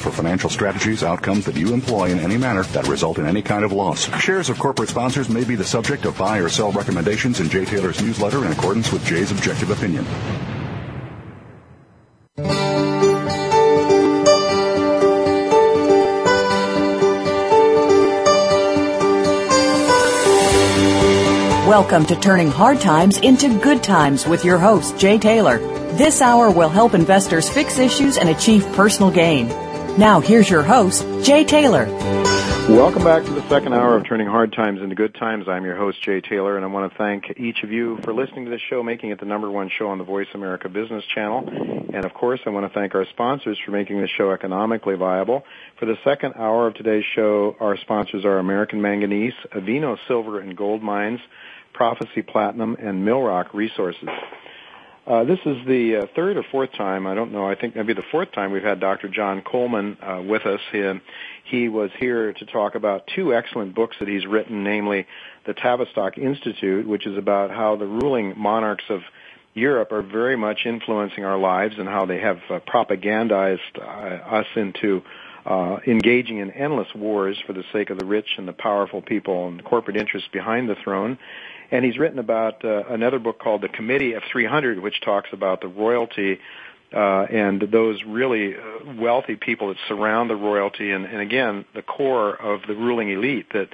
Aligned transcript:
for 0.00 0.10
financial 0.10 0.50
strategies, 0.50 1.02
outcomes 1.02 1.44
that 1.44 1.56
you 1.56 1.72
employ 1.72 2.10
in 2.10 2.18
any 2.18 2.36
manner 2.36 2.62
that 2.64 2.88
result 2.88 3.18
in 3.18 3.26
any 3.26 3.42
kind 3.42 3.64
of 3.64 3.72
loss. 3.72 4.04
Shares 4.20 4.48
of 4.48 4.58
corporate 4.58 4.88
sponsors 4.88 5.28
may 5.28 5.44
be 5.44 5.54
the 5.54 5.64
subject 5.64 6.04
of 6.06 6.18
buy 6.18 6.38
or 6.38 6.48
sell 6.48 6.72
recommendations 6.72 7.40
in 7.40 7.48
Jay 7.48 7.64
Taylor's 7.64 8.02
newsletter 8.02 8.44
in 8.44 8.52
accordance 8.52 8.90
with 8.92 9.04
Jay's 9.04 9.30
objective 9.30 9.70
opinion. 9.70 10.06
Welcome 21.70 22.04
to 22.06 22.16
Turning 22.16 22.50
Hard 22.50 22.80
Times 22.80 23.18
into 23.18 23.60
Good 23.60 23.84
Times 23.84 24.26
with 24.26 24.44
your 24.44 24.58
host, 24.58 24.98
Jay 24.98 25.18
Taylor. 25.18 25.58
This 25.96 26.20
hour 26.20 26.50
will 26.50 26.68
help 26.68 26.94
investors 26.94 27.48
fix 27.48 27.78
issues 27.78 28.18
and 28.18 28.28
achieve 28.28 28.66
personal 28.72 29.10
gain. 29.10 29.48
Now, 29.98 30.20
here's 30.20 30.48
your 30.48 30.62
host, 30.62 31.02
Jay 31.24 31.44
Taylor. 31.44 31.86
Welcome 32.68 33.02
back 33.02 33.24
to 33.24 33.32
the 33.32 33.46
second 33.48 33.74
hour 33.74 33.96
of 33.96 34.06
Turning 34.06 34.28
Hard 34.28 34.52
Times 34.52 34.80
into 34.80 34.94
Good 34.94 35.14
Times. 35.14 35.46
I'm 35.48 35.64
your 35.64 35.76
host, 35.76 36.00
Jay 36.02 36.20
Taylor, 36.20 36.56
and 36.56 36.64
I 36.64 36.68
want 36.68 36.92
to 36.92 36.96
thank 36.96 37.24
each 37.36 37.64
of 37.64 37.72
you 37.72 37.98
for 38.04 38.14
listening 38.14 38.44
to 38.44 38.50
this 38.50 38.60
show, 38.70 38.82
making 38.82 39.10
it 39.10 39.18
the 39.18 39.26
number 39.26 39.50
one 39.50 39.70
show 39.76 39.88
on 39.88 39.98
the 39.98 40.04
Voice 40.04 40.28
America 40.34 40.68
Business 40.68 41.02
Channel. 41.12 41.48
And 41.92 42.04
of 42.04 42.14
course, 42.14 42.38
I 42.46 42.50
want 42.50 42.72
to 42.72 42.78
thank 42.78 42.94
our 42.94 43.04
sponsors 43.10 43.58
for 43.64 43.72
making 43.72 44.00
this 44.00 44.10
show 44.16 44.30
economically 44.30 44.94
viable. 44.94 45.42
For 45.80 45.86
the 45.86 45.96
second 46.04 46.34
hour 46.36 46.68
of 46.68 46.74
today's 46.74 47.04
show, 47.16 47.56
our 47.58 47.76
sponsors 47.78 48.24
are 48.24 48.38
American 48.38 48.80
Manganese, 48.80 49.34
Avino 49.52 49.98
Silver 50.06 50.38
and 50.38 50.56
Gold 50.56 50.82
Mines, 50.82 51.20
Prophecy 51.72 52.22
Platinum, 52.22 52.76
and 52.78 53.04
Millrock 53.04 53.52
Resources. 53.52 54.08
Uh, 55.10 55.24
this 55.24 55.40
is 55.44 55.56
the 55.66 55.96
uh, 55.96 56.06
third 56.14 56.36
or 56.36 56.44
fourth 56.52 56.70
time, 56.74 57.04
I 57.04 57.16
don't 57.16 57.32
know, 57.32 57.44
I 57.44 57.56
think 57.56 57.74
maybe 57.74 57.94
the 57.94 58.04
fourth 58.12 58.30
time 58.30 58.52
we've 58.52 58.62
had 58.62 58.78
Dr. 58.78 59.08
John 59.08 59.42
Coleman 59.42 59.96
uh, 60.00 60.22
with 60.24 60.46
us. 60.46 60.60
He, 60.70 60.88
he 61.46 61.68
was 61.68 61.90
here 61.98 62.32
to 62.32 62.46
talk 62.46 62.76
about 62.76 63.08
two 63.16 63.34
excellent 63.34 63.74
books 63.74 63.96
that 63.98 64.06
he's 64.06 64.24
written, 64.24 64.62
namely 64.62 65.08
The 65.46 65.54
Tavistock 65.54 66.16
Institute, 66.16 66.86
which 66.86 67.08
is 67.08 67.18
about 67.18 67.50
how 67.50 67.74
the 67.74 67.88
ruling 67.88 68.38
monarchs 68.38 68.84
of 68.88 69.00
Europe 69.52 69.90
are 69.90 70.02
very 70.02 70.36
much 70.36 70.60
influencing 70.64 71.24
our 71.24 71.38
lives 71.38 71.74
and 71.76 71.88
how 71.88 72.06
they 72.06 72.20
have 72.20 72.38
uh, 72.48 72.60
propagandized 72.60 73.58
uh, 73.80 73.82
us 73.82 74.46
into 74.54 75.02
uh, 75.46 75.78
engaging 75.86 76.38
in 76.38 76.50
endless 76.50 76.88
wars 76.94 77.38
for 77.46 77.52
the 77.52 77.64
sake 77.72 77.90
of 77.90 77.98
the 77.98 78.04
rich 78.04 78.28
and 78.36 78.46
the 78.46 78.52
powerful 78.52 79.02
people 79.02 79.48
and 79.48 79.64
corporate 79.64 79.96
interests 79.96 80.28
behind 80.32 80.68
the 80.68 80.76
throne. 80.82 81.18
And 81.70 81.84
he's 81.84 81.98
written 81.98 82.18
about 82.18 82.64
uh, 82.64 82.84
another 82.88 83.18
book 83.18 83.38
called 83.38 83.62
The 83.62 83.68
Committee 83.68 84.14
of 84.14 84.22
300, 84.30 84.80
which 84.80 85.00
talks 85.00 85.28
about 85.32 85.60
the 85.60 85.68
royalty 85.68 86.40
uh, 86.92 87.22
and 87.30 87.60
those 87.60 88.02
really 88.04 88.56
uh, 88.56 88.60
wealthy 88.98 89.36
people 89.36 89.68
that 89.68 89.76
surround 89.86 90.28
the 90.28 90.34
royalty, 90.34 90.90
and, 90.90 91.04
and 91.04 91.20
again, 91.20 91.64
the 91.74 91.82
core 91.82 92.34
of 92.34 92.62
the 92.66 92.74
ruling 92.74 93.10
elite 93.10 93.46
that 93.52 93.68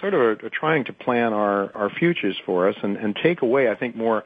sort 0.00 0.14
of 0.14 0.20
are, 0.20 0.32
are 0.32 0.50
trying 0.50 0.84
to 0.84 0.92
plan 0.92 1.32
our, 1.32 1.74
our 1.76 1.90
futures 1.90 2.36
for 2.44 2.68
us 2.68 2.74
and, 2.82 2.96
and 2.96 3.16
take 3.22 3.42
away, 3.42 3.70
I 3.70 3.76
think, 3.76 3.96
more 3.96 4.24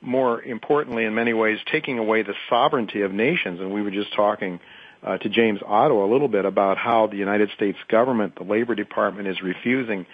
more 0.00 0.42
importantly, 0.42 1.04
in 1.06 1.14
many 1.14 1.32
ways, 1.32 1.58
taking 1.72 1.98
away 1.98 2.22
the 2.22 2.34
sovereignty 2.50 3.00
of 3.00 3.10
nations. 3.10 3.58
And 3.58 3.72
we 3.72 3.80
were 3.80 3.90
just 3.90 4.12
talking 4.14 4.60
uh, 5.04 5.18
to 5.18 5.28
James 5.28 5.60
Otto 5.64 6.04
a 6.04 6.10
little 6.10 6.28
bit 6.28 6.44
about 6.44 6.78
how 6.78 7.06
the 7.06 7.16
United 7.16 7.50
States 7.54 7.78
government, 7.88 8.36
the 8.36 8.44
Labor 8.44 8.74
Department, 8.74 9.28
is 9.28 9.42
refusing 9.42 10.06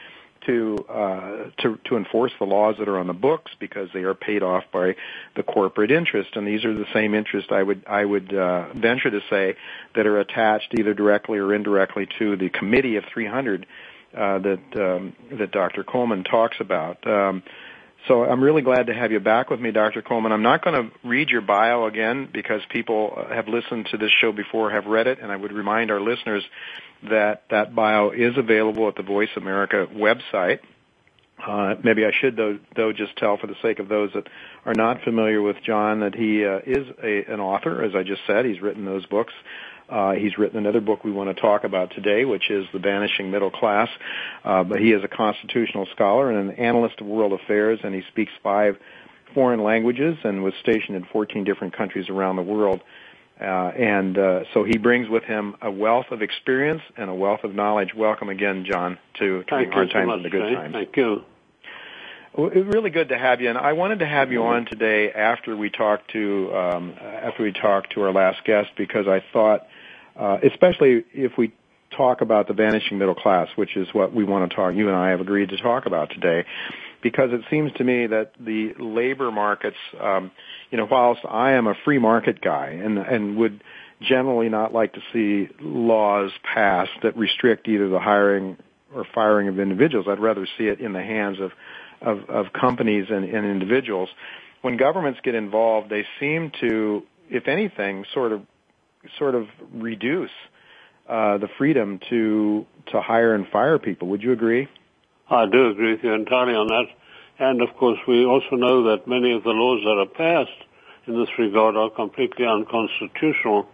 to 0.47 0.77
uh, 0.89 1.51
to 1.59 1.79
to 1.85 1.97
enforce 1.97 2.33
the 2.39 2.47
laws 2.47 2.77
that 2.79 2.89
are 2.89 2.99
on 2.99 3.07
the 3.07 3.13
books 3.13 3.53
because 3.61 3.89
they 3.93 4.01
are 4.01 4.15
paid 4.15 4.43
off 4.43 4.65
by 4.73 4.97
the 5.37 5.43
corporate 5.43 5.91
interest, 5.91 6.31
and 6.35 6.47
these 6.47 6.65
are 6.65 6.75
the 6.75 6.87
same 6.95 7.15
interests 7.15 7.51
I 7.53 7.63
would 7.63 7.85
I 7.87 8.05
would 8.05 8.35
uh, 8.35 8.73
venture 8.75 9.11
to 9.11 9.21
say 9.29 9.57
that 9.95 10.07
are 10.07 10.19
attached 10.19 10.75
either 10.79 10.95
directly 10.95 11.39
or 11.39 11.55
indirectly 11.55 12.09
to 12.19 12.37
the 12.37 12.49
committee 12.49 12.97
of 12.97 13.05
300 13.13 13.67
uh, 14.17 14.39
that 14.39 14.61
um, 14.77 15.15
that 15.39 15.53
Dr. 15.53 15.85
Coleman 15.85 16.25
talks 16.25 16.57
about. 16.61 17.07
Um, 17.07 17.43
so 18.09 18.25
I'm 18.25 18.43
really 18.43 18.63
glad 18.63 18.87
to 18.87 18.95
have 18.95 19.13
you 19.13 19.21
back 19.21 19.51
with 19.51 19.61
me, 19.61 19.73
Dr. 19.73 20.03
Coleman. 20.03 20.33
I'm 20.33 20.43
not 20.43 20.65
going 20.65 20.83
to 20.83 21.09
read 21.09 21.29
your 21.29 21.43
bio 21.43 21.87
again 21.87 22.29
because 22.33 22.61
people 22.71 23.27
have 23.29 23.49
listened 23.49 23.89
to 23.91 23.99
this 23.99 24.11
show 24.21 24.33
before, 24.33 24.71
have 24.71 24.87
read 24.87 25.07
it, 25.07 25.19
and 25.21 25.31
I 25.31 25.37
would 25.37 25.53
remind 25.53 25.91
our 25.91 26.01
listeners 26.01 26.43
that 27.09 27.45
that 27.51 27.75
bio 27.75 28.11
is 28.11 28.37
available 28.37 28.89
at 28.89 28.97
the 28.97 29.03
Voice 29.03 29.31
America 29.37 29.87
website. 29.93 30.61
Uh, 31.47 31.75
maybe 31.83 32.05
I 32.05 32.11
should 32.21 32.37
though, 32.37 32.59
though 32.77 32.93
just 32.93 33.17
tell 33.17 33.39
for 33.39 33.47
the 33.47 33.55
sake 33.63 33.79
of 33.79 33.89
those 33.89 34.11
that 34.15 34.27
are 34.67 34.75
not 34.75 35.03
familiar 35.03 35.41
with 35.41 35.57
John 35.65 36.01
that 36.01 36.15
he 36.15 36.45
uh, 36.45 36.59
is 36.67 36.87
a, 37.03 37.33
an 37.33 37.41
author, 37.41 37.83
as 37.83 37.95
I 37.95 38.03
just 38.03 38.21
said. 38.27 38.45
He's 38.45 38.61
written 38.61 38.85
those 38.85 39.07
books. 39.07 39.33
Uh, 39.91 40.13
he's 40.13 40.39
written 40.39 40.57
another 40.59 40.81
book 40.81 41.03
we 41.05 41.11
want 41.11 41.35
to 41.35 41.41
talk 41.41 41.65
about 41.65 41.91
today, 41.91 42.25
which 42.25 42.51
is 42.51 42.67
The 42.73 42.79
Vanishing 42.79 43.31
Middle 43.31 43.51
Class. 43.51 43.89
Uh, 44.45 44.63
but 44.63 44.79
he 44.79 44.93
is 44.93 45.03
a 45.03 45.09
constitutional 45.09 45.87
scholar 45.93 46.31
and 46.31 46.51
an 46.51 46.57
analyst 46.57 47.01
of 47.01 47.07
world 47.07 47.33
affairs, 47.33 47.81
and 47.83 47.95
he 47.95 48.03
speaks 48.09 48.33
five 48.43 48.77
foreign 49.35 49.63
languages 49.63 50.17
and 50.25 50.43
was 50.43 50.55
stationed 50.61 50.97
in 50.97 51.05
14 51.13 51.45
different 51.45 51.77
countries 51.77 52.09
around 52.09 52.37
the 52.37 52.43
world. 52.43 52.81
Uh, 53.41 53.45
and 53.45 54.19
uh, 54.19 54.45
so 54.53 54.65
he 54.65 54.77
brings 54.77 55.09
with 55.09 55.25
him 55.25 55.57
a 55.63 55.71
wealth 55.71 56.07
of 56.11 56.21
experience 56.21 56.83
and 56.97 57.09
a 57.09 57.15
wealth 57.15 57.43
of 57.43 57.55
knowledge. 57.55 57.95
Welcome 57.95 58.29
again, 58.29 58.67
John, 58.71 58.99
to, 59.19 59.45
the 59.49 59.71
hard 59.73 59.91
times 59.91 60.13
and 60.13 60.25
the 60.25 60.31
good 60.31 60.55
times. 60.55 60.73
Thank 60.73 60.97
you. 60.97 61.25
Well, 62.37 62.51
really 62.51 62.91
good 62.91 63.09
to 63.09 63.19
have 63.19 63.41
you, 63.41 63.49
and 63.49 63.59
I 63.59 63.73
wanted 63.73 64.01
to 64.01 64.07
have 64.07 64.31
you 64.31 64.45
on 64.45 64.65
today 64.65 65.11
after 65.11 65.57
we 65.57 65.69
talked 65.69 66.13
to 66.13 66.55
um, 66.55 66.95
after 67.01 67.43
we 67.43 67.51
talked 67.51 67.95
to 67.95 68.03
our 68.03 68.13
last 68.13 68.45
guest 68.45 68.71
because 68.77 69.09
I 69.09 69.21
thought 69.33 69.67
especially 70.17 71.05
if 71.13 71.33
we 71.39 71.53
talk 71.97 72.21
about 72.21 72.49
the 72.49 72.55
vanishing 72.55 72.99
middle 72.99 73.15
class, 73.15 73.49
which 73.57 73.77
is 73.77 73.89
what 73.93 74.15
we 74.15 74.25
want 74.25 74.49
to 74.49 74.57
talk, 74.57 74.75
you 74.75 74.89
and 74.89 74.97
I 74.97 75.11
have 75.11 75.21
agreed 75.21 75.49
to 75.51 75.57
talk 75.57 75.87
about 75.87 76.11
today, 76.11 76.45
because 77.03 77.31
it 77.33 77.41
seems 77.51 77.73
to 77.75 77.85
me 77.85 78.07
that 78.07 78.33
the 78.39 78.75
labor 78.79 79.31
markets, 79.31 79.77
um, 80.01 80.31
you 80.71 80.79
know, 80.79 80.87
whilst 80.91 81.23
I 81.29 81.53
am 81.53 81.67
a 81.67 81.75
free 81.85 81.99
market 81.99 82.41
guy 82.41 82.69
and, 82.69 82.99
and 82.99 83.37
would 83.37 83.63
generally 84.01 84.49
not 84.49 84.73
like 84.73 84.95
to 84.95 85.01
see 85.13 85.49
laws 85.61 86.31
passed 86.43 86.93
that 87.03 87.17
restrict 87.17 87.69
either 87.69 87.89
the 87.89 87.99
hiring 87.99 88.57
or 88.95 89.05
firing 89.15 89.49
of 89.49 89.59
individuals, 89.59 90.07
I'd 90.09 90.21
rather 90.21 90.47
see 90.59 90.65
it 90.65 90.81
in 90.81 90.93
the 90.93 91.03
hands 91.03 91.39
of, 91.41 91.53
of, 92.01 92.29
of 92.29 92.53
companies 92.53 93.07
and, 93.11 93.25
and 93.25 93.47
individuals. 93.47 94.09
When 94.63 94.77
governments 94.77 95.21
get 95.23 95.35
involved, 95.35 95.91
they 95.91 96.05
seem 96.19 96.53
to, 96.61 97.03
if 97.31 97.49
anything, 97.49 98.05
sort 98.13 98.33
of 98.33 98.43
sort 99.19 99.35
of 99.35 99.49
reduce 99.73 100.31
uh, 101.09 101.39
the 101.39 101.49
freedom 101.59 102.01
to 102.11 102.67
to 102.93 103.01
hire 103.01 103.35
and 103.35 103.47
fire 103.49 103.79
people. 103.79 104.09
Would 104.09 104.23
you 104.23 104.33
agree? 104.33 104.69
I 105.29 105.47
do 105.47 105.71
agree 105.71 105.93
with 105.93 106.05
you 106.05 106.13
entirely 106.13 106.55
on 106.55 106.67
that. 106.69 106.87
And 107.39 107.63
of 107.63 107.75
course, 107.77 107.99
we 108.07 108.25
also 108.25 108.57
know 108.57 108.85
that 108.91 109.07
many 109.07 109.33
of 109.33 109.43
the 109.45 109.51
laws 109.51 109.81
that 109.85 109.99
are 109.99 110.07
passed 110.07 110.65
in 111.07 111.19
this 111.19 111.31
regard 111.39 111.77
are 111.77 111.89
completely 111.91 112.47
unconstitutional. 112.47 113.67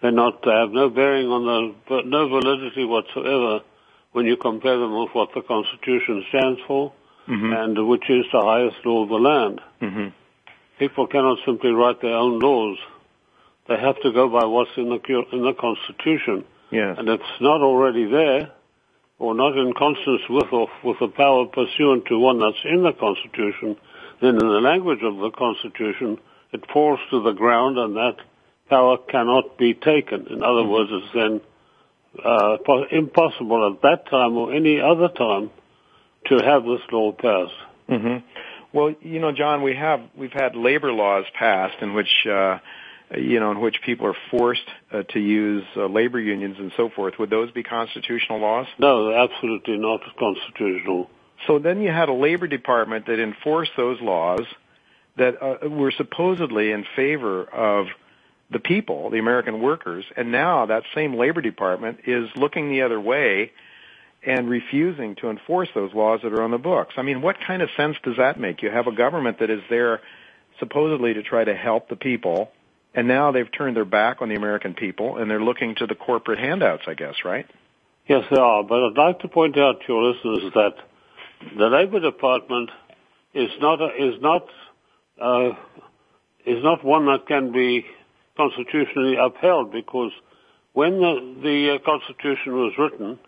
They're 0.00 0.10
not, 0.10 0.42
they 0.42 0.50
have 0.50 0.72
no 0.72 0.90
bearing 0.90 1.28
on 1.28 1.74
the, 1.88 2.02
no 2.04 2.28
validity 2.28 2.84
whatsoever 2.84 3.60
when 4.12 4.26
you 4.26 4.36
compare 4.36 4.78
them 4.78 4.98
with 4.98 5.10
what 5.12 5.30
the 5.34 5.42
Constitution 5.42 6.24
stands 6.30 6.60
for 6.66 6.92
mm-hmm. 7.28 7.52
and 7.52 7.88
which 7.88 8.08
is 8.08 8.24
the 8.32 8.40
highest 8.40 8.76
law 8.84 9.02
of 9.02 9.08
the 9.08 9.14
land. 9.14 9.60
Mm-hmm. 9.80 10.08
People 10.78 11.06
cannot 11.06 11.38
simply 11.46 11.70
write 11.70 12.00
their 12.00 12.14
own 12.14 12.38
laws 12.38 12.78
they 13.68 13.76
have 13.76 14.00
to 14.02 14.12
go 14.12 14.28
by 14.28 14.44
what's 14.44 14.70
in 14.76 14.88
the 14.88 15.00
in 15.32 15.42
the 15.42 15.54
Constitution. 15.54 16.44
Yes. 16.70 16.96
And 16.98 17.08
it's 17.08 17.40
not 17.40 17.60
already 17.60 18.10
there, 18.10 18.50
or 19.18 19.34
not 19.34 19.56
in 19.56 19.72
consonance 19.74 20.22
with 20.28 20.52
or 20.52 20.68
with 20.82 20.98
the 21.00 21.08
power 21.08 21.46
pursuant 21.46 22.06
to 22.06 22.18
one 22.18 22.40
that's 22.40 22.64
in 22.64 22.82
the 22.82 22.92
Constitution, 22.92 23.76
then 24.20 24.30
in 24.30 24.48
the 24.48 24.60
language 24.60 25.02
of 25.02 25.16
the 25.16 25.30
Constitution, 25.30 26.18
it 26.52 26.64
falls 26.72 26.98
to 27.10 27.22
the 27.22 27.32
ground, 27.32 27.78
and 27.78 27.96
that 27.96 28.16
power 28.68 28.98
cannot 28.98 29.56
be 29.58 29.74
taken. 29.74 30.26
In 30.28 30.42
other 30.42 30.62
mm-hmm. 30.62 30.70
words, 30.70 30.90
it's 30.92 31.14
then 31.14 31.40
uh, 32.24 32.56
impossible 32.90 33.72
at 33.72 33.82
that 33.82 34.10
time 34.10 34.36
or 34.36 34.52
any 34.52 34.80
other 34.80 35.08
time 35.08 35.50
to 36.26 36.38
have 36.44 36.64
this 36.64 36.80
law 36.92 37.12
passed. 37.12 37.52
Mm-hmm. 37.88 38.26
Well, 38.72 38.94
you 39.00 39.20
know, 39.20 39.32
John, 39.32 39.62
we 39.62 39.76
have 39.76 40.00
we've 40.16 40.32
had 40.32 40.56
labor 40.56 40.92
laws 40.92 41.24
passed 41.38 41.80
in 41.80 41.94
which 41.94 42.26
uh, 42.26 42.58
you 43.16 43.40
know, 43.40 43.50
in 43.50 43.60
which 43.60 43.76
people 43.84 44.06
are 44.06 44.16
forced 44.30 44.68
uh, 44.92 45.02
to 45.02 45.20
use 45.20 45.64
uh, 45.76 45.86
labor 45.86 46.20
unions 46.20 46.56
and 46.58 46.72
so 46.76 46.88
forth, 46.88 47.14
would 47.18 47.30
those 47.30 47.50
be 47.50 47.62
constitutional 47.62 48.40
laws? 48.40 48.66
No, 48.78 49.12
absolutely 49.12 49.76
not 49.78 50.00
constitutional. 50.18 51.10
So 51.46 51.58
then 51.58 51.80
you 51.80 51.90
had 51.90 52.08
a 52.08 52.14
labor 52.14 52.46
department 52.46 53.06
that 53.06 53.20
enforced 53.20 53.72
those 53.76 54.00
laws 54.00 54.42
that 55.16 55.42
uh, 55.42 55.68
were 55.68 55.92
supposedly 55.96 56.72
in 56.72 56.84
favor 56.96 57.44
of 57.44 57.86
the 58.50 58.58
people, 58.58 59.10
the 59.10 59.18
American 59.18 59.60
workers, 59.60 60.04
and 60.16 60.32
now 60.32 60.66
that 60.66 60.82
same 60.94 61.14
labor 61.14 61.40
department 61.40 62.00
is 62.06 62.28
looking 62.36 62.70
the 62.70 62.82
other 62.82 63.00
way 63.00 63.52
and 64.26 64.48
refusing 64.48 65.16
to 65.16 65.28
enforce 65.28 65.68
those 65.74 65.92
laws 65.92 66.20
that 66.22 66.32
are 66.32 66.42
on 66.42 66.50
the 66.50 66.58
books. 66.58 66.94
I 66.96 67.02
mean, 67.02 67.20
what 67.20 67.36
kind 67.46 67.62
of 67.62 67.68
sense 67.76 67.96
does 68.02 68.16
that 68.16 68.40
make? 68.40 68.62
You 68.62 68.70
have 68.70 68.86
a 68.86 68.94
government 68.94 69.40
that 69.40 69.50
is 69.50 69.60
there 69.68 70.00
supposedly 70.58 71.14
to 71.14 71.22
try 71.22 71.44
to 71.44 71.54
help 71.54 71.88
the 71.88 71.96
people, 71.96 72.50
and 72.94 73.08
now 73.08 73.32
they've 73.32 73.50
turned 73.50 73.76
their 73.76 73.84
back 73.84 74.22
on 74.22 74.28
the 74.28 74.36
American 74.36 74.74
people 74.74 75.16
and 75.16 75.30
they're 75.30 75.42
looking 75.42 75.74
to 75.76 75.86
the 75.86 75.94
corporate 75.94 76.38
handouts, 76.38 76.84
I 76.86 76.94
guess, 76.94 77.16
right? 77.24 77.46
Yes, 78.08 78.24
they 78.30 78.36
are. 78.36 78.62
But 78.62 78.84
I'd 78.84 78.96
like 78.96 79.20
to 79.20 79.28
point 79.28 79.58
out 79.58 79.80
to 79.80 79.92
your 79.92 80.12
listeners 80.12 80.52
that 80.54 80.74
the 81.56 81.66
Labor 81.66 82.00
Department 82.00 82.70
is 83.32 83.50
not 83.60 83.80
a, 83.80 83.86
is 83.86 84.20
not 84.20 84.46
uh, 85.20 85.50
is 86.46 86.62
not 86.62 86.84
one 86.84 87.06
that 87.06 87.26
can 87.26 87.52
be 87.52 87.84
constitutionally 88.36 89.16
upheld 89.16 89.72
because 89.72 90.12
when 90.72 90.98
the, 90.98 91.36
the 91.42 91.74
uh, 91.74 91.78
Constitution 91.84 92.52
was 92.52 92.72
written 92.78 93.18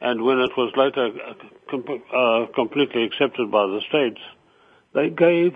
and 0.00 0.22
when 0.22 0.38
it 0.38 0.50
was 0.56 0.72
later 0.76 1.10
uh, 1.28 2.16
uh, 2.16 2.46
completely 2.54 3.04
accepted 3.04 3.50
by 3.50 3.66
the 3.66 3.80
states, 3.88 4.20
they 4.94 5.10
gave 5.10 5.54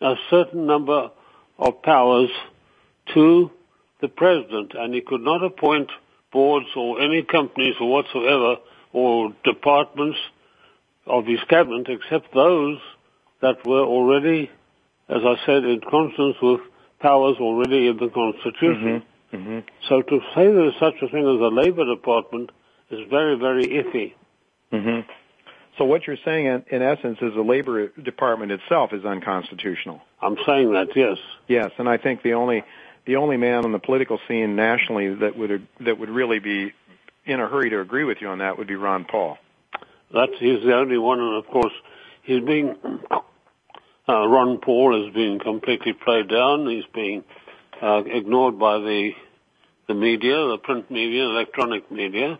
a 0.00 0.14
certain 0.30 0.66
number 0.66 1.10
of 1.58 1.82
powers 1.82 2.30
to 3.14 3.50
the 4.00 4.08
president, 4.08 4.72
and 4.74 4.94
he 4.94 5.00
could 5.00 5.22
not 5.22 5.42
appoint 5.42 5.90
boards 6.32 6.66
or 6.76 7.00
any 7.00 7.22
companies 7.22 7.74
or 7.80 7.90
whatsoever 7.90 8.56
or 8.92 9.32
departments 9.44 10.18
of 11.06 11.26
his 11.26 11.40
cabinet 11.48 11.86
except 11.88 12.34
those 12.34 12.78
that 13.40 13.64
were 13.64 13.84
already, 13.84 14.50
as 15.08 15.22
I 15.24 15.36
said, 15.46 15.64
in 15.64 15.80
consonance 15.80 16.36
with 16.42 16.60
powers 17.00 17.36
already 17.40 17.88
in 17.88 17.96
the 17.96 18.08
Constitution. 18.08 19.02
Mm-hmm. 19.32 19.36
Mm-hmm. 19.36 19.58
So 19.88 20.02
to 20.02 20.20
say 20.34 20.46
there 20.46 20.68
is 20.68 20.74
such 20.80 20.94
a 21.02 21.08
thing 21.08 21.22
as 21.22 21.40
a 21.40 21.54
Labor 21.54 21.84
Department 21.84 22.50
is 22.90 23.00
very, 23.10 23.36
very 23.36 23.66
iffy. 23.66 24.14
Mm-hmm. 24.72 25.08
So 25.78 25.84
what 25.84 26.06
you're 26.06 26.16
saying, 26.24 26.64
in, 26.70 26.82
essence, 26.82 27.18
is 27.20 27.34
the 27.34 27.42
Labor 27.42 27.88
Department 27.88 28.50
itself 28.52 28.92
is 28.92 29.04
unconstitutional. 29.04 30.00
I'm 30.22 30.36
saying 30.46 30.72
that, 30.72 30.88
yes. 30.96 31.18
Yes, 31.48 31.70
and 31.78 31.88
I 31.88 31.98
think 31.98 32.22
the 32.22 32.34
only 32.34 32.64
the 33.06 33.16
only 33.16 33.36
man 33.36 33.64
on 33.64 33.72
the 33.72 33.78
political 33.78 34.18
scene 34.26 34.56
nationally 34.56 35.14
that 35.14 35.36
would 35.36 35.66
that 35.80 35.98
would 35.98 36.08
really 36.08 36.38
be 36.38 36.72
in 37.24 37.40
a 37.40 37.48
hurry 37.48 37.70
to 37.70 37.80
agree 37.80 38.04
with 38.04 38.18
you 38.20 38.28
on 38.28 38.38
that 38.38 38.58
would 38.58 38.66
be 38.66 38.74
Ron 38.74 39.04
Paul. 39.04 39.38
That's 40.12 40.32
he's 40.38 40.62
the 40.64 40.74
only 40.74 40.98
one, 40.98 41.20
and 41.20 41.36
of 41.36 41.46
course 41.46 41.72
he's 42.22 42.42
being 42.42 42.74
uh, 44.08 44.28
Ron 44.28 44.58
Paul 44.58 45.06
is 45.06 45.14
being 45.14 45.38
completely 45.38 45.92
played 45.92 46.28
down. 46.28 46.68
He's 46.68 46.84
being 46.94 47.24
uh, 47.82 48.02
ignored 48.06 48.58
by 48.58 48.78
the 48.78 49.10
the 49.88 49.94
media, 49.94 50.34
the 50.34 50.58
print 50.62 50.90
media, 50.90 51.24
electronic 51.24 51.90
media, 51.92 52.38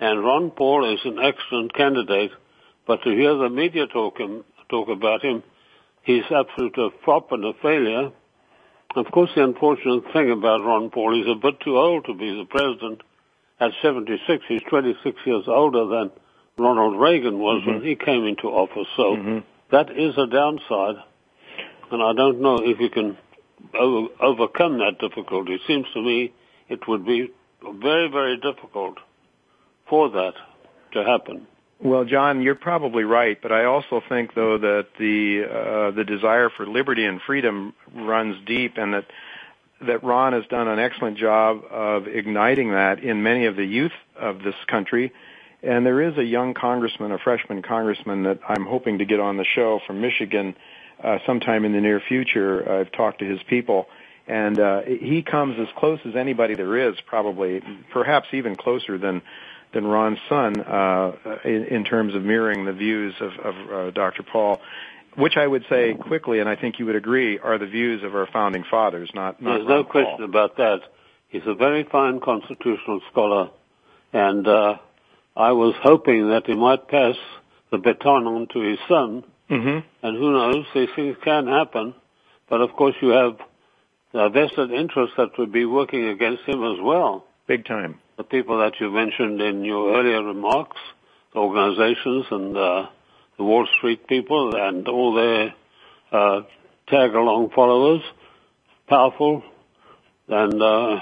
and 0.00 0.24
Ron 0.24 0.50
Paul 0.50 0.92
is 0.92 1.00
an 1.04 1.18
excellent 1.18 1.74
candidate. 1.74 2.32
But 2.86 3.02
to 3.02 3.10
hear 3.10 3.34
the 3.34 3.48
media 3.48 3.86
talk 3.86 4.18
him 4.18 4.44
talk 4.68 4.88
about 4.88 5.22
him, 5.22 5.42
he's 6.02 6.24
absolutely 6.24 6.86
a 6.86 7.04
flop 7.04 7.32
and 7.32 7.44
a 7.44 7.52
failure. 7.62 8.10
Of 8.96 9.06
course, 9.10 9.30
the 9.34 9.42
unfortunate 9.42 10.04
thing 10.12 10.30
about 10.30 10.64
Ron 10.64 10.90
Paul, 10.90 11.14
he's 11.14 11.30
a 11.30 11.38
bit 11.40 11.60
too 11.60 11.76
old 11.76 12.04
to 12.06 12.14
be 12.14 12.30
the 12.30 12.44
president. 12.48 13.02
At 13.60 13.72
76, 13.82 14.44
he's 14.48 14.62
26 14.68 15.16
years 15.24 15.44
older 15.46 15.86
than 15.86 16.10
Ronald 16.58 17.00
Reagan 17.00 17.38
was 17.38 17.62
mm-hmm. 17.62 17.70
when 17.78 17.82
he 17.82 17.96
came 17.96 18.24
into 18.24 18.48
office. 18.48 18.88
So 18.96 19.16
mm-hmm. 19.16 19.38
that 19.70 19.90
is 19.90 20.16
a 20.16 20.26
downside, 20.26 21.02
and 21.90 22.02
I 22.02 22.12
don't 22.14 22.40
know 22.40 22.58
if 22.62 22.80
you 22.80 22.90
can 22.90 23.16
over, 23.78 24.08
overcome 24.20 24.78
that 24.78 24.98
difficulty. 25.00 25.54
It 25.54 25.60
seems 25.66 25.86
to 25.94 26.02
me 26.02 26.32
it 26.68 26.86
would 26.88 27.04
be 27.04 27.30
very, 27.62 28.10
very 28.10 28.36
difficult 28.36 28.98
for 29.88 30.10
that 30.10 30.34
to 30.92 31.04
happen. 31.04 31.46
Well, 31.84 32.04
John, 32.04 32.42
you're 32.42 32.56
probably 32.56 33.04
right, 33.04 33.38
but 33.40 33.52
I 33.52 33.66
also 33.66 34.02
think, 34.08 34.34
though, 34.34 34.58
that 34.58 34.86
the 34.98 35.44
uh, 35.44 35.90
the 35.92 36.04
desire 36.04 36.48
for 36.48 36.66
liberty 36.66 37.04
and 37.04 37.20
freedom 37.20 37.74
runs 37.94 38.36
deep, 38.46 38.78
and 38.78 38.94
that 38.94 39.04
that 39.86 40.02
Ron 40.02 40.32
has 40.32 40.44
done 40.46 40.66
an 40.66 40.80
excellent 40.80 41.18
job 41.18 41.62
of 41.70 42.08
igniting 42.08 42.72
that 42.72 43.04
in 43.04 43.22
many 43.22 43.46
of 43.46 43.54
the 43.54 43.64
youth 43.64 43.92
of 44.16 44.42
this 44.42 44.54
country 44.66 45.12
and 45.64 45.86
there 45.86 46.02
is 46.02 46.18
a 46.18 46.24
young 46.24 46.52
congressman, 46.52 47.10
a 47.10 47.18
freshman 47.18 47.62
congressman 47.62 48.24
that 48.24 48.40
I'm 48.46 48.66
hoping 48.66 48.98
to 48.98 49.06
get 49.06 49.18
on 49.18 49.38
the 49.38 49.46
show 49.54 49.80
from 49.86 50.00
Michigan 50.00 50.54
uh, 51.02 51.18
sometime 51.26 51.64
in 51.64 51.72
the 51.72 51.80
near 51.80 52.00
future. 52.00 52.70
I've 52.70 52.92
talked 52.92 53.20
to 53.20 53.24
his 53.24 53.42
people, 53.44 53.88
and 54.26 54.60
uh, 54.60 54.82
he 54.82 55.22
comes 55.22 55.58
as 55.58 55.68
close 55.76 56.00
as 56.04 56.16
anybody 56.16 56.54
there 56.54 56.88
is, 56.88 56.96
probably, 57.06 57.62
perhaps 57.90 58.28
even 58.32 58.56
closer 58.56 58.98
than 58.98 59.22
than 59.74 59.86
Ron's 59.86 60.18
son 60.28 60.60
uh, 60.60 61.12
in, 61.44 61.64
in 61.64 61.84
terms 61.84 62.14
of 62.14 62.22
mirroring 62.22 62.64
the 62.64 62.72
views 62.72 63.14
of, 63.20 63.32
of 63.44 63.70
uh, 63.70 63.90
Dr. 63.90 64.22
Paul 64.22 64.60
which 65.16 65.36
I 65.36 65.46
would 65.46 65.64
say 65.70 65.94
quickly, 65.94 66.40
and 66.40 66.48
I 66.48 66.56
think 66.56 66.78
you 66.78 66.86
would 66.86 66.96
agree, 66.96 67.38
are 67.38 67.58
the 67.58 67.66
views 67.66 68.02
of 68.02 68.14
our 68.14 68.26
founding 68.32 68.64
fathers, 68.68 69.10
not, 69.14 69.40
not 69.40 69.58
There's 69.58 69.68
Ron 69.68 69.76
no 69.78 69.84
question 69.84 70.24
about 70.24 70.56
that. 70.56 70.80
He's 71.28 71.46
a 71.46 71.54
very 71.54 71.84
fine 71.84 72.20
constitutional 72.20 73.00
scholar, 73.10 73.50
and 74.12 74.46
uh, 74.46 74.78
I 75.36 75.52
was 75.52 75.74
hoping 75.82 76.30
that 76.30 76.46
he 76.46 76.54
might 76.54 76.88
pass 76.88 77.16
the 77.70 77.78
baton 77.78 78.26
on 78.26 78.48
to 78.52 78.60
his 78.60 78.78
son. 78.88 79.24
Mm-hmm. 79.50 80.06
And 80.06 80.16
who 80.16 80.32
knows, 80.32 80.66
these 80.74 80.88
things 80.96 81.16
can 81.22 81.46
happen. 81.46 81.94
But 82.48 82.60
of 82.60 82.72
course 82.72 82.94
you 83.00 83.08
have 83.08 83.38
a 84.12 84.30
vested 84.30 84.70
interest 84.70 85.14
that 85.16 85.36
would 85.38 85.52
be 85.52 85.64
working 85.64 86.06
against 86.08 86.44
him 86.44 86.62
as 86.62 86.80
well. 86.80 87.26
Big 87.46 87.64
time. 87.64 87.98
The 88.16 88.24
people 88.24 88.58
that 88.58 88.74
you 88.80 88.90
mentioned 88.90 89.40
in 89.40 89.64
your 89.64 89.96
earlier 89.96 90.22
remarks, 90.22 90.76
the 91.32 91.40
organizations 91.40 92.26
and 92.30 92.56
uh, 92.56 92.86
the 93.36 93.44
Wall 93.44 93.66
Street 93.78 94.06
people 94.06 94.54
and 94.54 94.86
all 94.86 95.14
their 95.14 95.54
uh, 96.12 96.42
tag-along 96.88 97.50
followers, 97.50 98.02
powerful 98.88 99.42
and 100.28 100.62
uh, 100.62 101.00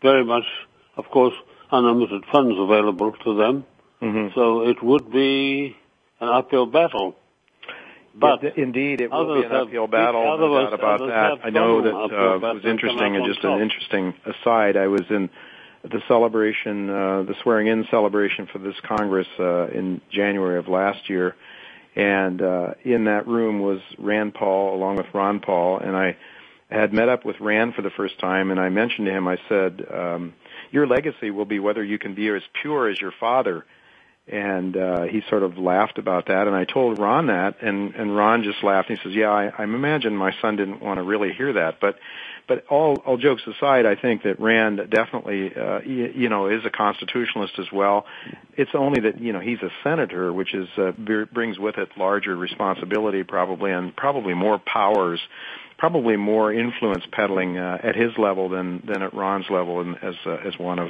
very 0.00 0.24
much, 0.24 0.44
of 0.96 1.06
course, 1.06 1.34
unlimited 1.70 2.24
funds 2.30 2.54
available 2.58 3.12
to 3.24 3.36
them. 3.36 3.64
Mm-hmm. 4.00 4.34
So 4.34 4.68
it 4.68 4.82
would 4.82 5.10
be 5.10 5.76
an 6.20 6.28
uphill 6.28 6.66
battle. 6.66 7.16
But 8.14 8.44
indeed, 8.58 9.00
it 9.00 9.10
will 9.10 9.40
be 9.40 9.46
an 9.46 9.52
uphill 9.52 9.86
battle. 9.86 10.38
No 10.38 10.64
doubt 10.64 10.74
about 10.74 11.00
that. 11.00 11.44
I 11.44 11.50
know 11.50 11.82
that 11.82 11.94
uh, 11.94 12.38
was 12.54 12.62
interesting, 12.64 13.16
and 13.16 13.24
just 13.24 13.42
an 13.42 13.60
interesting 13.60 14.14
aside. 14.26 14.76
I 14.76 14.88
was 14.88 15.02
in 15.08 15.30
the 15.82 16.00
celebration, 16.08 16.88
uh, 16.88 17.22
the 17.22 17.34
swearing-in 17.42 17.86
celebration 17.90 18.48
for 18.52 18.58
this 18.58 18.74
Congress 18.86 19.26
uh, 19.38 19.66
in 19.68 20.00
January 20.10 20.58
of 20.58 20.68
last 20.68 21.10
year, 21.10 21.34
and 21.96 22.40
uh, 22.40 22.74
in 22.84 23.04
that 23.04 23.26
room 23.26 23.60
was 23.60 23.80
Rand 23.98 24.34
Paul 24.34 24.74
along 24.74 24.96
with 24.96 25.06
Ron 25.12 25.40
Paul, 25.40 25.78
and 25.78 25.96
I 25.96 26.16
had 26.70 26.92
met 26.92 27.08
up 27.08 27.24
with 27.24 27.36
Rand 27.40 27.74
for 27.74 27.82
the 27.82 27.90
first 27.90 28.18
time, 28.18 28.50
and 28.50 28.58
I 28.58 28.68
mentioned 28.70 29.06
to 29.06 29.12
him, 29.12 29.28
I 29.28 29.38
said, 29.48 29.84
um, 29.92 30.34
"Your 30.70 30.86
legacy 30.86 31.30
will 31.30 31.44
be 31.44 31.58
whether 31.58 31.84
you 31.84 31.98
can 31.98 32.14
be 32.14 32.28
as 32.28 32.42
pure 32.60 32.88
as 32.88 33.00
your 33.00 33.12
father." 33.18 33.64
and 34.28 34.76
uh, 34.76 35.02
he 35.02 35.20
sort 35.28 35.42
of 35.42 35.58
laughed 35.58 35.98
about 35.98 36.26
that. 36.26 36.46
And 36.46 36.54
I 36.54 36.64
told 36.64 36.98
Ron 36.98 37.26
that, 37.26 37.60
and 37.60 37.94
and 37.94 38.16
Ron 38.16 38.44
just 38.44 38.62
laughed. 38.62 38.88
And 38.88 38.98
he 38.98 39.08
says, 39.08 39.16
"Yeah, 39.16 39.30
I, 39.30 39.52
I 39.58 39.64
imagine 39.64 40.16
my 40.16 40.32
son 40.40 40.56
didn't 40.56 40.80
want 40.80 40.98
to 40.98 41.02
really 41.02 41.32
hear 41.32 41.54
that, 41.54 41.80
but." 41.80 41.96
But 42.48 42.66
all, 42.68 42.96
all 43.06 43.16
jokes 43.16 43.42
aside, 43.46 43.86
I 43.86 43.94
think 43.94 44.24
that 44.24 44.40
Rand 44.40 44.80
definitely, 44.90 45.52
uh, 45.54 45.80
you, 45.80 46.12
you 46.14 46.28
know, 46.28 46.48
is 46.48 46.64
a 46.64 46.70
constitutionalist 46.70 47.58
as 47.58 47.66
well. 47.72 48.04
It's 48.56 48.72
only 48.74 49.00
that 49.02 49.20
you 49.20 49.32
know 49.32 49.40
he's 49.40 49.60
a 49.62 49.70
senator, 49.82 50.32
which 50.32 50.54
is 50.54 50.68
uh, 50.76 50.92
brings 51.32 51.58
with 51.58 51.78
it 51.78 51.88
larger 51.96 52.36
responsibility, 52.36 53.22
probably, 53.22 53.72
and 53.72 53.94
probably 53.94 54.34
more 54.34 54.58
powers 54.58 55.20
probably 55.82 56.16
more 56.16 56.52
influence 56.52 57.02
peddling 57.10 57.58
uh, 57.58 57.76
at 57.82 57.96
his 57.96 58.12
level 58.16 58.48
than 58.48 58.80
than 58.86 59.02
at 59.02 59.12
Ron's 59.12 59.46
level 59.50 59.80
and 59.80 59.96
as 60.00 60.14
uh, 60.24 60.36
as 60.46 60.56
one 60.56 60.78
of 60.78 60.88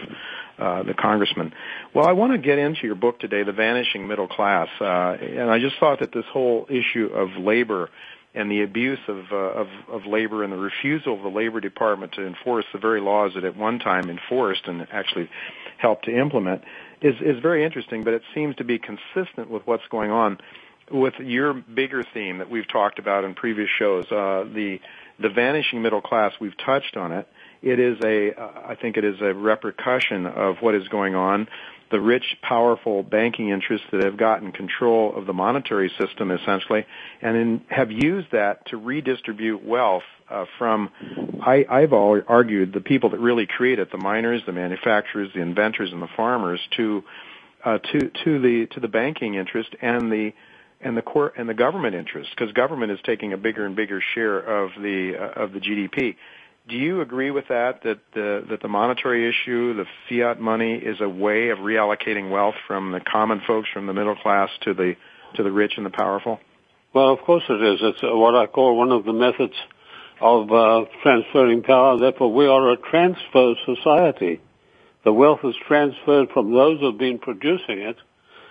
uh, 0.58 0.82
the 0.82 0.92
congressmen. 0.92 1.54
Well, 1.94 2.06
I 2.06 2.12
want 2.12 2.32
to 2.32 2.38
get 2.38 2.58
into 2.58 2.80
your 2.82 2.94
book 2.94 3.18
today, 3.18 3.42
The 3.42 3.52
Vanishing 3.52 4.06
Middle 4.06 4.28
Class, 4.28 4.68
uh, 4.82 4.84
and 4.84 5.50
I 5.50 5.60
just 5.60 5.76
thought 5.80 6.00
that 6.00 6.12
this 6.12 6.26
whole 6.30 6.66
issue 6.68 7.06
of 7.06 7.42
labor 7.42 7.88
and 8.34 8.50
the 8.50 8.62
abuse 8.62 8.98
of, 9.08 9.30
uh, 9.30 9.36
of 9.36 9.68
of 9.90 10.06
labor 10.06 10.42
and 10.42 10.52
the 10.52 10.56
refusal 10.56 11.14
of 11.14 11.22
the 11.22 11.28
labor 11.28 11.60
department 11.60 12.12
to 12.12 12.26
enforce 12.26 12.64
the 12.72 12.78
very 12.78 13.00
laws 13.00 13.32
that 13.34 13.44
at 13.44 13.56
one 13.56 13.78
time 13.78 14.08
enforced 14.08 14.66
and 14.66 14.86
actually 14.90 15.28
helped 15.78 16.06
to 16.06 16.18
implement 16.18 16.62
is 17.00 17.14
is 17.20 17.40
very 17.40 17.64
interesting. 17.64 18.04
But 18.04 18.14
it 18.14 18.22
seems 18.34 18.56
to 18.56 18.64
be 18.64 18.78
consistent 18.78 19.50
with 19.50 19.66
what's 19.66 19.86
going 19.90 20.10
on 20.10 20.38
with 20.90 21.14
your 21.18 21.54
bigger 21.54 22.04
theme 22.14 22.38
that 22.38 22.50
we've 22.50 22.68
talked 22.68 22.98
about 22.98 23.24
in 23.24 23.34
previous 23.34 23.68
shows, 23.78 24.04
uh, 24.10 24.44
the 24.52 24.78
the 25.18 25.28
vanishing 25.28 25.82
middle 25.82 26.00
class, 26.00 26.32
we've 26.40 26.56
touched 26.56 26.96
on 26.96 27.12
it. 27.12 27.28
It 27.62 27.78
is 27.78 27.98
a, 28.04 28.32
I 28.40 28.74
think 28.74 28.96
it 28.96 29.04
is 29.04 29.20
a 29.20 29.32
repercussion 29.32 30.26
of 30.26 30.56
what 30.60 30.74
is 30.74 30.88
going 30.88 31.14
on. 31.14 31.48
The 31.92 32.00
rich, 32.00 32.24
powerful 32.42 33.02
banking 33.02 33.50
interests 33.50 33.86
that 33.92 34.02
have 34.02 34.16
gotten 34.16 34.50
control 34.50 35.14
of 35.14 35.26
the 35.26 35.34
monetary 35.34 35.92
system 36.00 36.30
essentially 36.30 36.86
and 37.20 37.36
in, 37.36 37.60
have 37.68 37.92
used 37.92 38.32
that 38.32 38.66
to 38.68 38.78
redistribute 38.78 39.62
wealth 39.62 40.02
uh, 40.30 40.46
from, 40.58 40.90
I, 41.42 41.66
I've 41.68 41.92
argued, 41.92 42.72
the 42.72 42.80
people 42.80 43.10
that 43.10 43.20
really 43.20 43.46
create 43.46 43.78
it, 43.78 43.92
the 43.92 43.98
miners, 43.98 44.40
the 44.46 44.52
manufacturers, 44.52 45.28
the 45.34 45.42
inventors, 45.42 45.92
and 45.92 46.00
the 46.00 46.08
farmers 46.16 46.60
to, 46.78 47.04
uh, 47.62 47.76
to, 47.76 48.10
to 48.24 48.40
the, 48.40 48.66
to 48.70 48.80
the 48.80 48.88
banking 48.88 49.34
interest 49.34 49.76
and 49.82 50.10
the, 50.10 50.32
and 50.80 50.96
the 50.96 51.02
core 51.02 51.32
and 51.36 51.48
the 51.48 51.54
government 51.54 51.94
interest 51.94 52.30
because 52.34 52.52
government 52.54 52.90
is 52.90 52.98
taking 53.04 53.32
a 53.32 53.36
bigger 53.36 53.64
and 53.64 53.76
bigger 53.76 54.02
share 54.14 54.38
of 54.38 54.70
the 54.80 55.14
uh, 55.16 55.42
of 55.42 55.52
the 55.52 55.60
GDP. 55.60 56.16
Do 56.68 56.76
you 56.76 57.00
agree 57.00 57.30
with 57.30 57.48
that? 57.48 57.82
That 57.82 57.98
the 58.14 58.44
that 58.50 58.62
the 58.62 58.68
monetary 58.68 59.28
issue, 59.28 59.74
the 59.74 59.86
fiat 60.08 60.40
money, 60.40 60.74
is 60.74 61.00
a 61.00 61.08
way 61.08 61.48
of 61.48 61.58
reallocating 61.58 62.30
wealth 62.30 62.54
from 62.66 62.92
the 62.92 63.00
common 63.00 63.42
folks, 63.46 63.68
from 63.72 63.86
the 63.86 63.92
middle 63.92 64.16
class 64.16 64.48
to 64.62 64.74
the 64.74 64.94
to 65.34 65.42
the 65.42 65.50
rich 65.50 65.72
and 65.76 65.84
the 65.84 65.90
powerful? 65.90 66.38
Well, 66.94 67.12
of 67.12 67.20
course 67.20 67.44
it 67.48 67.62
is. 67.62 67.80
It's 67.82 68.02
what 68.02 68.34
I 68.34 68.46
call 68.46 68.76
one 68.76 68.92
of 68.92 69.04
the 69.04 69.12
methods 69.12 69.54
of 70.20 70.52
uh, 70.52 70.84
transferring 71.02 71.62
power. 71.62 71.98
Therefore, 71.98 72.32
we 72.32 72.46
are 72.46 72.72
a 72.72 72.76
transfer 72.76 73.54
society. 73.64 74.40
The 75.04 75.12
wealth 75.12 75.40
is 75.42 75.54
transferred 75.66 76.28
from 76.32 76.52
those 76.52 76.78
who 76.78 76.92
have 76.92 76.98
been 76.98 77.18
producing 77.18 77.80
it 77.80 77.96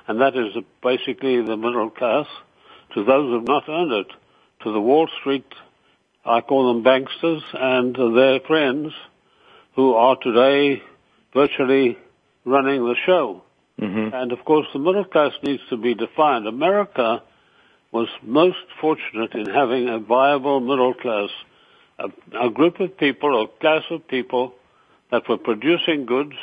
and 0.07 0.19
that 0.19 0.35
is 0.35 0.55
basically 0.83 1.41
the 1.41 1.57
middle 1.57 1.89
class, 1.89 2.25
to 2.93 3.03
those 3.03 3.29
who 3.29 3.35
have 3.35 3.47
not 3.47 3.63
earned 3.69 3.93
it, 3.93 4.07
to 4.63 4.73
the 4.73 4.81
Wall 4.81 5.07
Street, 5.19 5.45
I 6.25 6.41
call 6.41 6.73
them 6.73 6.83
banksters, 6.83 7.41
and 7.53 7.95
their 8.15 8.39
friends, 8.41 8.93
who 9.75 9.93
are 9.93 10.17
today 10.21 10.81
virtually 11.33 11.97
running 12.45 12.83
the 12.83 12.95
show. 13.05 13.41
Mm-hmm. 13.79 14.13
And 14.13 14.31
of 14.31 14.45
course, 14.45 14.67
the 14.73 14.79
middle 14.79 15.05
class 15.05 15.31
needs 15.43 15.61
to 15.69 15.77
be 15.77 15.95
defined. 15.95 16.47
America 16.47 17.23
was 17.91 18.07
most 18.23 18.57
fortunate 18.79 19.33
in 19.33 19.47
having 19.47 19.89
a 19.89 19.99
viable 19.99 20.59
middle 20.59 20.93
class, 20.93 21.29
a, 21.99 22.47
a 22.47 22.49
group 22.51 22.79
of 22.79 22.97
people, 22.97 23.43
a 23.43 23.59
class 23.59 23.83
of 23.89 24.07
people 24.07 24.53
that 25.11 25.27
were 25.27 25.37
producing 25.37 26.05
goods 26.05 26.35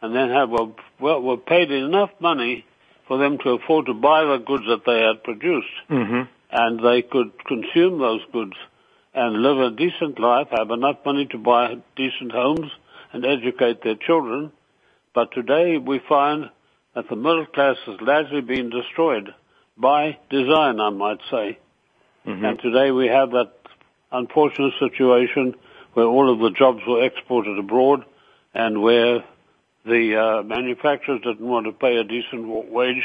and 0.00 0.14
then 0.14 0.30
have 0.30 0.50
were, 0.50 1.20
were 1.20 1.36
paid 1.36 1.70
enough 1.70 2.10
money 2.20 2.64
for 3.08 3.18
them 3.18 3.38
to 3.38 3.50
afford 3.50 3.86
to 3.86 3.94
buy 3.94 4.24
the 4.24 4.38
goods 4.38 4.64
that 4.68 4.82
they 4.86 5.00
had 5.00 5.22
produced. 5.24 5.66
Mm-hmm. 5.90 6.22
And 6.50 6.78
they 6.78 7.02
could 7.02 7.32
consume 7.46 7.98
those 7.98 8.20
goods 8.32 8.54
and 9.14 9.42
live 9.42 9.58
a 9.58 9.70
decent 9.70 10.18
life, 10.18 10.48
have 10.50 10.70
enough 10.70 10.96
money 11.04 11.26
to 11.26 11.38
buy 11.38 11.76
decent 11.96 12.32
homes 12.32 12.70
and 13.12 13.24
educate 13.24 13.82
their 13.82 13.94
children. 13.94 14.50
But 15.14 15.32
today 15.32 15.78
we 15.78 16.00
find 16.08 16.50
that 16.94 17.08
the 17.08 17.16
middle 17.16 17.46
class 17.46 17.76
has 17.86 18.00
largely 18.00 18.40
been 18.40 18.70
destroyed 18.70 19.32
by 19.76 20.18
design, 20.30 20.80
I 20.80 20.90
might 20.90 21.20
say. 21.30 21.58
Mm-hmm. 22.26 22.44
And 22.44 22.58
today 22.58 22.90
we 22.90 23.06
have 23.06 23.30
that 23.30 23.52
unfortunate 24.10 24.72
situation 24.80 25.54
where 25.94 26.06
all 26.06 26.32
of 26.32 26.40
the 26.40 26.50
jobs 26.50 26.80
were 26.86 27.04
exported 27.04 27.58
abroad 27.58 28.04
and 28.52 28.82
where 28.82 29.24
the 29.84 30.16
uh, 30.16 30.42
manufacturers 30.42 31.20
didn't 31.22 31.46
want 31.46 31.66
to 31.66 31.72
pay 31.72 31.96
a 31.96 32.04
decent 32.04 32.46
wage 32.70 33.04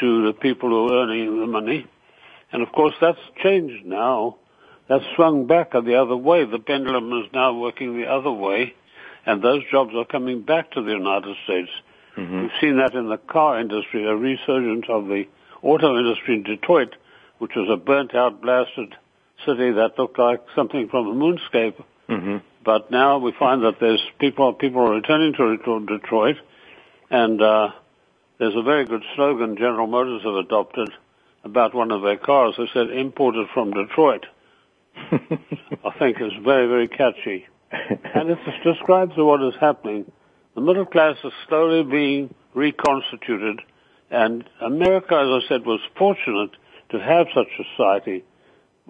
to 0.00 0.26
the 0.26 0.32
people 0.32 0.68
who 0.68 0.92
are 0.92 1.02
earning 1.04 1.40
the 1.40 1.46
money. 1.46 1.86
And 2.52 2.62
of 2.62 2.72
course 2.72 2.94
that's 3.00 3.18
changed 3.42 3.86
now. 3.86 4.36
That's 4.88 5.04
swung 5.14 5.46
back 5.46 5.72
the 5.72 6.00
other 6.00 6.16
way. 6.16 6.44
The 6.44 6.58
pendulum 6.58 7.12
is 7.24 7.30
now 7.32 7.58
working 7.58 7.96
the 7.96 8.06
other 8.06 8.32
way 8.32 8.74
and 9.28 9.42
those 9.42 9.62
jobs 9.70 9.92
are 9.94 10.06
coming 10.06 10.40
back 10.40 10.70
to 10.70 10.82
the 10.82 10.90
United 10.92 11.36
States. 11.44 11.68
Mm-hmm. 12.16 12.40
We've 12.40 12.50
seen 12.62 12.78
that 12.78 12.94
in 12.94 13.10
the 13.10 13.18
car 13.18 13.60
industry, 13.60 14.06
a 14.06 14.16
resurgence 14.16 14.86
of 14.88 15.06
the 15.06 15.24
auto 15.62 15.98
industry 15.98 16.36
in 16.36 16.44
Detroit, 16.44 16.96
which 17.36 17.52
was 17.54 17.68
a 17.70 17.76
burnt 17.76 18.14
out, 18.14 18.40
blasted 18.40 18.94
city 19.44 19.72
that 19.72 19.98
looked 19.98 20.18
like 20.18 20.40
something 20.56 20.88
from 20.88 21.08
a 21.08 21.12
moonscape. 21.12 21.74
Mm-hmm. 22.08 22.38
But 22.64 22.90
now 22.90 23.18
we 23.18 23.32
find 23.38 23.64
that 23.64 23.80
there's 23.80 24.00
people 24.18 24.54
people 24.54 24.80
are 24.80 24.94
returning 24.94 25.34
to 25.34 25.84
Detroit, 25.86 26.36
and 27.10 27.42
uh, 27.42 27.68
there's 28.38 28.56
a 28.56 28.62
very 28.62 28.86
good 28.86 29.02
slogan 29.14 29.56
General 29.56 29.86
Motors 29.86 30.22
have 30.24 30.36
adopted 30.36 30.88
about 31.44 31.74
one 31.74 31.90
of 31.90 32.00
their 32.00 32.16
cars. 32.16 32.54
They 32.56 32.68
said 32.72 32.90
imported 32.90 33.48
from 33.52 33.72
Detroit. 33.72 34.24
I 35.84 35.98
think 35.98 36.16
it's 36.20 36.44
very 36.44 36.66
very 36.66 36.88
catchy, 36.88 37.46
and 37.70 38.30
it 38.30 38.38
describes 38.64 39.12
what 39.16 39.42
is 39.42 39.54
happening. 39.60 40.10
The 40.54 40.60
middle 40.60 40.86
class 40.86 41.16
is 41.24 41.32
slowly 41.48 41.84
being 41.84 42.34
reconstituted, 42.54 43.60
and 44.10 44.44
America, 44.60 45.14
as 45.14 45.44
I 45.44 45.48
said, 45.48 45.66
was 45.66 45.80
fortunate 45.96 46.50
to 46.90 46.98
have 46.98 47.26
such 47.34 47.48
a 47.58 47.64
society 47.76 48.24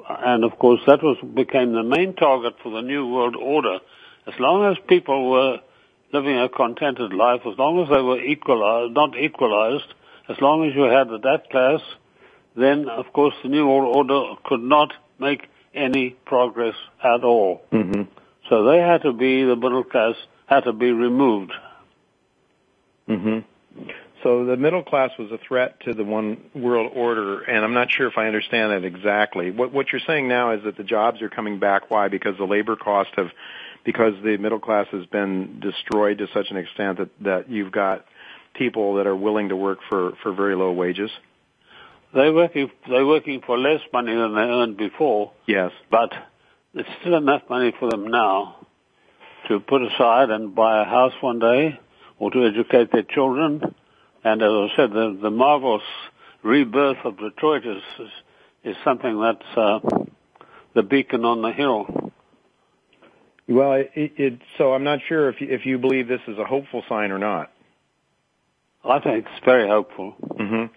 and 0.09 0.45
of 0.45 0.59
course 0.59 0.81
that 0.87 1.03
was 1.03 1.17
became 1.35 1.73
the 1.73 1.83
main 1.83 2.15
target 2.15 2.55
for 2.63 2.71
the 2.71 2.83
new 2.83 3.07
world 3.07 3.37
order. 3.37 3.79
As 4.27 4.35
long 4.39 4.71
as 4.71 4.77
people 4.89 5.31
were 5.31 5.59
living 6.13 6.39
a 6.39 6.49
contented 6.49 7.13
life, 7.13 7.41
as 7.51 7.59
long 7.59 7.83
as 7.83 7.89
they 7.89 8.03
were 8.03 8.21
equalized, 8.21 8.95
not 8.95 9.19
equalized, 9.19 9.95
as 10.29 10.37
long 10.41 10.69
as 10.69 10.75
you 10.75 10.83
had 10.83 11.09
that 11.09 11.51
class, 11.51 11.81
then 12.57 12.89
of 12.89 13.13
course 13.13 13.35
the 13.43 13.49
new 13.49 13.67
world 13.67 13.97
order 13.97 14.35
could 14.45 14.63
not 14.63 14.93
make 15.19 15.49
any 15.79 16.11
progress 16.27 16.75
at 17.03 17.25
all. 17.25 17.63
Mm-hmm. 17.73 18.03
So 18.49 18.65
they 18.65 18.79
had 18.79 19.03
to 19.03 19.13
be 19.13 19.45
the 19.45 19.57
middle 19.57 19.85
class 19.85 20.15
had 20.47 20.65
to 20.65 20.73
be 20.73 20.91
removed. 20.93 21.53
Mm-hmm. 23.09 23.39
So 24.23 24.45
the 24.47 24.57
middle 24.57 24.83
class 24.83 25.11
was 25.19 25.31
a 25.31 25.39
threat 25.47 25.81
to 25.85 25.95
the 25.95 26.03
one 26.03 26.39
world 26.55 26.93
order, 26.95 27.43
and 27.43 27.65
I'm 27.65 27.75
not 27.75 27.89
sure 27.91 28.09
if 28.09 28.19
I 28.19 28.27
understand 28.27 28.73
that 28.73 28.85
exactly. 28.85 29.51
What, 29.51 29.73
what 29.73 29.87
you're 29.93 30.01
saying 30.07 30.27
now 30.27 30.53
is 30.55 30.65
that 30.65 30.77
the 30.77 30.83
jobs 30.83 31.23
are 31.23 31.29
coming 31.29 31.61
back. 31.61 31.91
Why? 31.91 32.09
Because 32.09 32.37
the 32.37 32.45
labor 32.45 32.75
cost 32.75 33.11
have, 33.17 33.29
because 33.85 34.15
the 34.25 34.37
middle 34.37 34.59
class 34.59 34.87
has 34.91 35.07
been 35.07 35.61
destroyed 35.61 36.19
to 36.19 36.27
such 36.35 36.51
an 36.51 36.57
extent 36.57 36.99
that, 36.99 37.11
that 37.21 37.51
you've 37.51 37.71
got 37.71 38.07
people 38.55 38.95
that 38.95 39.07
are 39.07 39.15
willing 39.15 39.51
to 39.51 39.57
work 39.57 39.79
for, 39.89 40.13
for 40.23 40.33
very 40.33 40.57
low 40.57 40.73
wages. 40.73 41.11
They're 42.15 42.33
working, 42.33 42.71
they're 42.89 43.07
working 43.07 43.43
for 43.45 43.59
less 43.59 43.81
money 43.93 44.15
than 44.15 44.35
they 44.35 44.41
earned 44.41 44.77
before. 44.77 45.33
Yes. 45.47 45.73
But 45.91 46.11
there's 46.75 46.87
still 47.01 47.17
enough 47.17 47.43
money 47.51 47.73
for 47.79 47.91
them 47.91 48.09
now 48.09 48.67
to 49.49 49.61
put 49.61 49.83
aside 49.83 50.31
and 50.31 50.55
buy 50.55 50.83
a 50.83 50.85
house 50.85 51.13
one 51.21 51.39
day 51.39 51.79
or 52.19 52.31
to 52.31 52.47
educate 52.47 52.93
their 52.93 53.03
children 53.03 53.75
and 54.25 54.43
as 54.43 54.51
I 54.51 54.69
said, 54.77 54.91
the, 54.91 55.19
the 55.23 55.31
marvelous 55.31 55.83
rebirth 56.43 56.99
of 57.05 57.19
Detroit 57.19 57.65
is, 57.67 57.83
is, 57.99 58.11
is 58.65 58.77
something 58.85 59.21
that's 59.21 59.57
uh, 59.57 59.79
the 60.75 60.83
beacon 60.83 61.25
on 61.25 61.43
the 61.43 61.53
hill. 61.53 62.13
Well, 63.49 63.73
it, 63.73 63.91
it, 63.95 64.41
so 64.59 64.75
I'm 64.75 64.85
not 64.85 64.99
sure 65.09 65.31
if 65.31 65.41
you, 65.41 65.49
if 65.51 65.65
you 65.65 65.79
believe 65.79 66.09
this 66.09 66.21
is 66.27 66.37
a 66.37 66.45
hopeful 66.45 66.83
sign 66.89 67.11
or 67.11 67.19
not. 67.19 67.53
I 68.85 69.01
think 69.01 69.27
it's 69.27 69.45
very 69.45 69.69
hopeful. 69.69 70.15
Mm-hmm. 70.23 70.73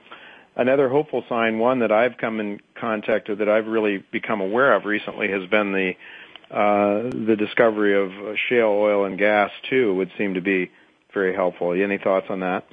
Another 0.55 0.89
hopeful 0.89 1.23
sign, 1.29 1.59
one 1.59 1.79
that 1.79 1.91
I've 1.91 2.17
come 2.17 2.39
in 2.39 2.59
contact 2.79 3.29
with, 3.29 3.39
that 3.39 3.49
I've 3.49 3.67
really 3.67 4.03
become 4.11 4.41
aware 4.41 4.73
of 4.73 4.85
recently, 4.85 5.29
has 5.31 5.49
been 5.49 5.71
the 5.71 5.93
uh, 6.53 7.09
the 7.09 7.35
discovery 7.37 7.95
of 7.95 8.35
shale 8.49 8.67
oil 8.67 9.05
and 9.05 9.17
gas 9.17 9.51
too. 9.69 9.95
Would 9.95 10.11
seem 10.17 10.33
to 10.33 10.41
be 10.41 10.69
very 11.13 11.33
helpful. 11.33 11.71
Any 11.71 11.97
thoughts 11.97 12.27
on 12.29 12.41
that? 12.41 12.65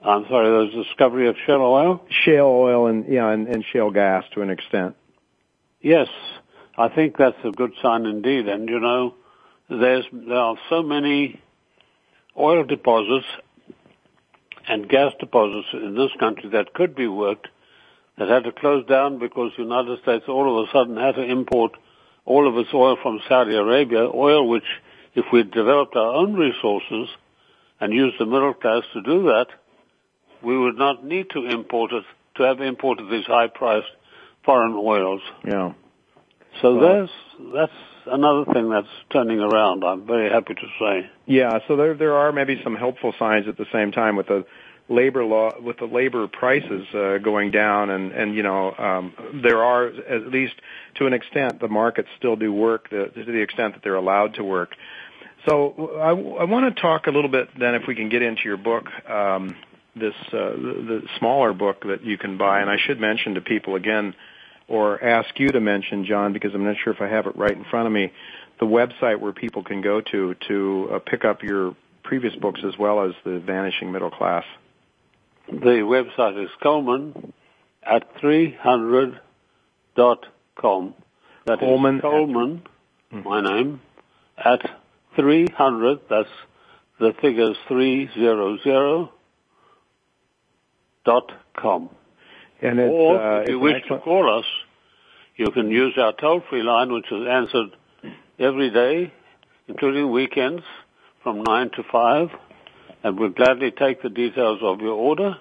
I'm 0.00 0.24
sorry, 0.28 0.66
the 0.66 0.84
discovery 0.84 1.28
of 1.28 1.36
shale 1.46 1.62
oil? 1.62 2.06
Shale 2.24 2.46
oil 2.46 2.86
and, 2.86 3.06
yeah, 3.08 3.30
and, 3.30 3.48
and 3.48 3.64
shale 3.72 3.90
gas 3.90 4.24
to 4.34 4.42
an 4.42 4.50
extent. 4.50 4.96
Yes, 5.80 6.08
I 6.76 6.88
think 6.88 7.16
that's 7.16 7.38
a 7.42 7.50
good 7.50 7.72
sign 7.82 8.04
indeed. 8.06 8.46
And 8.46 8.68
you 8.68 8.80
know, 8.80 9.14
there's, 9.68 10.04
there 10.12 10.36
are 10.36 10.56
so 10.68 10.82
many 10.82 11.40
oil 12.38 12.64
deposits 12.64 13.26
and 14.68 14.88
gas 14.88 15.12
deposits 15.20 15.68
in 15.72 15.94
this 15.94 16.10
country 16.18 16.50
that 16.50 16.74
could 16.74 16.94
be 16.94 17.06
worked 17.06 17.48
that 18.18 18.28
had 18.28 18.44
to 18.44 18.52
close 18.52 18.86
down 18.86 19.18
because 19.18 19.52
the 19.56 19.62
United 19.62 20.00
States 20.02 20.24
all 20.28 20.58
of 20.60 20.68
a 20.68 20.72
sudden 20.72 20.96
had 20.96 21.16
to 21.16 21.22
import 21.22 21.72
all 22.24 22.48
of 22.48 22.56
its 22.56 22.72
oil 22.72 22.96
from 23.02 23.20
Saudi 23.28 23.54
Arabia, 23.54 24.08
oil 24.12 24.48
which 24.48 24.64
if 25.14 25.26
we 25.32 25.42
developed 25.42 25.96
our 25.96 26.14
own 26.14 26.34
resources 26.34 27.08
and 27.80 27.92
used 27.92 28.16
the 28.18 28.26
middle 28.26 28.54
class 28.54 28.82
to 28.92 29.02
do 29.02 29.24
that, 29.24 29.46
we 30.42 30.56
would 30.56 30.76
not 30.76 31.04
need 31.04 31.30
to 31.30 31.46
import 31.46 31.92
it 31.92 32.04
to 32.36 32.42
have 32.44 32.60
imported 32.60 33.10
these 33.10 33.26
high-priced 33.26 33.86
foreign 34.44 34.74
oils. 34.74 35.20
Yeah. 35.46 35.72
So 36.60 36.76
well, 36.76 37.00
that's 37.00 37.12
that's 37.52 37.72
another 38.06 38.44
thing 38.52 38.70
that's 38.70 38.88
turning 39.10 39.40
around. 39.40 39.84
I'm 39.84 40.06
very 40.06 40.30
happy 40.30 40.54
to 40.54 40.66
say. 40.78 41.10
Yeah, 41.26 41.58
so 41.66 41.76
there 41.76 41.94
there 41.94 42.14
are 42.14 42.32
maybe 42.32 42.60
some 42.62 42.76
helpful 42.76 43.14
signs 43.18 43.48
at 43.48 43.56
the 43.56 43.66
same 43.72 43.92
time 43.92 44.16
with 44.16 44.26
the 44.28 44.44
labor 44.88 45.24
law 45.24 45.50
with 45.60 45.78
the 45.78 45.86
labor 45.86 46.28
prices 46.28 46.86
uh, 46.94 47.16
going 47.18 47.50
down 47.50 47.88
and 47.88 48.12
and 48.12 48.34
you 48.34 48.42
know 48.42 48.74
um, 48.76 49.14
there 49.42 49.64
are 49.64 49.86
at 49.86 50.26
least 50.26 50.54
to 50.94 51.06
an 51.06 51.14
extent 51.14 51.58
the 51.60 51.68
markets 51.68 52.08
still 52.18 52.36
do 52.36 52.52
work 52.52 52.90
the, 52.90 53.06
to 53.14 53.24
the 53.24 53.40
extent 53.40 53.74
that 53.74 53.82
they're 53.82 53.94
allowed 53.94 54.34
to 54.34 54.44
work 54.44 54.74
so 55.46 55.90
I, 55.98 56.10
I 56.10 56.44
want 56.44 56.74
to 56.74 56.80
talk 56.80 57.06
a 57.06 57.10
little 57.10 57.30
bit 57.30 57.48
then 57.58 57.74
if 57.74 57.86
we 57.88 57.94
can 57.94 58.10
get 58.10 58.20
into 58.20 58.42
your 58.44 58.58
book 58.58 58.84
um, 59.08 59.56
this 59.96 60.14
uh, 60.28 60.50
the, 60.52 60.84
the 60.86 61.02
smaller 61.18 61.54
book 61.54 61.82
that 61.84 62.04
you 62.04 62.18
can 62.18 62.36
buy 62.36 62.60
and 62.60 62.68
I 62.68 62.76
should 62.76 63.00
mention 63.00 63.34
to 63.34 63.40
people 63.40 63.76
again 63.76 64.14
or 64.68 65.02
ask 65.02 65.38
you 65.38 65.48
to 65.48 65.60
mention 65.60 66.04
John 66.04 66.32
because 66.32 66.54
I'm 66.54 66.64
not 66.64 66.76
sure 66.82 66.92
if 66.92 67.00
I 67.00 67.08
have 67.08 67.26
it 67.26 67.36
right 67.36 67.56
in 67.56 67.64
front 67.64 67.86
of 67.86 67.92
me 67.92 68.12
the 68.60 68.66
website 68.66 69.18
where 69.20 69.32
people 69.32 69.64
can 69.64 69.80
go 69.80 70.00
to 70.00 70.34
to 70.48 70.88
uh, 70.92 70.98
pick 71.00 71.24
up 71.24 71.42
your 71.42 71.74
previous 72.02 72.34
books 72.36 72.60
as 72.66 72.78
well 72.78 73.04
as 73.04 73.12
the 73.24 73.40
vanishing 73.40 73.90
middle 73.92 74.10
class 74.10 74.44
the 75.48 75.82
website 75.84 76.42
is 76.42 76.50
Coleman 76.62 77.32
at 77.82 78.04
300 78.20 79.20
dot 79.94 80.26
com. 80.56 80.94
That 81.46 81.60
Coleman, 81.60 81.96
is 81.96 82.02
Coleman, 82.02 82.62
at, 83.12 83.24
my 83.24 83.40
name, 83.42 83.80
at 84.42 84.60
300, 85.16 86.00
that's 86.08 86.28
the 86.98 87.12
figures 87.20 87.56
300 87.68 89.08
dot 91.04 91.32
com. 91.56 91.90
And 92.64 92.80
it's, 92.80 92.90
or 92.90 93.20
uh, 93.20 93.42
if 93.42 93.50
you 93.50 93.58
wish 93.58 93.74
excellent... 93.76 94.02
to 94.02 94.04
call 94.04 94.38
us, 94.38 94.46
you 95.36 95.50
can 95.50 95.70
use 95.70 95.98
our 95.98 96.14
toll-free 96.14 96.62
line, 96.62 96.90
which 96.92 97.12
is 97.12 97.26
answered 97.28 97.76
every 98.38 98.70
day, 98.70 99.12
including 99.68 100.10
weekends, 100.10 100.62
from 101.22 101.42
9 101.42 101.70
to 101.76 101.82
5, 101.90 102.30
and 103.02 103.18
we'll 103.18 103.28
gladly 103.30 103.70
take 103.70 104.00
the 104.02 104.08
details 104.08 104.60
of 104.62 104.80
your 104.80 104.94
order 104.94 105.36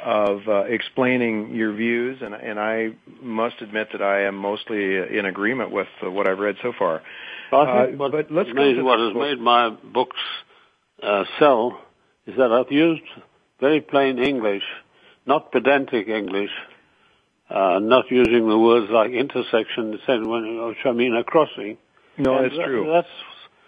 of 0.01 0.47
uh, 0.47 0.61
explaining 0.61 1.55
your 1.55 1.73
views, 1.73 2.19
and, 2.21 2.33
and 2.33 2.57
I 2.57 2.91
must 3.21 3.61
admit 3.61 3.89
that 3.91 4.01
I 4.01 4.27
am 4.27 4.35
mostly 4.35 4.95
in 4.95 5.25
agreement 5.25 5.71
with 5.71 5.87
uh, 6.01 6.09
what 6.09 6.29
I've 6.29 6.39
read 6.39 6.55
so 6.61 6.71
far. 6.77 7.01
Think 7.49 7.67
uh, 7.69 8.07
but 8.09 8.31
let's 8.31 8.49
made, 8.53 8.81
what 8.81 8.99
has 8.99 9.13
book. 9.13 9.21
made 9.21 9.39
my 9.39 9.69
books 9.69 10.17
uh, 11.03 11.25
sell 11.39 11.81
is 12.25 12.35
that 12.37 12.51
I've 12.51 12.71
used 12.71 13.03
very 13.59 13.81
plain 13.81 14.19
English, 14.19 14.63
not 15.25 15.51
pedantic 15.51 16.07
English, 16.07 16.51
uh, 17.49 17.79
not 17.79 18.05
using 18.11 18.47
the 18.47 18.57
words 18.57 18.91
like 18.91 19.11
intersection, 19.11 19.91
which 19.91 20.77
I 20.85 20.91
mean 20.91 21.15
a 21.15 21.23
crossing. 21.23 21.77
No, 22.17 22.41
that's 22.41 22.55
true. 22.55 22.89
That's 22.91 23.07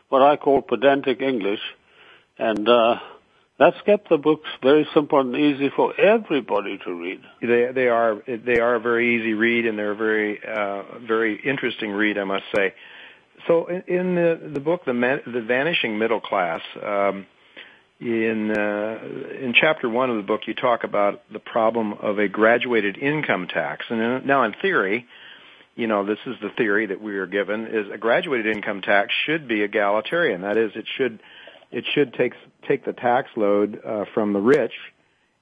what 0.09 0.21
I 0.21 0.35
call 0.37 0.61
pedantic 0.61 1.21
English, 1.21 1.61
and 2.37 2.67
uh, 2.67 2.95
that's 3.59 3.79
kept 3.85 4.09
the 4.09 4.17
books 4.17 4.47
very 4.61 4.87
simple 4.93 5.19
and 5.19 5.35
easy 5.35 5.69
for 5.75 5.93
everybody 5.99 6.79
to 6.85 6.93
read. 6.93 7.21
They 7.41 7.71
they 7.73 7.87
are 7.89 8.21
they 8.25 8.59
are 8.59 8.75
a 8.75 8.79
very 8.79 9.17
easy 9.17 9.33
read 9.33 9.65
and 9.65 9.77
they're 9.77 9.91
a 9.91 9.95
very 9.95 10.39
uh, 10.43 10.83
very 11.05 11.39
interesting 11.43 11.91
read, 11.91 12.17
I 12.17 12.23
must 12.23 12.45
say. 12.55 12.73
So 13.47 13.67
in, 13.67 13.83
in 13.87 14.15
the 14.15 14.49
the 14.53 14.59
book, 14.61 14.85
the 14.85 14.93
Man, 14.93 15.21
the 15.25 15.41
Vanishing 15.41 15.99
Middle 15.99 16.21
Class, 16.21 16.61
um, 16.81 17.27
in 17.99 18.51
uh, 18.51 18.99
in 19.43 19.53
chapter 19.53 19.89
one 19.89 20.09
of 20.09 20.17
the 20.17 20.23
book, 20.23 20.41
you 20.47 20.53
talk 20.53 20.83
about 20.83 21.21
the 21.31 21.39
problem 21.39 21.93
of 21.93 22.17
a 22.17 22.27
graduated 22.27 22.97
income 22.97 23.47
tax. 23.47 23.85
And 23.89 24.01
in, 24.01 24.27
now, 24.27 24.43
in 24.43 24.53
theory, 24.61 25.05
you 25.75 25.87
know 25.87 26.05
this 26.05 26.19
is 26.25 26.35
the 26.41 26.49
theory 26.57 26.85
that 26.87 27.01
we 27.01 27.17
are 27.17 27.27
given: 27.27 27.67
is 27.67 27.87
a 27.93 27.97
graduated 27.97 28.55
income 28.55 28.81
tax 28.81 29.13
should 29.25 29.47
be 29.47 29.61
egalitarian. 29.61 30.41
That 30.41 30.57
is, 30.57 30.71
it 30.75 30.85
should 30.97 31.19
it 31.71 31.85
should 31.93 32.13
take 32.13 32.33
take 32.67 32.85
the 32.85 32.93
tax 32.93 33.29
load 33.35 33.81
uh, 33.85 34.05
from 34.13 34.33
the 34.33 34.39
rich 34.39 34.73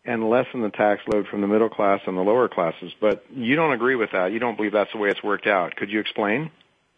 and 0.04 0.28
lessen 0.30 0.62
the 0.62 0.70
tax 0.70 1.02
load 1.12 1.28
from 1.28 1.42
the 1.42 1.48
middle 1.48 1.70
class 1.70 2.00
and 2.08 2.18
the 2.18 2.22
lower 2.22 2.48
classes. 2.48 2.92
But 3.00 3.26
you 3.30 3.56
don't 3.56 3.74
agree 3.74 3.96
with 3.96 4.12
that. 4.14 4.32
You 4.32 4.40
don't 4.40 4.56
believe 4.56 4.72
that's 4.72 4.92
the 4.94 5.00
way 5.00 5.10
it's 5.10 5.22
worked 5.22 5.48
out. 5.48 5.76
Could 5.76 5.90
you 5.90 6.00
explain? 6.00 6.50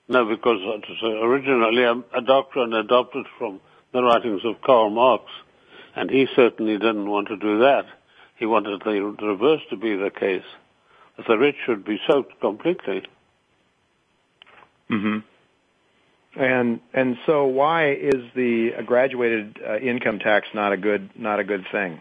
No, 0.07 0.25
because 0.25 0.60
originally 1.03 1.83
a 1.83 2.21
doctrine 2.21 2.73
adopted 2.73 3.25
from 3.38 3.60
the 3.93 4.01
writings 4.01 4.41
of 4.45 4.62
Karl 4.62 4.89
Marx, 4.89 5.23
and 5.95 6.10
he 6.10 6.28
certainly 6.36 6.78
didn't 6.78 7.10
want 7.10 7.28
to 7.30 7.38
do 7.38 7.60
that. 7.60 7.86
He 8.38 8.45
wanted 8.45 8.82
the 8.84 9.02
reverse 9.25 9.62
to 9.69 9.75
be 9.75 9.95
the 9.95 10.10
case, 10.10 10.45
that 11.17 11.28
the 11.28 11.38
rich 11.38 11.56
should 11.65 11.84
be 11.84 11.99
soaked 12.08 12.39
completely. 12.39 13.04
Mm-hmm. 14.89 15.19
And 16.39 16.80
and 16.93 17.17
so 17.25 17.45
why 17.45 17.91
is 17.91 18.23
the 18.36 18.71
graduated 18.86 19.60
uh, 19.67 19.78
income 19.78 20.19
tax 20.19 20.47
not 20.54 20.71
a 20.71 20.78
good 20.78 21.10
not 21.15 21.39
a 21.39 21.43
good 21.43 21.65
thing? 21.71 21.99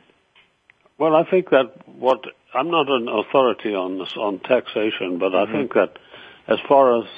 Well, 0.99 1.17
I 1.17 1.29
think 1.29 1.51
that 1.51 1.73
what 1.87 2.25
I'm 2.55 2.71
not 2.71 2.89
an 2.89 3.09
authority 3.09 3.75
on 3.75 3.99
this 3.99 4.17
on 4.17 4.39
taxation, 4.41 5.19
but 5.19 5.33
mm-hmm. 5.33 5.51
I 5.51 5.53
think 5.53 5.75
that 5.75 5.99
as 6.47 6.59
far 6.69 7.01
as 7.01 7.09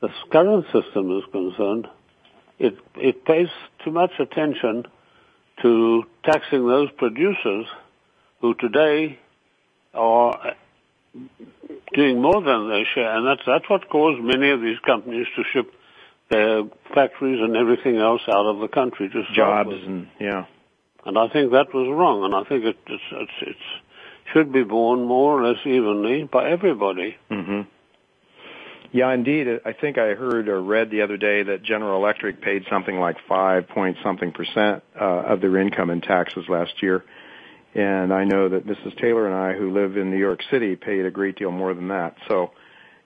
the 0.00 0.10
current 0.30 0.66
system 0.66 1.16
is 1.18 1.24
concerned, 1.32 1.88
it 2.58 2.76
it 2.96 3.24
pays 3.24 3.48
too 3.84 3.90
much 3.90 4.12
attention 4.18 4.84
to 5.62 6.04
taxing 6.24 6.66
those 6.66 6.90
producers 6.92 7.66
who 8.40 8.54
today 8.54 9.18
are 9.94 10.54
doing 11.94 12.20
more 12.20 12.42
than 12.42 12.68
their 12.68 12.84
share, 12.94 13.16
and 13.16 13.26
that's 13.26 13.42
that's 13.46 13.68
what 13.68 13.88
caused 13.88 14.22
many 14.22 14.50
of 14.50 14.60
these 14.60 14.78
companies 14.80 15.26
to 15.36 15.42
ship 15.52 15.72
their 16.30 16.64
factories 16.94 17.40
and 17.40 17.56
everything 17.56 17.96
else 17.96 18.22
out 18.28 18.46
of 18.46 18.60
the 18.60 18.68
country. 18.68 19.10
Just 19.12 19.32
jobs 19.34 19.70
and 19.72 20.08
yeah. 20.18 20.46
And 21.04 21.18
I 21.18 21.28
think 21.28 21.50
that 21.52 21.74
was 21.74 21.88
wrong, 21.90 22.24
and 22.24 22.34
I 22.34 22.44
think 22.48 22.64
it 22.64 22.76
it's, 22.86 23.02
it's, 23.12 23.32
it's 23.42 23.82
should 24.32 24.52
be 24.52 24.62
borne 24.62 25.04
more 25.04 25.40
or 25.40 25.46
less 25.46 25.58
evenly 25.66 26.24
by 26.24 26.50
everybody. 26.50 27.16
Mm-hmm. 27.30 27.62
Yeah, 28.92 29.12
indeed. 29.14 29.46
I 29.64 29.72
think 29.72 29.96
I 29.96 30.14
heard 30.14 30.48
or 30.48 30.62
read 30.62 30.90
the 30.90 31.00
other 31.00 31.16
day 31.16 31.42
that 31.44 31.62
General 31.62 31.96
Electric 31.96 32.42
paid 32.42 32.64
something 32.70 32.98
like 32.98 33.16
five 33.26 33.66
point 33.68 33.96
something 34.04 34.32
percent 34.32 34.82
uh, 35.00 35.04
of 35.04 35.40
their 35.40 35.56
income 35.56 35.88
in 35.88 36.02
taxes 36.02 36.44
last 36.46 36.82
year. 36.82 37.02
And 37.74 38.12
I 38.12 38.24
know 38.24 38.50
that 38.50 38.66
Mrs. 38.66 39.00
Taylor 39.00 39.26
and 39.26 39.34
I, 39.34 39.58
who 39.58 39.72
live 39.72 39.96
in 39.96 40.10
New 40.10 40.18
York 40.18 40.40
City, 40.50 40.76
paid 40.76 41.06
a 41.06 41.10
great 41.10 41.36
deal 41.36 41.50
more 41.50 41.72
than 41.72 41.88
that. 41.88 42.16
So 42.28 42.50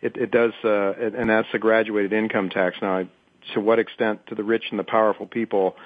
it, 0.03 0.17
it 0.17 0.33
does, 0.33 0.53
uh, 0.65 0.93
and 0.93 1.31
that's 1.31 1.47
the 1.53 1.61
graduated 1.61 2.13
income 2.13 2.51
tax. 2.51 2.77
Now, 2.83 3.05
to 3.55 3.61
what 3.61 3.79
extent 3.79 4.27
do 4.27 4.35
the 4.35 4.43
rich 4.43 4.65
and 4.71 4.81
the 4.81 4.85
powerful 4.85 5.27
people 5.27 5.77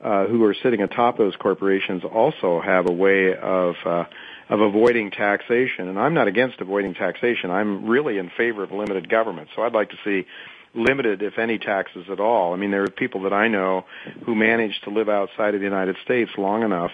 uh, 0.00 0.26
who 0.26 0.44
are 0.44 0.54
sitting 0.62 0.80
atop 0.80 1.18
those 1.18 1.34
corporations 1.36 2.04
also 2.04 2.60
have 2.64 2.88
a 2.88 2.92
way 2.92 3.34
of 3.36 3.74
uh, 3.84 4.04
of 4.50 4.60
avoiding 4.60 5.10
taxation? 5.10 5.88
And 5.88 5.98
I'm 5.98 6.12
not 6.12 6.28
against 6.28 6.60
avoiding 6.60 6.94
taxation. 6.94 7.50
I'm 7.50 7.86
really 7.86 8.18
in 8.18 8.30
favor 8.36 8.62
of 8.62 8.72
limited 8.72 9.08
government. 9.08 9.48
So 9.56 9.62
I'd 9.62 9.72
like 9.72 9.90
to 9.90 9.96
see 10.04 10.26
limited, 10.74 11.22
if 11.22 11.38
any, 11.38 11.58
taxes 11.58 12.06
at 12.10 12.20
all. 12.20 12.52
I 12.52 12.56
mean, 12.56 12.70
there 12.70 12.82
are 12.82 12.90
people 12.90 13.22
that 13.22 13.32
I 13.32 13.48
know 13.48 13.86
who 14.26 14.34
manage 14.34 14.78
to 14.84 14.90
live 14.90 15.08
outside 15.08 15.54
of 15.54 15.60
the 15.60 15.66
United 15.66 15.96
States 16.04 16.30
long 16.36 16.62
enough 16.62 16.92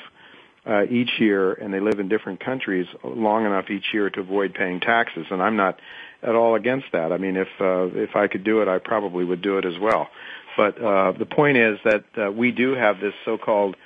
uh, 0.67 0.85
each 0.85 1.11
year, 1.19 1.53
and 1.53 1.73
they 1.73 1.81
live 1.81 2.01
in 2.01 2.09
different 2.09 2.41
countries 2.45 2.87
long 3.05 3.47
enough 3.47 3.71
each 3.71 3.87
year 3.93 4.11
to 4.11 4.21
avoid 4.21 4.55
paying 4.55 4.81
taxes. 4.81 5.27
And 5.31 5.43
I'm 5.43 5.57
not 5.57 5.79
at 6.23 6.35
all 6.35 6.55
against 6.55 6.87
that. 6.93 7.13
I 7.13 7.19
mean, 7.19 7.37
if 7.37 7.49
uh, 7.61 7.87
if 7.95 8.17
I 8.17 8.27
could 8.27 8.45
do 8.45 8.63
it, 8.63 8.69
I 8.69 8.79
probably 8.79 9.25
would 9.25 9.43
do 9.43 9.59
it 9.59 9.65
as 9.65 9.79
well. 9.81 10.09
But 10.57 10.83
uh, 10.83 11.13
the 11.13 11.27
point 11.27 11.59
is 11.59 11.79
that 11.85 12.05
uh, 12.17 12.33
we 12.33 12.51
do 12.51 12.75
have 12.75 12.99
this 12.99 13.13
so-called 13.25 13.77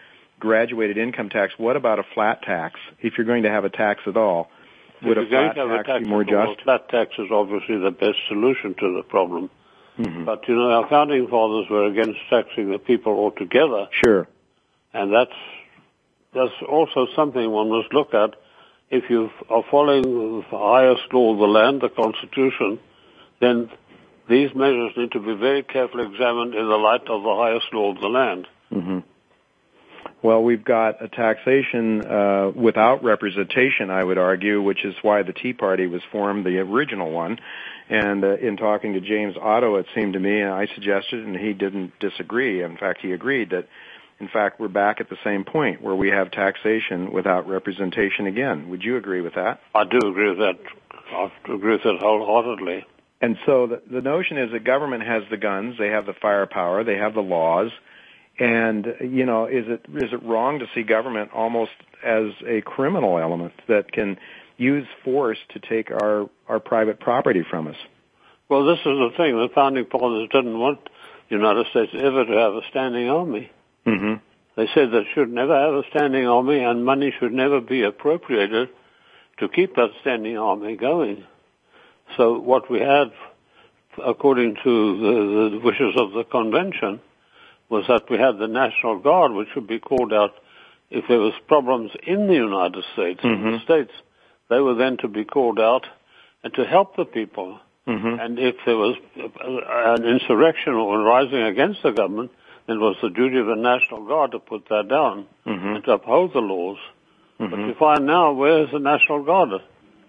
graduated 0.40 0.98
income 0.98 1.28
tax. 1.28 1.52
What 1.56 1.76
about 1.76 1.98
a 1.98 2.04
flat 2.14 2.42
tax? 2.42 2.80
If 3.00 3.16
you're 3.16 3.26
going 3.26 3.44
to 3.44 3.50
have 3.50 3.64
a 3.64 3.70
tax 3.70 4.00
at 4.06 4.16
all, 4.16 4.50
would 5.02 5.18
a 5.18 5.26
flat 5.26 5.54
tax, 5.54 5.86
tax 5.86 6.04
be 6.04 6.08
more 6.08 6.24
just? 6.24 6.62
Flat 6.62 6.88
tax 6.88 7.12
is 7.18 7.30
obviously 7.30 7.78
the 7.78 7.90
best 7.90 8.18
solution 8.28 8.74
to 8.74 8.96
the 8.96 9.02
problem. 9.08 9.50
Mm-hmm. 9.98 10.24
But 10.24 10.48
you 10.48 10.56
know, 10.56 10.70
our 10.70 10.88
founding 10.88 11.28
fathers 11.28 11.68
were 11.70 11.86
against 11.86 12.18
taxing 12.28 12.70
the 12.70 12.78
people 12.78 13.12
altogether. 13.12 13.88
Sure. 14.04 14.26
And 14.92 15.12
that's 15.12 15.36
that's 16.34 16.52
also 16.68 17.06
something 17.14 17.50
one 17.50 17.70
must 17.70 17.92
look 17.92 18.14
at 18.14 18.34
if 18.90 19.04
you 19.08 19.30
are 19.48 19.62
following 19.70 20.02
the 20.02 20.42
highest 20.50 21.12
law 21.12 21.32
of 21.32 21.38
the 21.38 21.46
land, 21.46 21.80
the 21.80 21.88
Constitution, 21.88 22.80
then 23.40 23.70
these 24.28 24.54
measures 24.54 24.92
need 24.96 25.12
to 25.12 25.20
be 25.20 25.34
very 25.34 25.62
carefully 25.62 26.06
examined 26.06 26.54
in 26.54 26.68
the 26.68 26.76
light 26.76 27.08
of 27.08 27.22
the 27.22 27.34
highest 27.34 27.66
law 27.72 27.92
of 27.92 28.00
the 28.00 28.08
land. 28.08 28.46
Mm-hmm. 28.72 28.98
Well, 30.22 30.42
we've 30.42 30.64
got 30.64 31.02
a 31.02 31.08
taxation 31.08 32.04
uh, 32.04 32.50
without 32.54 33.02
representation, 33.02 33.88
I 33.88 34.04
would 34.04 34.18
argue, 34.18 34.60
which 34.60 34.84
is 34.84 34.94
why 35.00 35.22
the 35.22 35.32
Tea 35.32 35.54
Party 35.54 35.86
was 35.86 36.02
formed, 36.12 36.44
the 36.44 36.58
original 36.58 37.10
one. 37.10 37.38
And 37.88 38.22
uh, 38.22 38.36
in 38.36 38.58
talking 38.58 38.92
to 38.92 39.00
James 39.00 39.34
Otto, 39.40 39.76
it 39.76 39.86
seemed 39.94 40.12
to 40.12 40.20
me, 40.20 40.40
and 40.40 40.50
I 40.50 40.66
suggested, 40.74 41.26
and 41.26 41.36
he 41.36 41.54
didn't 41.54 41.98
disagree. 42.00 42.62
In 42.62 42.76
fact, 42.76 43.00
he 43.00 43.12
agreed 43.12 43.50
that, 43.50 43.66
in 44.20 44.28
fact, 44.28 44.60
we're 44.60 44.68
back 44.68 45.00
at 45.00 45.08
the 45.08 45.16
same 45.24 45.44
point 45.44 45.80
where 45.80 45.94
we 45.94 46.10
have 46.10 46.30
taxation 46.30 47.12
without 47.12 47.48
representation 47.48 48.26
again. 48.26 48.68
Would 48.68 48.82
you 48.82 48.98
agree 48.98 49.22
with 49.22 49.34
that? 49.36 49.60
I 49.74 49.84
do 49.84 49.98
agree 50.06 50.28
with 50.28 50.38
that. 50.38 50.58
I 51.12 51.32
agree 51.46 51.72
with 51.72 51.82
that 51.84 51.98
wholeheartedly. 51.98 52.84
And 53.22 53.36
so 53.46 53.66
the, 53.66 53.82
the 53.90 54.00
notion 54.02 54.36
is 54.36 54.52
that 54.52 54.64
government 54.64 55.02
has 55.02 55.22
the 55.30 55.38
guns, 55.38 55.76
they 55.78 55.88
have 55.88 56.04
the 56.04 56.14
firepower, 56.20 56.84
they 56.84 56.96
have 56.96 57.14
the 57.14 57.22
laws, 57.22 57.70
and 58.40 58.86
you 59.00 59.26
know, 59.26 59.44
is 59.44 59.66
it 59.68 59.84
is 59.94 60.12
it 60.12 60.22
wrong 60.24 60.60
to 60.60 60.66
see 60.74 60.82
government 60.82 61.30
almost 61.34 61.72
as 62.02 62.32
a 62.46 62.62
criminal 62.62 63.18
element 63.18 63.52
that 63.68 63.92
can 63.92 64.16
use 64.56 64.86
force 65.04 65.38
to 65.50 65.60
take 65.60 65.90
our 65.90 66.28
our 66.48 66.58
private 66.58 66.98
property 66.98 67.44
from 67.48 67.68
us? 67.68 67.76
Well, 68.48 68.64
this 68.64 68.78
is 68.78 68.84
the 68.84 69.10
thing. 69.16 69.36
The 69.36 69.50
founding 69.54 69.84
fathers 69.86 70.28
didn't 70.32 70.58
want 70.58 70.88
the 71.28 71.36
United 71.36 71.66
States 71.70 71.92
ever 71.94 72.24
to 72.24 72.32
have 72.32 72.54
a 72.54 72.62
standing 72.70 73.08
army. 73.10 73.52
Mm-hmm. 73.86 74.14
They 74.56 74.66
said 74.74 74.90
that 74.90 75.04
should 75.14 75.30
never 75.30 75.54
have 75.54 75.74
a 75.74 75.82
standing 75.90 76.26
army, 76.26 76.58
and 76.64 76.84
money 76.84 77.12
should 77.20 77.32
never 77.32 77.60
be 77.60 77.82
appropriated 77.82 78.70
to 79.38 79.48
keep 79.48 79.76
that 79.76 79.90
standing 80.00 80.36
army 80.36 80.76
going. 80.76 81.24
So 82.16 82.40
what 82.40 82.70
we 82.70 82.80
had, 82.80 83.12
according 84.04 84.56
to 84.64 84.98
the, 84.98 85.50
the 85.52 85.60
wishes 85.62 85.94
of 85.96 86.12
the 86.12 86.24
convention, 86.24 87.00
was 87.70 87.86
that 87.88 88.10
we 88.10 88.18
had 88.18 88.38
the 88.38 88.48
National 88.48 88.98
Guard, 88.98 89.32
which 89.32 89.48
would 89.54 89.66
be 89.66 89.78
called 89.78 90.12
out 90.12 90.34
if 90.90 91.04
there 91.08 91.20
was 91.20 91.32
problems 91.46 91.92
in 92.02 92.26
the 92.26 92.34
United 92.34 92.84
States, 92.92 93.20
mm-hmm. 93.20 93.46
in 93.46 93.52
the 93.52 93.60
states. 93.60 93.92
They 94.48 94.58
were 94.58 94.74
then 94.74 94.96
to 94.98 95.08
be 95.08 95.24
called 95.24 95.60
out 95.60 95.86
and 96.42 96.52
to 96.54 96.64
help 96.64 96.96
the 96.96 97.04
people. 97.04 97.60
Mm-hmm. 97.86 98.20
And 98.20 98.38
if 98.38 98.56
there 98.66 98.76
was 98.76 98.96
an 99.16 100.04
insurrection 100.04 100.74
or 100.74 100.98
rising 100.98 101.42
against 101.42 101.82
the 101.82 101.92
government, 101.92 102.32
then 102.66 102.76
it 102.76 102.80
was 102.80 102.96
the 103.00 103.10
duty 103.10 103.38
of 103.38 103.46
the 103.46 103.54
National 103.54 104.04
Guard 104.04 104.32
to 104.32 104.40
put 104.40 104.68
that 104.68 104.88
down 104.88 105.26
mm-hmm. 105.46 105.76
and 105.76 105.84
to 105.84 105.92
uphold 105.92 106.32
the 106.32 106.40
laws. 106.40 106.78
Mm-hmm. 107.38 107.50
But 107.50 107.60
you 107.60 107.74
find 107.78 108.06
now, 108.06 108.32
where's 108.32 108.70
the 108.72 108.80
National 108.80 109.22
Guard? 109.22 109.62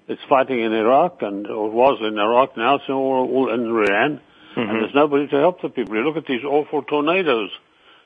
It's 0.08 0.22
fighting 0.28 0.60
in 0.60 0.74
Iraq, 0.74 1.22
and 1.22 1.48
or 1.48 1.70
was 1.70 2.00
in 2.02 2.18
Iraq. 2.18 2.58
Now 2.58 2.76
it's 2.76 2.90
all, 2.90 3.30
all 3.32 3.54
in 3.54 3.68
Iran, 3.68 4.20
Mm-hmm. 4.56 4.70
and 4.70 4.82
there's 4.82 4.94
nobody 4.96 5.28
to 5.28 5.36
help 5.38 5.62
the 5.62 5.70
people. 5.70 5.96
You 5.96 6.02
look 6.04 6.18
at 6.18 6.26
these 6.26 6.44
awful 6.44 6.82
tornadoes 6.84 7.52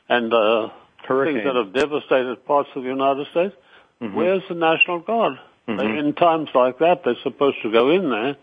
and 0.07 0.31
uh, 0.33 0.69
things 1.07 1.43
that 1.43 1.55
have 1.55 1.73
devastated 1.73 2.45
parts 2.45 2.69
of 2.75 2.83
the 2.83 2.89
United 2.89 3.27
States. 3.31 3.55
Mm-hmm. 4.01 4.15
Where's 4.15 4.43
the 4.47 4.55
National 4.55 4.99
Guard? 4.99 5.39
Mhm. 5.67 5.97
In 5.99 6.13
times 6.13 6.49
like 6.53 6.77
that, 6.79 7.03
they're 7.03 7.15
supposed 7.23 7.57
to 7.63 7.71
go 7.71 7.89
in 7.89 8.09
there 8.11 8.35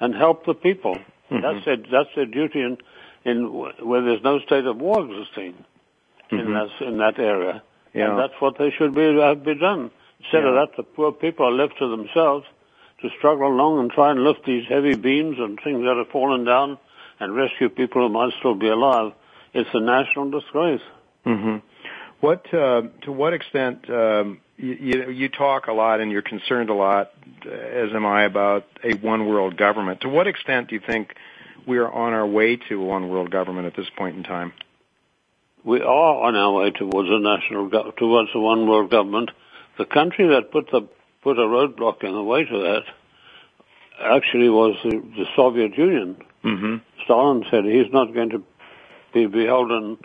and 0.00 0.14
help 0.14 0.46
the 0.46 0.54
people. 0.54 0.96
Mhm. 1.30 1.42
That's 1.42 1.64
their 1.66 1.76
that's 1.76 2.14
their 2.14 2.24
duty 2.26 2.62
in 2.62 2.78
in 3.24 3.52
where 3.52 4.00
there's 4.00 4.22
no 4.22 4.38
state 4.40 4.64
of 4.64 4.80
war 4.80 5.04
existing 5.04 5.54
in 6.30 6.38
Mhm. 6.38 6.54
that 6.78 6.86
in 6.86 6.96
that 6.98 7.18
area. 7.18 7.62
Yeah. 7.92 8.08
And 8.10 8.18
that's 8.18 8.40
what 8.40 8.56
they 8.56 8.70
should 8.70 8.94
be 8.94 9.18
have 9.18 9.44
be 9.44 9.54
done. 9.56 9.90
Instead 10.20 10.44
of 10.44 10.54
that, 10.54 10.76
the 10.76 10.82
poor 10.82 11.12
people 11.12 11.44
are 11.46 11.52
left 11.52 11.76
to 11.78 11.88
themselves 11.88 12.46
to 13.02 13.10
struggle 13.18 13.48
along 13.48 13.80
and 13.80 13.90
try 13.90 14.10
and 14.10 14.24
lift 14.24 14.44
these 14.44 14.66
heavy 14.66 14.94
beams 14.94 15.38
and 15.38 15.60
things 15.60 15.84
that 15.84 15.96
have 15.98 16.08
fallen 16.08 16.44
down 16.44 16.78
and 17.20 17.34
rescue 17.36 17.68
people 17.68 18.06
who 18.06 18.12
might 18.12 18.32
still 18.38 18.54
be 18.54 18.68
alive. 18.68 19.12
It's 19.52 19.68
a 19.74 19.80
national 19.80 20.30
disgrace. 20.30 20.80
hmm 21.24 21.56
What 22.20 22.52
uh, 22.52 22.82
to 23.02 23.12
what 23.12 23.32
extent 23.34 23.88
um, 23.90 24.40
you, 24.56 24.74
you 24.80 25.10
you 25.10 25.28
talk 25.28 25.66
a 25.68 25.72
lot 25.72 26.00
and 26.00 26.10
you're 26.10 26.22
concerned 26.22 26.70
a 26.70 26.74
lot, 26.74 27.12
as 27.44 27.90
am 27.94 28.06
I, 28.06 28.24
about 28.24 28.64
a 28.84 28.94
one 28.94 29.28
world 29.28 29.56
government. 29.56 30.00
To 30.02 30.08
what 30.08 30.26
extent 30.26 30.68
do 30.68 30.74
you 30.74 30.82
think 30.84 31.14
we 31.66 31.78
are 31.78 31.90
on 31.90 32.12
our 32.12 32.26
way 32.26 32.56
to 32.56 32.80
a 32.80 32.84
one 32.84 33.08
world 33.08 33.30
government 33.30 33.66
at 33.66 33.76
this 33.76 33.90
point 33.96 34.16
in 34.16 34.22
time? 34.22 34.52
We 35.64 35.80
are 35.80 36.26
on 36.26 36.36
our 36.36 36.52
way 36.52 36.70
towards 36.70 37.08
a 37.10 37.18
national 37.18 37.68
go- 37.68 37.90
towards 37.96 38.30
a 38.34 38.40
one 38.40 38.66
world 38.68 38.90
government. 38.90 39.30
The 39.78 39.84
country 39.84 40.28
that 40.28 40.50
put 40.52 40.70
the 40.70 40.88
put 41.22 41.38
a 41.38 41.42
roadblock 41.42 42.02
in 42.02 42.12
the 42.12 42.22
way 42.22 42.44
to 42.44 42.58
that 42.68 42.84
actually 44.02 44.48
was 44.48 44.76
the, 44.82 44.90
the 44.90 45.26
Soviet 45.36 45.76
Union. 45.76 46.16
Mm-hmm. 46.44 46.76
Stalin 47.04 47.44
said 47.50 47.64
he's 47.64 47.92
not 47.92 48.14
going 48.14 48.30
to 48.30 48.42
be 49.12 49.26
beholden 49.26 49.98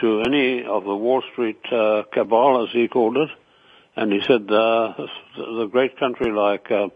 to 0.00 0.22
any 0.26 0.64
of 0.64 0.84
the 0.84 0.94
Wall 0.94 1.22
Street 1.32 1.60
uh, 1.72 2.02
cabal, 2.12 2.64
as 2.64 2.72
he 2.72 2.88
called 2.88 3.16
it, 3.16 3.30
and 3.96 4.12
he 4.12 4.20
said 4.20 4.50
uh, 4.50 4.92
the 5.36 5.68
great 5.70 5.98
country 5.98 6.32
like 6.32 6.70
uh, 6.70 6.88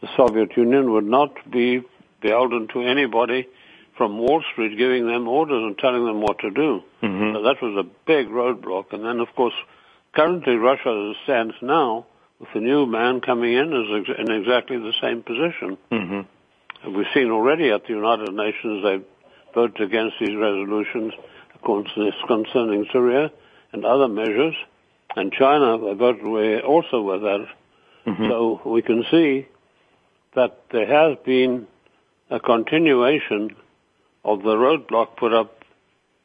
the 0.00 0.08
Soviet 0.16 0.56
Union 0.56 0.92
would 0.92 1.04
not 1.04 1.50
be 1.50 1.82
beholden 2.20 2.68
to 2.68 2.82
anybody 2.82 3.48
from 3.96 4.18
Wall 4.18 4.42
Street 4.52 4.78
giving 4.78 5.06
them 5.06 5.26
orders 5.26 5.62
and 5.64 5.76
telling 5.76 6.04
them 6.06 6.20
what 6.20 6.38
to 6.38 6.50
do. 6.50 6.82
Mm-hmm. 7.02 7.34
So 7.34 7.42
that 7.42 7.60
was 7.60 7.84
a 7.84 7.88
big 8.06 8.28
roadblock. 8.28 8.92
And 8.92 9.04
then, 9.04 9.18
of 9.18 9.28
course, 9.34 9.54
currently 10.14 10.54
Russia 10.54 10.88
as 10.88 11.16
it 11.16 11.22
stands 11.24 11.54
now, 11.60 12.06
with 12.38 12.48
the 12.54 12.60
new 12.60 12.86
man 12.86 13.20
coming 13.20 13.54
in, 13.54 13.72
is 13.72 14.06
ex- 14.08 14.20
in 14.20 14.30
exactly 14.30 14.78
the 14.78 14.92
same 15.02 15.24
position. 15.24 15.76
Mm-hmm. 15.90 16.20
And 16.82 16.94
we've 16.96 17.06
seen 17.14 17.30
already 17.30 17.70
at 17.70 17.84
the 17.84 17.90
United 17.90 18.32
Nations 18.32 18.82
they 18.82 19.00
voted 19.54 19.80
against 19.80 20.16
these 20.20 20.36
resolutions 20.36 21.12
concerning 21.64 22.86
Syria 22.92 23.30
and 23.72 23.84
other 23.84 24.08
measures. 24.08 24.54
And 25.16 25.32
China 25.32 25.94
voted 25.94 26.24
away 26.24 26.60
also 26.60 27.02
with 27.02 27.22
that. 27.22 27.46
Mm-hmm. 28.06 28.28
So 28.28 28.60
we 28.64 28.82
can 28.82 29.04
see 29.10 29.48
that 30.34 30.62
there 30.70 30.86
has 30.86 31.18
been 31.24 31.66
a 32.30 32.38
continuation 32.38 33.56
of 34.24 34.42
the 34.42 34.54
roadblock 34.54 35.16
put 35.16 35.32
up 35.32 35.64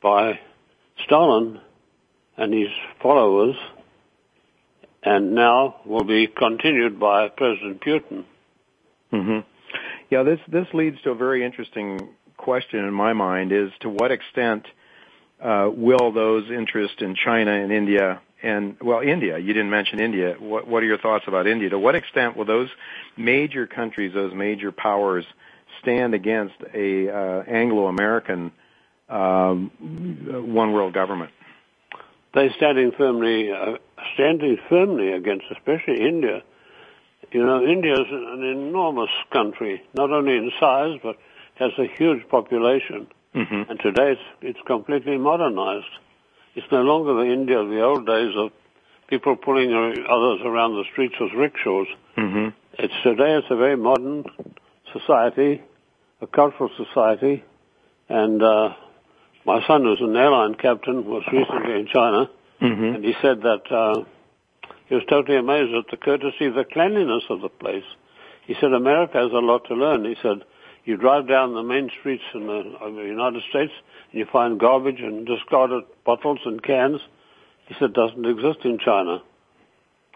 by 0.01 0.39
Stalin 1.05 1.59
and 2.37 2.53
his 2.53 2.69
followers, 3.01 3.55
and 5.03 5.33
now 5.33 5.75
will 5.85 6.03
be 6.03 6.27
continued 6.27 6.99
by 6.99 7.29
President 7.29 7.81
Putin. 7.81 8.25
hmm 9.11 9.39
Yeah, 10.09 10.23
this 10.23 10.39
this 10.47 10.67
leads 10.73 11.01
to 11.03 11.11
a 11.11 11.15
very 11.15 11.45
interesting 11.45 12.09
question 12.37 12.79
in 12.85 12.93
my 12.93 13.13
mind: 13.13 13.51
is 13.51 13.71
to 13.81 13.89
what 13.89 14.11
extent 14.11 14.65
uh, 15.41 15.69
will 15.73 16.11
those 16.11 16.49
interests 16.49 16.97
in 17.01 17.15
China 17.15 17.51
and 17.51 17.71
India 17.71 18.21
and 18.41 18.77
well, 18.81 18.99
India? 19.01 19.37
You 19.37 19.53
didn't 19.53 19.69
mention 19.69 19.99
India. 19.99 20.35
What 20.39 20.67
what 20.67 20.83
are 20.83 20.85
your 20.85 20.99
thoughts 20.99 21.25
about 21.27 21.47
India? 21.47 21.69
To 21.69 21.79
what 21.79 21.95
extent 21.95 22.37
will 22.37 22.45
those 22.45 22.69
major 23.17 23.67
countries, 23.67 24.13
those 24.13 24.33
major 24.33 24.71
powers, 24.71 25.25
stand 25.81 26.13
against 26.13 26.55
a 26.73 27.09
uh, 27.09 27.43
Anglo-American 27.47 28.51
um, 29.09 29.71
one 30.53 30.73
world 30.73 30.93
government? 30.93 31.31
They're 32.33 32.53
standing 32.57 32.91
firmly, 32.97 33.51
uh, 33.51 33.77
standing 34.15 34.57
firmly 34.69 35.11
against, 35.11 35.45
especially 35.51 36.05
India. 36.05 36.41
You 37.31 37.45
know, 37.45 37.65
India 37.65 37.93
is 37.93 38.07
an 38.09 38.43
enormous 38.43 39.09
country, 39.31 39.81
not 39.93 40.11
only 40.11 40.33
in 40.37 40.51
size, 40.59 40.99
but 41.01 41.17
has 41.55 41.71
a 41.77 41.87
huge 41.97 42.27
population. 42.29 43.07
Mm-hmm. 43.35 43.71
And 43.71 43.79
today 43.79 44.11
it's, 44.11 44.21
it's 44.41 44.59
completely 44.67 45.17
modernized. 45.17 45.85
It's 46.55 46.67
no 46.71 46.81
longer 46.81 47.13
the 47.15 47.31
India 47.33 47.59
of 47.59 47.69
the 47.69 47.81
old 47.81 48.05
days 48.05 48.33
of 48.37 48.51
people 49.07 49.35
pulling 49.35 49.71
others 49.73 50.41
around 50.45 50.73
the 50.75 50.83
streets 50.91 51.15
with 51.19 51.33
rickshaws. 51.33 51.87
Mm-hmm. 52.17 52.49
It's 52.73 52.93
today 53.03 53.35
it's 53.37 53.47
a 53.49 53.55
very 53.55 53.77
modern 53.77 54.25
society, 54.91 55.61
a 56.21 56.27
cultural 56.27 56.69
society, 56.77 57.43
and 58.09 58.41
uh, 58.41 58.73
my 59.45 59.65
son, 59.67 59.83
who's 59.83 60.01
an 60.01 60.15
airline 60.15 60.55
captain, 60.55 61.05
was 61.05 61.23
recently 61.31 61.79
in 61.79 61.87
China, 61.87 62.29
Mm-hmm. 62.61 62.95
and 62.95 63.03
he 63.03 63.13
said 63.21 63.41
that 63.41 63.69
uh, 63.69 64.05
he 64.93 64.97
was 64.97 65.05
totally 65.09 65.39
amazed 65.39 65.73
at 65.73 65.89
the 65.89 65.97
courtesy, 65.97 66.49
the 66.49 66.65
cleanliness 66.71 67.23
of 67.31 67.41
the 67.41 67.49
place. 67.49 67.83
He 68.45 68.53
said 68.53 68.73
America 68.73 69.17
has 69.17 69.31
a 69.31 69.39
lot 69.39 69.65
to 69.69 69.73
learn. 69.73 70.05
He 70.05 70.15
said 70.21 70.43
you 70.85 70.97
drive 70.97 71.27
down 71.27 71.55
the 71.55 71.63
main 71.63 71.89
streets 71.99 72.21
in 72.35 72.45
the, 72.45 72.77
of 72.79 72.93
the 72.93 73.01
United 73.01 73.41
States 73.49 73.73
and 74.11 74.19
you 74.19 74.27
find 74.31 74.59
garbage 74.59 74.99
and 74.99 75.25
discarded 75.25 75.85
bottles 76.05 76.41
and 76.45 76.61
cans. 76.61 77.01
He 77.65 77.73
said 77.79 77.93
doesn't 77.93 78.23
exist 78.23 78.59
in 78.65 78.77
China. 78.77 79.23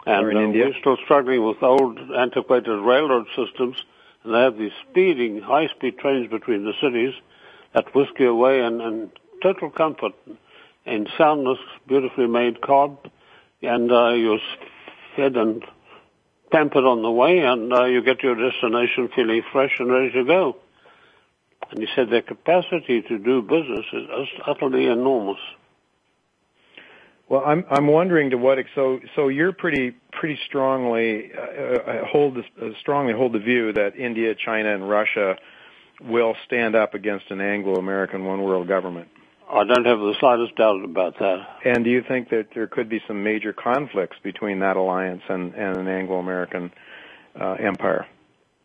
And 0.06 0.26
Or 0.26 0.30
in 0.30 0.36
uh, 0.36 0.40
India. 0.42 0.66
we're 0.66 0.78
still 0.78 0.98
struggling 1.02 1.44
with 1.44 1.60
old 1.60 1.98
antiquated 2.16 2.78
railroad 2.78 3.26
systems, 3.34 3.82
and 4.22 4.32
they 4.32 4.42
have 4.42 4.58
these 4.58 4.70
speeding, 4.88 5.40
high-speed 5.40 5.98
trains 5.98 6.30
between 6.30 6.64
the 6.64 6.74
cities 6.80 7.14
that 7.74 7.92
whisk 7.96 8.12
you 8.20 8.30
away 8.30 8.60
and, 8.60 8.80
and 8.80 9.10
total 9.42 9.70
comfort 9.70 10.12
and 10.86 11.10
soundless, 11.18 11.58
beautifully 11.88 12.28
made 12.28 12.60
car, 12.60 12.96
and 13.62 13.90
uh, 13.90 14.10
you're 14.10 14.38
fed 15.16 15.36
and 15.36 15.64
pampered 16.50 16.84
on 16.84 17.02
the 17.02 17.10
way, 17.10 17.38
and 17.38 17.72
uh, 17.72 17.84
you 17.84 18.02
get 18.02 18.20
to 18.20 18.26
your 18.26 18.50
destination 18.50 19.10
feeling 19.14 19.42
fresh 19.52 19.72
and 19.78 19.90
ready 19.90 20.12
to 20.12 20.24
go. 20.24 20.56
And 21.70 21.80
he 21.80 21.86
said 21.94 22.10
their 22.10 22.22
capacity 22.22 23.02
to 23.02 23.18
do 23.18 23.42
business 23.42 23.84
is 23.92 24.28
utterly 24.46 24.86
enormous. 24.86 25.40
Well, 27.28 27.42
I'm 27.44 27.64
I'm 27.70 27.86
wondering 27.86 28.30
to 28.30 28.38
what 28.38 28.56
so 28.74 29.00
so 29.14 29.28
you're 29.28 29.52
pretty 29.52 29.94
pretty 30.12 30.38
strongly 30.46 31.30
uh, 31.36 31.40
uh 31.40 32.04
hold 32.06 32.38
uh, 32.38 32.68
strongly 32.80 33.12
hold 33.12 33.34
the 33.34 33.38
view 33.38 33.72
that 33.74 33.96
India, 33.96 34.34
China, 34.34 34.74
and 34.74 34.88
Russia 34.88 35.36
will 36.00 36.34
stand 36.46 36.74
up 36.74 36.94
against 36.94 37.30
an 37.30 37.40
Anglo-American 37.40 38.24
one-world 38.24 38.68
government. 38.68 39.08
I 39.50 39.64
don't 39.64 39.86
have 39.86 39.98
the 39.98 40.14
slightest 40.20 40.56
doubt 40.56 40.84
about 40.84 41.18
that. 41.18 41.46
And 41.64 41.84
do 41.84 41.90
you 41.90 42.02
think 42.06 42.30
that 42.30 42.48
there 42.54 42.66
could 42.66 42.88
be 42.88 43.00
some 43.06 43.24
major 43.24 43.52
conflicts 43.52 44.16
between 44.22 44.58
that 44.60 44.76
alliance 44.76 45.22
and, 45.28 45.54
and 45.54 45.76
an 45.78 45.88
Anglo-American 45.88 46.72
uh, 47.40 47.52
empire? 47.52 48.06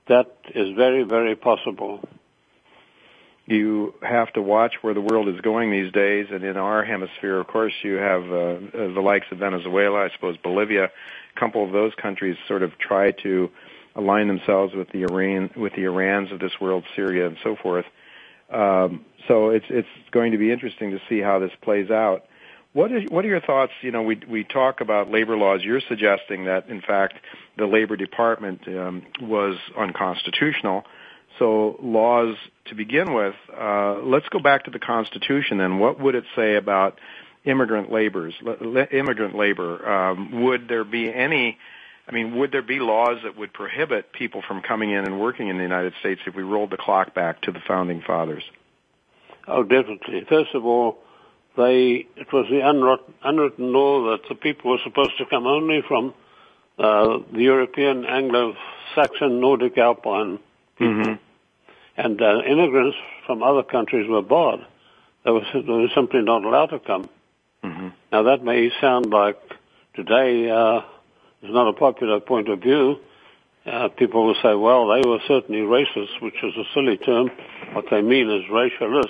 That 0.08 0.36
is 0.54 0.76
very, 0.76 1.04
very 1.04 1.36
possible 1.36 2.02
you 3.46 3.93
have 4.02 4.32
to 4.34 4.41
watch 4.41 4.76
where 4.82 4.93
the 4.93 5.02
world 5.02 5.28
is 5.28 5.39
going 5.41 5.72
these 5.72 5.91
days. 5.91 6.28
And 6.32 6.43
in 6.43 6.58
our 6.58 6.84
hemisphere, 6.84 7.39
of 7.39 7.48
course, 7.48 7.74
you 7.84 7.96
have 7.96 8.24
uh, 8.24 8.36
uh, 8.36 8.93
the 8.93 9.02
likes 9.04 9.26
of 9.32 9.39
Venezuela, 9.39 10.06
I 10.06 10.10
suppose 10.12 10.38
Bolivia. 10.38 10.86
A 10.86 11.39
couple 11.39 11.65
of 11.65 11.72
those 11.72 11.91
countries 12.02 12.38
sort 12.48 12.63
of 12.63 12.78
try 12.78 13.12
to 13.24 13.50
align 13.96 14.28
themselves 14.28 14.74
with 14.74 14.89
the 14.91 15.04
Iran, 15.04 15.52
with 15.56 15.74
the 15.74 15.84
Irans 15.84 16.32
of 16.32 16.39
this 16.39 16.54
world, 16.62 16.84
Syria, 16.96 17.28
and 17.28 17.38
so 17.43 17.56
forth. 17.62 17.86
Um, 18.54 19.06
so 19.28 19.50
it's 19.50 19.66
it's 19.70 19.88
going 20.12 20.32
to 20.32 20.38
be 20.38 20.52
interesting 20.52 20.92
to 20.92 21.00
see 21.10 21.20
how 21.20 21.39
this 21.39 21.52
plays 21.62 21.89
out. 21.89 22.24
What 22.74 22.92
is 22.92 23.04
what 23.10 23.24
are 23.26 23.28
your 23.28 23.42
thoughts? 23.42 23.72
You 23.82 23.92
know, 23.92 24.04
we 24.04 24.20
we 24.30 24.44
talk 24.44 24.82
about 24.82 25.10
labor 25.10 25.38
laws. 25.38 25.62
You're 25.63 25.82
suggesting 25.88 26.46
that 26.46 26.70
in 26.70 26.82
fact 26.82 27.16
the 27.58 27.66
Labor 27.66 27.96
Department 27.96 28.68
um, 28.68 29.04
was 29.22 29.58
unconstitutional. 29.78 30.84
So 31.39 31.78
laws 31.82 32.36
to 32.66 32.76
begin 32.76 33.13
with, 33.13 33.36
uh, 33.58 34.00
let's 34.04 34.28
go 34.30 34.39
back 34.39 34.66
to 34.66 34.72
the 34.72 34.80
Constitution 34.80 35.58
then. 35.58 35.80
What 35.80 36.00
would 36.00 36.16
it 36.16 36.26
say 36.36 36.56
about 36.56 37.00
immigrant 37.44 37.92
laborers, 37.92 38.36
immigrant 38.92 39.36
labor? 39.36 39.89
Um, 39.89 40.44
would 40.44 40.68
there 40.68 40.84
be 40.84 41.12
any, 41.12 41.58
I 42.08 42.12
mean, 42.12 42.38
would 42.38 42.52
there 42.52 42.62
be 42.62 42.80
laws 42.80 43.20
that 43.24 43.38
would 43.38 43.54
prohibit 43.54 44.12
people 44.12 44.42
from 44.46 44.62
coming 44.62 44.92
in 44.92 45.06
and 45.06 45.20
working 45.20 45.48
in 45.48 45.58
the 45.58 45.63
United 45.63 45.94
States 46.00 46.22
if 46.28 46.36
we 46.36 46.44
rolled 46.44 46.70
the 46.70 46.78
clock 46.78 47.13
back 47.13 47.42
to 47.44 47.52
the 47.52 47.62
founding 47.66 48.02
fathers? 48.02 48.44
Oh, 49.48 49.63
definitely. 49.63 50.26
First 50.28 50.54
of 50.54 50.66
all, 50.66 51.00
they, 51.56 52.08
it 52.16 52.32
was 52.34 52.48
the 52.50 52.60
unwritten, 52.68 53.13
unwritten 53.24 53.72
law 53.72 54.12
that 54.12 54.28
the 54.28 54.36
people 54.36 54.72
were 54.72 54.80
supposed 54.84 55.18
to 55.20 55.26
come 55.26 55.48
only 55.48 55.82
from 55.88 56.13
uh, 56.78 57.20
the 57.32 57.44
European, 57.44 58.06
Anglo-Saxon, 58.06 59.39
Nordic, 59.39 59.78
Alpine 59.78 60.39
Mm-hmm. 60.80 61.13
And 61.96 62.22
uh, 62.22 62.42
immigrants 62.44 62.98
from 63.26 63.44
other 63.44 63.63
countries 63.63 64.10
were 64.10 64.22
barred. 64.22 64.62
They 65.24 65.32
were, 65.32 65.46
they 65.54 65.62
were 65.62 65.89
simply 65.96 66.22
not 66.22 66.44
allowed 66.44 66.68
to 66.68 66.80
come. 66.80 67.10
Mm-hmm. 67.63 67.89
Now 68.12 68.24
that 68.24 68.44
may 68.44 68.72
sound 68.82 69.10
like 69.12 69.39
today 69.96 70.50
uh, 70.50 70.82
is 71.43 71.49
not 71.51 71.67
a 71.67 71.73
popular 71.73 72.19
point 72.19 72.49
of 72.49 72.60
view. 72.62 72.97
Uh, 73.65 73.89
people 73.89 74.25
will 74.25 74.36
say, 74.41 74.53
well, 74.56 74.88
they 74.88 75.08
were 75.08 75.19
certainly 75.27 75.62
racist, 75.62 76.21
which 76.21 76.36
is 76.43 76.53
a 76.58 76.63
silly 76.73 76.97
term. 76.97 77.29
What 77.73 77.86
they 77.91 78.01
mean 78.01 78.29
is 78.29 78.43
racialists. 78.49 79.08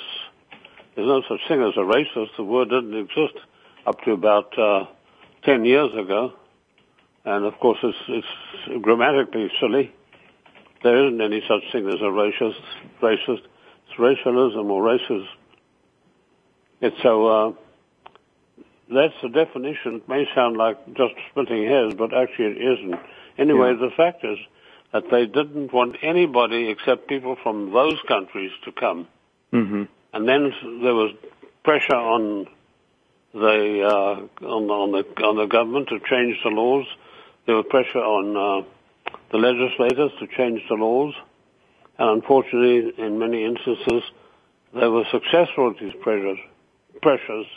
There's 0.96 1.08
no 1.08 1.22
such 1.28 1.40
thing 1.48 1.62
as 1.62 1.74
a 1.76 1.80
racist. 1.80 2.36
The 2.38 2.44
word 2.44 2.70
didn't 2.70 2.96
exist 2.96 3.38
up 3.86 4.02
to 4.02 4.12
about 4.12 4.58
uh, 4.58 4.86
10 5.44 5.66
years 5.66 5.92
ago. 5.94 6.34
And 7.26 7.46
of 7.46 7.58
course, 7.60 7.80
it's, 7.82 7.98
it's 8.08 8.82
grammatically 8.84 9.50
silly. 9.60 9.92
There 10.84 11.08
isn't 11.08 11.22
any 11.22 11.42
such 11.48 11.72
thing 11.72 11.88
as 11.88 11.96
a 11.96 12.12
racist. 12.12 12.62
Racist. 13.02 13.42
It's 13.88 14.00
racialism 14.00 14.70
or 14.70 14.84
racism. 14.84 15.28
It's 16.82 17.02
so. 17.02 17.28
Uh, 17.28 17.52
that's 18.94 19.14
the 19.22 19.30
definition. 19.30 19.96
It 19.96 20.10
may 20.10 20.26
sound 20.36 20.58
like 20.58 20.86
just 20.94 21.14
splitting 21.30 21.64
hairs, 21.64 21.94
but 21.96 22.14
actually 22.14 22.46
it 22.46 22.58
isn't. 22.58 23.00
Anyway, 23.38 23.72
yeah. 23.72 23.88
the 23.88 23.92
fact 23.96 24.24
is 24.24 24.38
that 24.92 25.04
they 25.10 25.26
didn't 25.26 25.74
want 25.74 25.98
anybody 26.02 26.70
except 26.70 27.08
people 27.08 27.36
from 27.42 27.72
those 27.74 28.00
countries 28.08 28.52
to 28.66 28.72
come. 28.72 29.08
Mm-hmm. 29.52 29.84
And 30.14 30.28
then 30.28 30.52
there 30.82 30.94
was 30.94 31.14
pressure 31.64 31.96
on 31.96 32.48
the 33.34 33.82
uh, 33.84 34.46
on, 34.46 34.70
on 34.70 34.92
the 34.92 35.24
on 35.24 35.38
the 35.38 35.46
government 35.46 35.90
to 35.90 36.00
change 36.00 36.38
the 36.44 36.50
laws. 36.50 36.86
There 37.46 37.56
was 37.56 37.66
pressure 37.70 38.00
on 38.00 38.38
uh, 38.38 38.66
the 39.32 39.38
legislators 39.38 40.12
to 40.20 40.28
change 40.28 40.62
the 40.70 40.76
laws, 40.76 41.14
and 41.98 42.10
unfortunately, 42.10 42.94
in 42.98 43.18
many 43.18 43.44
instances, 43.44 44.04
they 44.74 44.88
were 44.88 45.06
successful 45.12 45.72
at 45.72 45.80
these 45.80 45.94
pressures, 46.02 46.38
pressures 47.02 47.48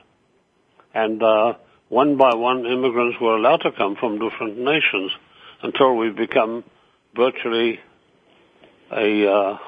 and 0.95 1.23
uh, 1.23 1.55
one 1.89 2.17
by 2.17 2.35
one, 2.35 2.67
immigrants 2.67 3.19
were 3.21 3.37
allowed 3.37 3.59
to 3.59 3.73
come 3.73 3.97
from 3.97 4.19
different 4.19 4.59
nations 4.59 5.13
until 5.63 5.97
we've 5.97 6.17
become 6.17 6.65
virtually 7.15 7.79
a 8.93 9.31
uh, 9.31 9.59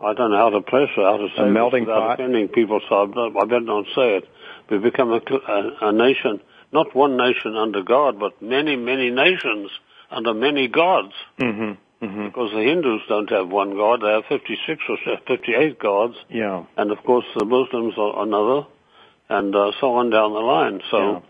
I 0.00 0.12
don't 0.12 0.30
know 0.30 0.36
how 0.36 0.50
to 0.50 0.60
place 0.60 0.90
it, 0.96 1.02
how 1.02 1.16
to 1.16 1.28
say 1.36 1.42
a 1.44 1.50
melting 1.50 1.84
without 1.84 2.00
pot. 2.00 2.20
offending 2.20 2.48
people, 2.48 2.80
so 2.88 3.02
I 3.02 3.44
better 3.44 3.60
not 3.60 3.86
say 3.94 4.16
it. 4.18 4.28
We've 4.70 4.82
become 4.82 5.10
a, 5.12 5.20
a, 5.20 5.88
a 5.88 5.92
nation, 5.92 6.40
not 6.72 6.94
one 6.94 7.16
nation 7.16 7.56
under 7.56 7.82
God, 7.82 8.18
but 8.20 8.42
many, 8.42 8.76
many 8.76 9.10
nations 9.10 9.70
under 10.10 10.34
many 10.34 10.68
gods. 10.68 11.12
Mm-hmm. 11.40 12.04
Mm-hmm. 12.04 12.26
Because 12.26 12.50
the 12.52 12.60
Hindus 12.60 13.00
don't 13.08 13.30
have 13.30 13.48
one 13.48 13.74
god; 13.74 14.02
they 14.02 14.12
have 14.12 14.24
fifty-six 14.28 14.82
or 14.86 14.98
58 15.26 15.78
gods. 15.78 16.14
Yeah. 16.28 16.66
And 16.76 16.90
of 16.90 16.98
course, 17.04 17.24
the 17.34 17.46
Muslims 17.46 17.94
are 17.96 18.22
another, 18.22 18.66
and 19.28 19.54
uh, 19.54 19.72
so 19.80 19.94
on 19.94 20.10
down 20.10 20.32
the 20.32 20.40
line. 20.40 20.80
So. 20.90 20.98
Yeah. 20.98 21.20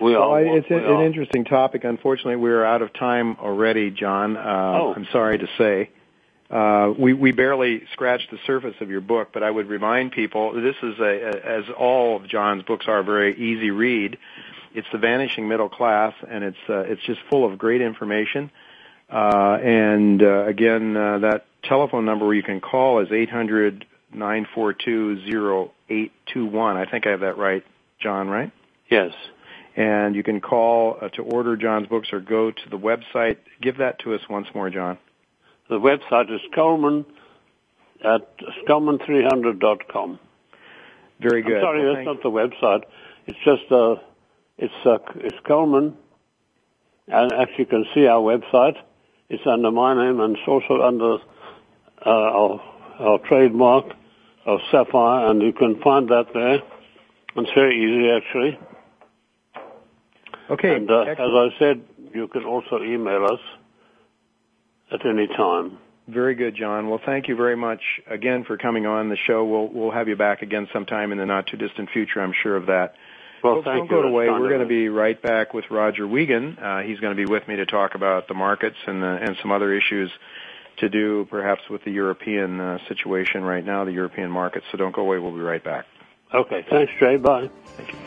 We 0.00 0.12
well, 0.12 0.22
are, 0.22 0.56
it's 0.56 0.68
we 0.68 0.76
an 0.76 0.84
are. 0.84 1.06
interesting 1.06 1.44
topic. 1.44 1.84
Unfortunately, 1.84 2.36
we're 2.36 2.64
out 2.64 2.82
of 2.82 2.92
time 2.92 3.36
already, 3.36 3.90
John. 3.90 4.36
Uh, 4.36 4.78
oh. 4.80 4.94
I'm 4.96 5.06
sorry 5.12 5.38
to 5.38 5.46
say. 5.58 5.90
Uh, 6.50 6.92
we, 6.98 7.12
we 7.12 7.30
barely 7.30 7.82
scratched 7.92 8.30
the 8.32 8.38
surface 8.46 8.74
of 8.80 8.90
your 8.90 9.00
book, 9.00 9.28
but 9.32 9.44
I 9.44 9.50
would 9.50 9.68
remind 9.68 10.10
people 10.10 10.54
this 10.54 10.74
is 10.82 10.98
a, 10.98 11.40
as 11.44 11.64
all 11.78 12.16
of 12.16 12.26
John's 12.28 12.64
books 12.64 12.86
are, 12.88 12.98
a 12.98 13.04
very 13.04 13.36
easy 13.36 13.70
read. 13.70 14.18
It's 14.74 14.88
the 14.90 14.98
vanishing 14.98 15.46
middle 15.48 15.68
class, 15.68 16.14
and 16.28 16.42
it's 16.42 16.56
uh, 16.68 16.80
it's 16.80 17.02
just 17.06 17.20
full 17.30 17.44
of 17.50 17.58
great 17.58 17.80
information. 17.80 18.50
Uh, 19.08 19.58
and 19.62 20.22
uh, 20.22 20.46
again, 20.46 20.96
uh, 20.96 21.18
that 21.18 21.46
telephone 21.62 22.04
number 22.04 22.26
where 22.26 22.34
you 22.34 22.42
can 22.42 22.60
call 22.60 23.00
is 23.00 23.12
eight 23.12 23.30
hundred 23.30 23.84
nine 24.12 24.46
four 24.54 24.72
two 24.72 25.24
zero 25.24 25.72
eight 25.88 26.12
two 26.32 26.46
one. 26.46 26.76
I 26.76 26.84
think 26.84 27.06
I 27.06 27.10
have 27.10 27.20
that 27.20 27.38
right, 27.38 27.64
John. 28.00 28.28
Right? 28.28 28.52
Yes. 28.90 29.12
And 29.76 30.16
you 30.16 30.22
can 30.22 30.40
call 30.40 30.98
uh, 31.00 31.08
to 31.10 31.22
order 31.22 31.56
John's 31.56 31.86
books 31.86 32.08
or 32.12 32.20
go 32.20 32.50
to 32.50 32.68
the 32.70 32.76
website. 32.76 33.38
Give 33.62 33.78
that 33.78 34.00
to 34.00 34.14
us 34.14 34.20
once 34.28 34.48
more, 34.54 34.68
John. 34.68 34.98
The 35.68 35.78
website 35.78 36.34
is 36.34 36.40
Coleman 36.54 37.06
at 38.04 38.36
Scullman300.com. 38.66 40.18
Very 41.20 41.42
good. 41.42 41.56
I'm 41.56 41.62
sorry, 41.62 41.84
well, 41.84 41.94
that's 41.94 42.06
not 42.06 42.22
the 42.22 42.30
website. 42.30 42.82
It's 43.26 43.38
just 43.44 43.70
uh, 43.70 43.96
it's 44.58 44.74
uh, 44.84 44.98
it's 45.16 45.38
Coleman, 45.46 45.96
and 47.06 47.32
as 47.32 47.48
you 47.56 47.66
can 47.66 47.84
see, 47.94 48.06
our 48.06 48.20
website 48.20 48.76
it's 49.30 49.46
under 49.46 49.70
my 49.70 49.94
name 49.94 50.20
and 50.20 50.36
it's 50.36 50.46
also 50.46 50.82
under 50.82 51.18
uh, 52.04 52.10
our, 52.10 52.60
our 52.98 53.18
trademark 53.20 53.94
of 54.46 54.60
Sapphire, 54.70 55.30
and 55.30 55.42
you 55.42 55.52
can 55.52 55.80
find 55.80 56.08
that 56.08 56.26
there. 56.32 56.62
It's 57.36 57.50
very 57.54 57.76
easy, 57.76 58.10
actually. 58.10 58.58
Okay. 60.50 60.74
And 60.74 60.90
uh, 60.90 61.02
as 61.02 61.18
I 61.18 61.48
said, 61.58 61.82
you 62.12 62.26
can 62.28 62.44
also 62.44 62.82
email 62.82 63.24
us 63.26 63.40
at 64.92 65.06
any 65.06 65.28
time. 65.28 65.78
Very 66.08 66.34
good, 66.34 66.56
John. 66.56 66.88
Well, 66.88 67.00
thank 67.04 67.28
you 67.28 67.36
very 67.36 67.56
much 67.56 67.80
again 68.08 68.44
for 68.44 68.56
coming 68.56 68.84
on 68.84 69.08
the 69.10 69.16
show. 69.16 69.44
We'll 69.44 69.68
we'll 69.68 69.90
have 69.92 70.08
you 70.08 70.16
back 70.16 70.42
again 70.42 70.66
sometime 70.72 71.12
in 71.12 71.18
the 71.18 71.26
not 71.26 71.46
too 71.46 71.56
distant 71.56 71.90
future. 71.90 72.20
I'm 72.20 72.34
sure 72.42 72.56
of 72.56 72.66
that. 72.66 72.94
Well, 73.44 73.56
Folks, 73.56 73.66
thank 73.66 73.88
don't 73.88 73.98
you. 73.98 74.02
go 74.02 74.08
away. 74.08 74.28
We're 74.28 74.48
going 74.48 74.60
to 74.60 74.66
be 74.66 74.88
right 74.88 75.20
back 75.20 75.54
with 75.54 75.64
Roger 75.70 76.06
Wiegand. 76.06 76.58
Uh, 76.58 76.80
he's 76.80 76.98
going 76.98 77.16
to 77.16 77.26
be 77.26 77.30
with 77.30 77.46
me 77.46 77.56
to 77.56 77.66
talk 77.66 77.94
about 77.94 78.26
the 78.26 78.34
markets 78.34 78.76
and 78.86 79.02
the, 79.02 79.06
and 79.06 79.36
some 79.40 79.52
other 79.52 79.72
issues 79.72 80.10
to 80.80 80.88
do, 80.88 81.26
perhaps 81.30 81.62
with 81.70 81.84
the 81.84 81.90
European 81.90 82.60
uh, 82.60 82.78
situation 82.88 83.42
right 83.42 83.64
now, 83.64 83.84
the 83.84 83.92
European 83.92 84.30
market. 84.30 84.62
So 84.70 84.78
don't 84.78 84.94
go 84.94 85.02
away. 85.02 85.18
We'll 85.18 85.32
be 85.32 85.40
right 85.40 85.62
back. 85.62 85.86
Okay. 86.32 86.64
Thanks, 86.68 86.92
Jay. 86.98 87.16
Bye. 87.16 87.48
Thank 87.76 87.92
you. 87.92 87.98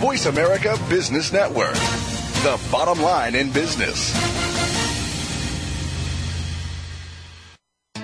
Voice 0.00 0.26
America 0.26 0.78
Business 0.88 1.32
Network, 1.32 1.74
the 1.74 2.58
bottom 2.72 3.02
line 3.02 3.34
in 3.34 3.52
business. 3.52 4.39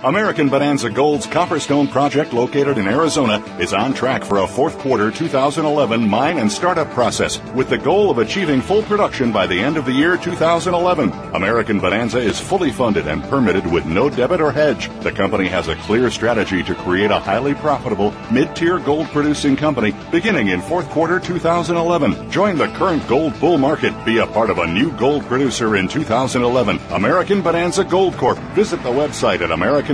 American 0.06 0.48
Bonanza 0.48 0.88
Gold's 0.88 1.26
Copperstone 1.26 1.90
project 1.90 2.32
located 2.32 2.78
in 2.78 2.86
Arizona 2.86 3.42
is 3.58 3.72
on 3.72 3.92
track 3.92 4.22
for 4.22 4.38
a 4.38 4.46
fourth 4.46 4.78
quarter 4.78 5.10
2011 5.10 6.08
mine 6.08 6.38
and 6.38 6.50
startup 6.50 6.88
process 6.90 7.42
with 7.54 7.68
the 7.68 7.76
goal 7.76 8.08
of 8.08 8.18
achieving 8.18 8.60
full 8.60 8.84
production 8.84 9.32
by 9.32 9.48
the 9.48 9.58
end 9.58 9.76
of 9.76 9.84
the 9.84 9.90
year 9.90 10.16
2011. 10.16 11.10
American 11.34 11.80
Bonanza 11.80 12.20
is 12.20 12.38
fully 12.38 12.70
funded 12.70 13.08
and 13.08 13.24
permitted 13.24 13.66
with 13.66 13.84
no 13.84 14.08
debit 14.08 14.40
or 14.40 14.52
hedge. 14.52 14.88
The 15.00 15.10
company 15.10 15.48
has 15.48 15.66
a 15.66 15.74
clear 15.74 16.08
strategy 16.08 16.62
to 16.62 16.76
create 16.76 17.10
a 17.10 17.18
highly 17.18 17.54
profitable 17.54 18.14
mid-tier 18.30 18.78
gold 18.78 19.08
producing 19.08 19.56
company 19.56 19.92
beginning 20.12 20.48
in 20.48 20.60
fourth 20.60 20.88
quarter 20.90 21.18
2011. 21.18 22.30
Join 22.30 22.56
the 22.56 22.68
current 22.68 23.04
gold 23.08 23.40
bull 23.40 23.58
market. 23.58 23.92
Be 24.04 24.18
a 24.18 24.26
part 24.28 24.50
of 24.50 24.58
a 24.58 24.68
new 24.68 24.92
gold 24.92 25.24
producer 25.24 25.74
in 25.74 25.88
2011. 25.88 26.78
American 26.92 27.42
Bonanza 27.42 27.82
Gold 27.82 28.16
Corp. 28.16 28.38
Visit 28.54 28.80
the 28.84 28.88
website 28.88 29.40
at 29.40 29.50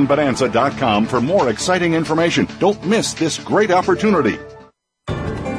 AmericanBonanza.com 0.06 1.06
for 1.06 1.20
more 1.20 1.48
exciting 1.48 1.94
information. 1.94 2.46
Don't 2.58 2.84
miss 2.86 3.14
this 3.14 3.38
great 3.38 3.70
opportunity. 3.70 4.38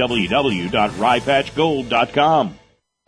www.ryepatchgold.com. 0.00 2.59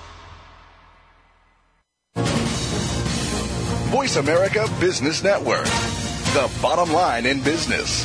Voice 3.90 4.16
America 4.16 4.66
Business 4.80 5.22
Network, 5.22 5.66
the 6.34 6.50
bottom 6.60 6.92
line 6.92 7.26
in 7.26 7.40
business. 7.42 8.04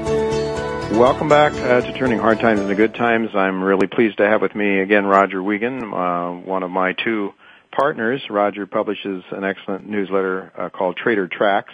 Welcome 0.91 1.29
back 1.29 1.53
uh, 1.53 1.81
to 1.81 1.93
Turning 1.97 2.19
Hard 2.19 2.39
Times 2.39 2.59
into 2.59 2.75
Good 2.75 2.93
Times. 2.93 3.29
I'm 3.33 3.63
really 3.63 3.87
pleased 3.87 4.17
to 4.17 4.27
have 4.27 4.41
with 4.41 4.53
me 4.53 4.81
again 4.81 5.05
Roger 5.05 5.41
Wiegand, 5.41 5.83
uh, 5.83 6.31
one 6.31 6.63
of 6.63 6.69
my 6.69 6.93
two 6.93 7.33
partners. 7.71 8.21
Roger 8.29 8.67
publishes 8.67 9.23
an 9.31 9.43
excellent 9.43 9.87
newsletter 9.87 10.51
uh, 10.55 10.69
called 10.69 10.97
Trader 10.97 11.27
Tracks. 11.27 11.73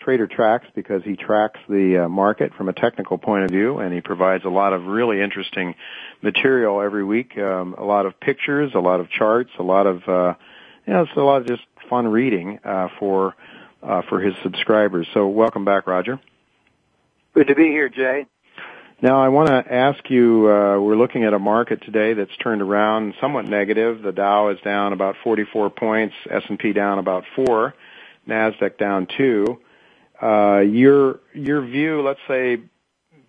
Trader 0.00 0.26
Tracks 0.26 0.66
because 0.74 1.02
he 1.04 1.16
tracks 1.16 1.58
the 1.68 2.04
uh, 2.04 2.08
market 2.08 2.52
from 2.54 2.68
a 2.68 2.72
technical 2.72 3.18
point 3.18 3.44
of 3.44 3.50
view, 3.50 3.78
and 3.78 3.92
he 3.92 4.00
provides 4.00 4.44
a 4.44 4.50
lot 4.50 4.72
of 4.72 4.84
really 4.84 5.20
interesting 5.20 5.74
material 6.22 6.80
every 6.80 7.02
week. 7.02 7.36
Um, 7.38 7.74
a 7.76 7.84
lot 7.84 8.06
of 8.06 8.20
pictures, 8.20 8.72
a 8.74 8.80
lot 8.80 9.00
of 9.00 9.10
charts, 9.10 9.50
a 9.58 9.64
lot 9.64 9.86
of 9.86 10.06
uh, 10.06 10.34
you 10.86 10.92
know, 10.92 11.02
it's 11.02 11.12
a 11.16 11.20
lot 11.20 11.40
of 11.40 11.48
just 11.48 11.62
fun 11.88 12.06
reading 12.06 12.60
uh, 12.64 12.88
for 12.98 13.34
uh, 13.82 14.02
for 14.08 14.20
his 14.20 14.34
subscribers. 14.42 15.08
So, 15.14 15.28
welcome 15.28 15.64
back, 15.64 15.86
Roger. 15.86 16.20
Good 17.32 17.48
to 17.48 17.54
be 17.54 17.68
here, 17.68 17.88
Jay. 17.88 18.26
Now, 19.02 19.22
I 19.22 19.28
want 19.28 19.48
to 19.48 19.72
ask 19.72 20.10
you, 20.10 20.46
uh, 20.46 20.78
we're 20.78 20.96
looking 20.96 21.24
at 21.24 21.32
a 21.32 21.38
market 21.38 21.82
today 21.82 22.12
that's 22.12 22.36
turned 22.36 22.60
around 22.60 23.14
somewhat 23.18 23.46
negative. 23.46 24.02
The 24.02 24.12
Dow 24.12 24.50
is 24.50 24.58
down 24.60 24.92
about 24.92 25.16
44 25.24 25.70
points, 25.70 26.14
S&P 26.28 26.74
down 26.74 26.98
about 26.98 27.24
4, 27.34 27.74
Nasdaq 28.28 28.76
down 28.76 29.08
2. 29.16 29.58
Uh, 30.22 30.58
your 30.58 31.20
your 31.32 31.62
view, 31.62 32.02
let's 32.02 32.20
say 32.28 32.58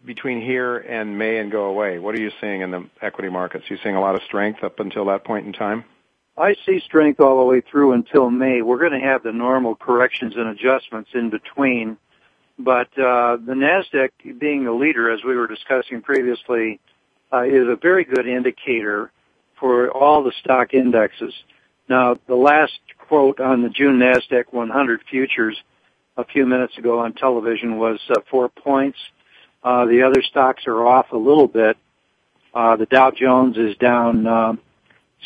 between 0.04 0.42
here 0.42 0.78
and 0.78 1.18
May 1.18 1.38
and 1.38 1.50
go 1.50 1.66
away, 1.66 2.00
what 2.00 2.16
are 2.16 2.22
you 2.22 2.32
seeing 2.42 2.60
in 2.60 2.72
the 2.72 2.90
equity 3.02 3.30
markets? 3.30 3.64
Are 3.70 3.74
you 3.74 3.80
seeing 3.82 3.96
a 3.96 4.02
lot 4.02 4.16
of 4.16 4.24
strength 4.24 4.66
up 4.66 4.82
until 4.82 5.06
that 5.06 5.24
point 5.24 5.46
in 5.46 5.54
time? 5.54 5.86
I 6.38 6.56
see 6.66 6.82
strength 6.82 7.22
all 7.22 7.38
the 7.40 7.46
way 7.46 7.62
through 7.62 7.94
until 7.94 8.30
May. 8.30 8.62
We're 8.62 8.80
going 8.80 9.00
to 9.00 9.08
have 9.08 9.24
the 9.24 9.32
normal 9.32 9.76
corrections 9.76 10.36
and 10.36 10.50
adjustments 10.50 11.12
in 11.14 11.30
between 11.30 11.98
but 12.64 12.88
uh, 12.98 13.38
the 13.38 13.54
Nasdaq, 13.54 14.40
being 14.40 14.66
the 14.66 14.72
leader, 14.72 15.12
as 15.12 15.24
we 15.24 15.36
were 15.36 15.48
discussing 15.48 16.02
previously, 16.02 16.80
uh, 17.32 17.44
is 17.44 17.68
a 17.68 17.76
very 17.76 18.04
good 18.04 18.28
indicator 18.28 19.12
for 19.60 19.92
all 19.92 20.24
the 20.24 20.34
stock 20.42 20.74
indexes. 20.74 21.34
Now, 21.88 22.16
the 22.28 22.36
last 22.36 22.80
quote 23.08 23.40
on 23.40 23.62
the 23.62 23.70
June 23.70 24.00
Nasdaq 24.00 24.46
100 24.52 25.02
futures 25.10 25.58
a 26.18 26.26
few 26.26 26.46
minutes 26.46 26.78
ago 26.78 27.00
on 27.00 27.14
television 27.14 27.78
was 27.78 28.00
uh, 28.10 28.22
four 28.30 28.50
points. 28.50 28.98
Uh, 29.64 29.86
the 29.86 30.04
other 30.04 30.22
stocks 30.22 30.64
are 30.68 30.86
off 30.86 31.12
a 31.12 31.18
little 31.18 31.48
bit. 31.48 31.78
Uh, 32.54 32.76
the 32.76 32.86
Dow 32.86 33.12
Jones 33.12 33.58
is 33.58 33.78
down 33.78 34.28
uh, 34.28 34.54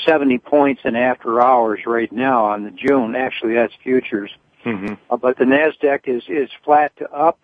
70 0.06 0.40
points 0.40 0.82
in 0.86 0.96
after 0.96 1.42
hours 1.42 1.80
right 1.86 2.12
now 2.12 2.46
on 2.46 2.64
the 2.64 2.72
June. 2.72 3.16
Actually, 3.16 3.56
that's 3.56 3.74
futures. 3.84 4.32
Mm-hmm. 4.66 4.94
Uh, 5.10 5.18
but 5.18 5.38
the 5.38 5.46
Nasdaq 5.46 6.08
is 6.08 6.24
is 6.28 6.50
flat 6.64 6.96
to 6.98 7.12
up. 7.12 7.40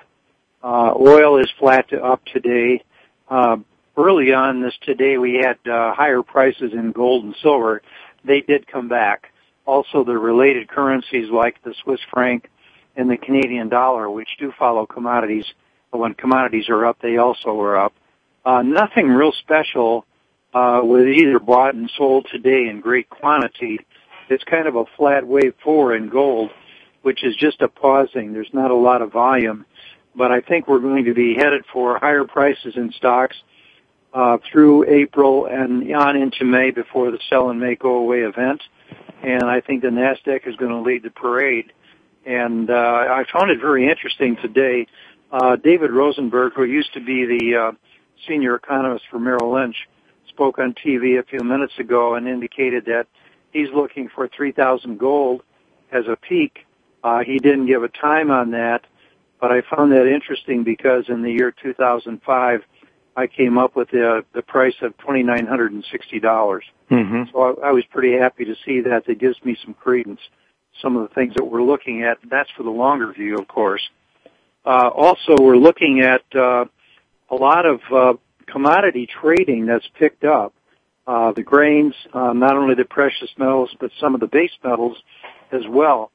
Uh, 0.63 0.93
oil 0.99 1.39
is 1.39 1.49
flat 1.59 1.89
to 1.89 2.03
up 2.03 2.25
today. 2.25 2.83
Uh, 3.29 3.57
early 3.95 4.33
on 4.33 4.61
this 4.61 4.73
today, 4.81 5.17
we 5.17 5.35
had 5.35 5.57
higher 5.65 6.23
prices 6.23 6.73
in 6.73 6.91
gold 6.91 7.23
and 7.23 7.35
silver. 7.41 7.81
They 8.23 8.41
did 8.41 8.67
come 8.67 8.87
back. 8.87 9.31
Also, 9.65 10.03
the 10.03 10.17
related 10.17 10.67
currencies 10.67 11.29
like 11.29 11.61
the 11.63 11.73
Swiss 11.83 11.99
franc 12.11 12.49
and 12.95 13.09
the 13.09 13.17
Canadian 13.17 13.69
dollar, 13.69 14.09
which 14.09 14.29
do 14.39 14.51
follow 14.57 14.85
commodities, 14.85 15.45
when 15.91 16.13
commodities 16.13 16.69
are 16.69 16.85
up, 16.85 16.97
they 17.01 17.17
also 17.17 17.59
are 17.61 17.77
up. 17.77 17.93
Uh, 18.43 18.61
nothing 18.63 19.07
real 19.07 19.31
special 19.31 20.05
uh, 20.53 20.81
with 20.83 21.07
either 21.07 21.39
bought 21.39 21.75
and 21.75 21.91
sold 21.95 22.27
today 22.31 22.67
in 22.67 22.81
great 22.81 23.09
quantity. 23.09 23.79
It's 24.29 24.43
kind 24.43 24.67
of 24.67 24.75
a 24.75 24.85
flat 24.97 25.27
wave 25.27 25.53
four 25.63 25.95
in 25.95 26.09
gold 26.09 26.51
which 27.01 27.23
is 27.23 27.35
just 27.35 27.61
a 27.61 27.67
pausing. 27.67 28.33
There's 28.33 28.53
not 28.53 28.71
a 28.71 28.75
lot 28.75 29.01
of 29.01 29.11
volume, 29.11 29.65
but 30.15 30.31
I 30.31 30.41
think 30.41 30.67
we're 30.67 30.79
going 30.79 31.05
to 31.05 31.13
be 31.13 31.35
headed 31.35 31.63
for 31.71 31.97
higher 31.97 32.23
prices 32.23 32.75
in 32.75 32.91
stocks 32.91 33.35
uh, 34.13 34.37
through 34.51 34.89
April 34.89 35.45
and 35.45 35.93
on 35.95 36.15
into 36.15 36.45
May 36.45 36.71
before 36.71 37.11
the 37.11 37.19
sell 37.29 37.49
and 37.49 37.59
May 37.59 37.75
go 37.75 37.95
away 37.95 38.19
event. 38.19 38.61
And 39.23 39.43
I 39.43 39.61
think 39.61 39.81
the 39.81 39.89
Nasdaq 39.89 40.47
is 40.47 40.55
going 40.55 40.71
to 40.71 40.81
lead 40.81 41.03
the 41.03 41.11
parade. 41.11 41.71
And 42.25 42.69
uh, 42.69 42.73
I 42.73 43.23
found 43.31 43.51
it 43.51 43.59
very 43.59 43.89
interesting 43.89 44.37
today. 44.37 44.87
Uh, 45.31 45.55
David 45.55 45.91
Rosenberg, 45.91 46.53
who 46.55 46.65
used 46.65 46.93
to 46.93 46.99
be 46.99 47.25
the 47.25 47.55
uh, 47.55 47.71
senior 48.27 48.55
economist 48.55 49.05
for 49.09 49.19
Merrill 49.19 49.53
Lynch, 49.53 49.75
spoke 50.27 50.59
on 50.59 50.73
TV 50.73 51.19
a 51.19 51.23
few 51.23 51.39
minutes 51.39 51.73
ago 51.79 52.15
and 52.15 52.27
indicated 52.27 52.85
that 52.85 53.07
he's 53.51 53.69
looking 53.73 54.09
for 54.13 54.27
3,000 54.27 54.97
gold 54.97 55.43
as 55.91 56.05
a 56.07 56.15
peak. 56.15 56.65
Uh, 57.03 57.23
he 57.23 57.39
didn't 57.39 57.65
give 57.65 57.83
a 57.83 57.89
time 57.89 58.31
on 58.31 58.51
that, 58.51 58.85
but 59.39 59.51
I 59.51 59.61
found 59.61 59.91
that 59.91 60.07
interesting 60.07 60.63
because 60.63 61.05
in 61.09 61.21
the 61.21 61.31
year 61.31 61.53
2005, 61.63 62.61
I 63.15 63.27
came 63.27 63.57
up 63.57 63.75
with 63.75 63.89
the 63.91 64.23
the 64.33 64.41
price 64.41 64.75
of 64.81 64.97
twenty 64.97 65.23
nine 65.23 65.45
hundred 65.45 65.73
and 65.73 65.85
sixty 65.91 66.19
dollars. 66.19 66.63
Mm-hmm. 66.89 67.23
So 67.31 67.59
I, 67.61 67.69
I 67.69 67.71
was 67.71 67.83
pretty 67.85 68.17
happy 68.17 68.45
to 68.45 68.55
see 68.65 68.81
that. 68.81 69.05
That 69.05 69.19
gives 69.19 69.43
me 69.43 69.57
some 69.63 69.73
credence. 69.73 70.21
Some 70.81 70.95
of 70.95 71.07
the 71.07 71.13
things 71.13 71.33
that 71.35 71.43
we're 71.43 71.63
looking 71.63 72.03
at. 72.03 72.19
That's 72.29 72.49
for 72.51 72.63
the 72.63 72.69
longer 72.69 73.11
view, 73.11 73.37
of 73.37 73.47
course. 73.47 73.81
Uh, 74.65 74.89
also, 74.93 75.35
we're 75.39 75.57
looking 75.57 75.99
at 76.01 76.23
uh, 76.33 76.65
a 77.29 77.35
lot 77.35 77.65
of 77.65 77.81
uh, 77.93 78.13
commodity 78.45 79.07
trading 79.07 79.65
that's 79.65 79.87
picked 79.99 80.23
up. 80.23 80.53
Uh, 81.05 81.33
the 81.33 81.43
grains, 81.43 81.95
uh, 82.13 82.31
not 82.31 82.55
only 82.55 82.75
the 82.75 82.85
precious 82.85 83.29
metals, 83.37 83.75
but 83.79 83.91
some 83.99 84.13
of 84.13 84.21
the 84.21 84.27
base 84.27 84.51
metals 84.63 84.97
as 85.51 85.63
well. 85.67 86.11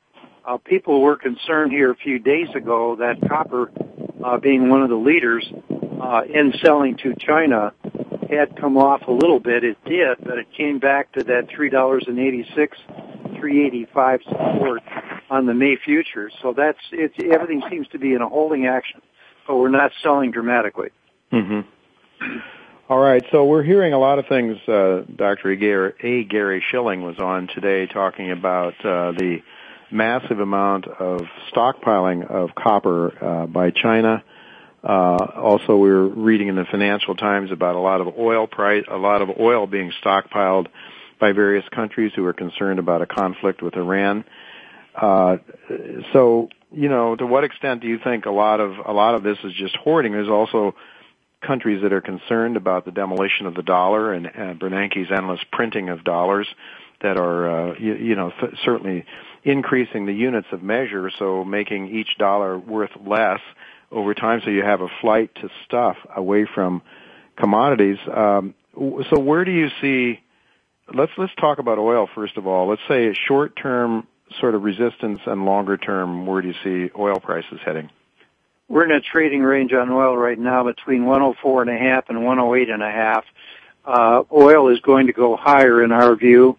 Uh, 0.47 0.59
people 0.59 1.01
were 1.01 1.17
concerned 1.17 1.73
here 1.73 1.91
a 1.91 1.97
few 1.97 2.21
days 2.21 2.49
ago 2.55 2.97
that 2.97 3.17
copper, 3.29 3.71
uh, 4.25 4.39
being 4.39 4.69
one 4.69 4.83
of 4.83 4.89
the 4.89 4.95
leaders, 4.95 5.45
uh, 6.01 6.23
in 6.33 6.53
selling 6.63 6.97
to 6.97 7.15
China 7.19 7.73
had 8.31 8.57
come 8.57 8.77
off 8.77 9.03
a 9.09 9.11
little 9.11 9.41
bit. 9.41 9.65
It 9.65 9.77
did, 9.85 10.19
but 10.23 10.39
it 10.39 10.47
came 10.57 10.79
back 10.79 11.13
to 11.13 11.25
that 11.25 11.49
three 11.55 11.71
dollars 11.71 12.05
and 12.07 12.19
eighty 12.19 12.47
six, 12.55 12.79
three 13.39 13.67
eighty 13.67 13.87
five 13.93 14.21
support 14.23 14.83
on 15.31 15.47
the 15.47 15.55
May 15.55 15.77
futures. 15.85 16.33
So 16.43 16.53
that's 16.53 16.79
everything 16.93 17.63
seems 17.69 17.89
to 17.89 17.99
be 17.99 18.15
in 18.15 18.23
a 18.23 18.29
holding 18.29 18.67
action, 18.67 19.01
but 19.49 19.57
we're 19.57 19.69
not 19.69 19.91
selling 20.03 20.31
dramatically. 20.31 20.91
Mm-hmm. 21.33 22.39
All 22.89 23.01
right, 23.01 23.25
so 23.33 23.45
we're 23.45 23.65
hearing 23.65 23.93
a 23.93 23.99
lot 23.99 24.21
of 24.21 24.27
things. 24.29 24.57
Uh, 24.69 25.03
Dr. 25.17 25.51
A. 25.51 26.25
Gary, 26.25 26.65
Shilling 26.71 27.03
was 27.03 27.19
on 27.19 27.49
today 27.49 27.87
talking 27.87 28.31
about 28.31 28.75
uh, 28.85 29.11
the 29.11 29.39
massive 29.91 30.41
amount 30.41 30.87
of 30.87 31.23
stockpiling 31.53 32.29
of 32.31 32.55
copper 32.55 33.25
uh, 33.25 33.47
by 33.47 33.71
China 33.71 34.23
uh, 34.87 35.17
also, 35.35 35.77
we 35.77 35.89
were 35.89 36.07
reading 36.07 36.47
in 36.47 36.55
the 36.55 36.65
Financial 36.71 37.17
Times 37.17 37.51
about 37.51 37.75
a 37.75 37.81
lot 37.81 38.01
of 38.01 38.17
oil 38.17 38.47
price, 38.47 38.85
a 38.89 38.97
lot 38.97 39.21
of 39.21 39.31
oil 39.41 39.67
being 39.67 39.91
stockpiled 40.01 40.69
by 41.19 41.33
various 41.33 41.65
countries 41.75 42.13
who 42.15 42.25
are 42.25 42.33
concerned 42.33 42.79
about 42.79 43.03
a 43.03 43.07
conflict 43.07 43.63
with 43.63 43.75
Iran. 43.75 44.25
Uh, 44.95 45.39
so, 46.13 46.51
you 46.71 46.89
know, 46.89 47.17
to 47.17 47.27
what 47.27 47.43
extent 47.43 47.81
do 47.81 47.89
you 47.89 47.99
think 48.03 48.27
a 48.27 48.31
lot 48.31 48.61
of 48.61 48.75
a 48.87 48.93
lot 48.93 49.17
of 49.17 49.25
this 49.25 49.39
is 49.43 49.53
just 49.55 49.77
hoarding? 49.77 50.13
There's 50.13 50.29
also 50.29 50.77
countries 51.45 51.83
that 51.83 51.93
are 51.93 52.01
concerned 52.01 52.57
about 52.57 52.85
the 52.85 52.93
demolition 52.93 53.47
of 53.47 53.55
the 53.55 53.63
dollar 53.63 54.13
and, 54.13 54.27
and 54.27 54.61
Bernanke's 54.61 55.11
endless 55.11 55.41
printing 55.51 55.89
of 55.89 56.05
dollars 56.05 56.47
that 57.07 57.17
are, 57.19 57.71
uh, 57.71 57.75
you, 57.79 57.95
you 57.95 58.17
know, 58.17 58.33
certainly 58.65 59.05
increasing 59.45 60.07
the 60.07 60.13
units 60.13 60.49
of 60.51 60.63
measure, 60.63 61.09
so 61.19 61.45
making 61.45 61.95
each 61.95 62.19
dollar 62.19 62.59
worth 62.59 62.91
less 63.07 63.41
over 63.93 64.13
time, 64.13 64.41
so 64.45 64.51
you 64.51 64.65
have 64.65 64.81
a 64.81 64.89
flight 65.01 65.31
to 65.37 65.49
stuff 65.65 65.97
away 66.15 66.47
from 66.53 66.83
commodities. 67.37 67.99
Um, 68.13 68.55
so 68.75 69.21
where 69.21 69.45
do 69.45 69.53
you 69.53 69.69
see? 69.81 70.21
Let's 70.93 71.13
let's 71.17 71.35
talk 71.41 71.59
about 71.59 71.79
oil 71.79 72.09
first 72.15 72.37
of 72.37 72.47
all. 72.47 72.69
Let's 72.69 72.83
say 72.89 73.15
short 73.29 73.57
term 73.57 74.07
sort 74.41 74.55
of 74.57 74.63
resistance 74.63 75.21
and 75.27 75.45
longer 75.45 75.77
term. 75.77 76.27
Where 76.27 76.43
do 76.43 76.49
you 76.49 76.55
see 76.65 76.93
oil 76.99 77.21
prices 77.21 77.61
heading? 77.65 77.91
We're 78.69 78.85
in 78.85 78.91
a 78.91 79.01
trading 79.01 79.43
range 79.43 79.73
on 79.73 79.91
oil 79.91 80.17
right 80.17 80.39
now 80.39 80.65
between 80.65 81.05
104 81.05 81.63
and 81.63 81.71
a 81.71 81.79
half 81.79 82.09
and 82.09 82.25
108 82.25 82.69
and 82.69 82.83
a 82.83 82.91
half. 82.91 83.25
Uh, 83.85 84.23
oil 84.33 84.73
is 84.73 84.81
going 84.81 85.07
to 85.07 85.13
go 85.13 85.37
higher 85.37 85.85
in 85.85 85.93
our 85.93 86.17
view, 86.17 86.59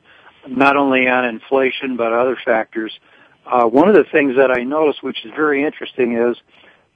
not 0.50 0.78
only 0.78 1.08
on 1.08 1.26
inflation 1.26 1.98
but 1.98 2.14
other 2.14 2.38
factors. 2.44 2.98
Uh, 3.46 3.66
one 3.66 3.88
of 3.88 3.96
the 3.96 4.04
things 4.12 4.36
that 4.36 4.52
I 4.52 4.64
noticed, 4.64 5.02
which 5.04 5.24
is 5.26 5.32
very 5.36 5.64
interesting, 5.64 6.18
is 6.18 6.38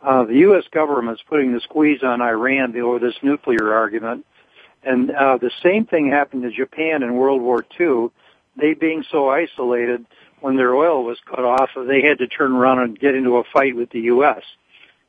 uh, 0.01 0.25
the 0.25 0.39
U.S. 0.39 0.65
government's 0.71 1.21
putting 1.27 1.53
the 1.53 1.61
squeeze 1.61 2.03
on 2.03 2.21
Iran 2.21 2.75
over 2.79 2.99
this 2.99 3.15
nuclear 3.21 3.73
argument. 3.73 4.25
And 4.83 5.11
uh, 5.11 5.37
the 5.37 5.51
same 5.63 5.85
thing 5.85 6.09
happened 6.09 6.43
to 6.43 6.51
Japan 6.51 7.03
in 7.03 7.15
World 7.15 7.41
War 7.41 7.63
II. 7.79 8.09
They 8.57 8.73
being 8.73 9.05
so 9.11 9.29
isolated, 9.29 10.05
when 10.41 10.57
their 10.57 10.73
oil 10.73 11.03
was 11.03 11.19
cut 11.29 11.45
off, 11.45 11.69
they 11.75 12.01
had 12.01 12.17
to 12.17 12.27
turn 12.27 12.53
around 12.53 12.79
and 12.79 12.99
get 12.99 13.15
into 13.15 13.37
a 13.37 13.43
fight 13.43 13.75
with 13.75 13.91
the 13.91 14.01
U.S. 14.01 14.41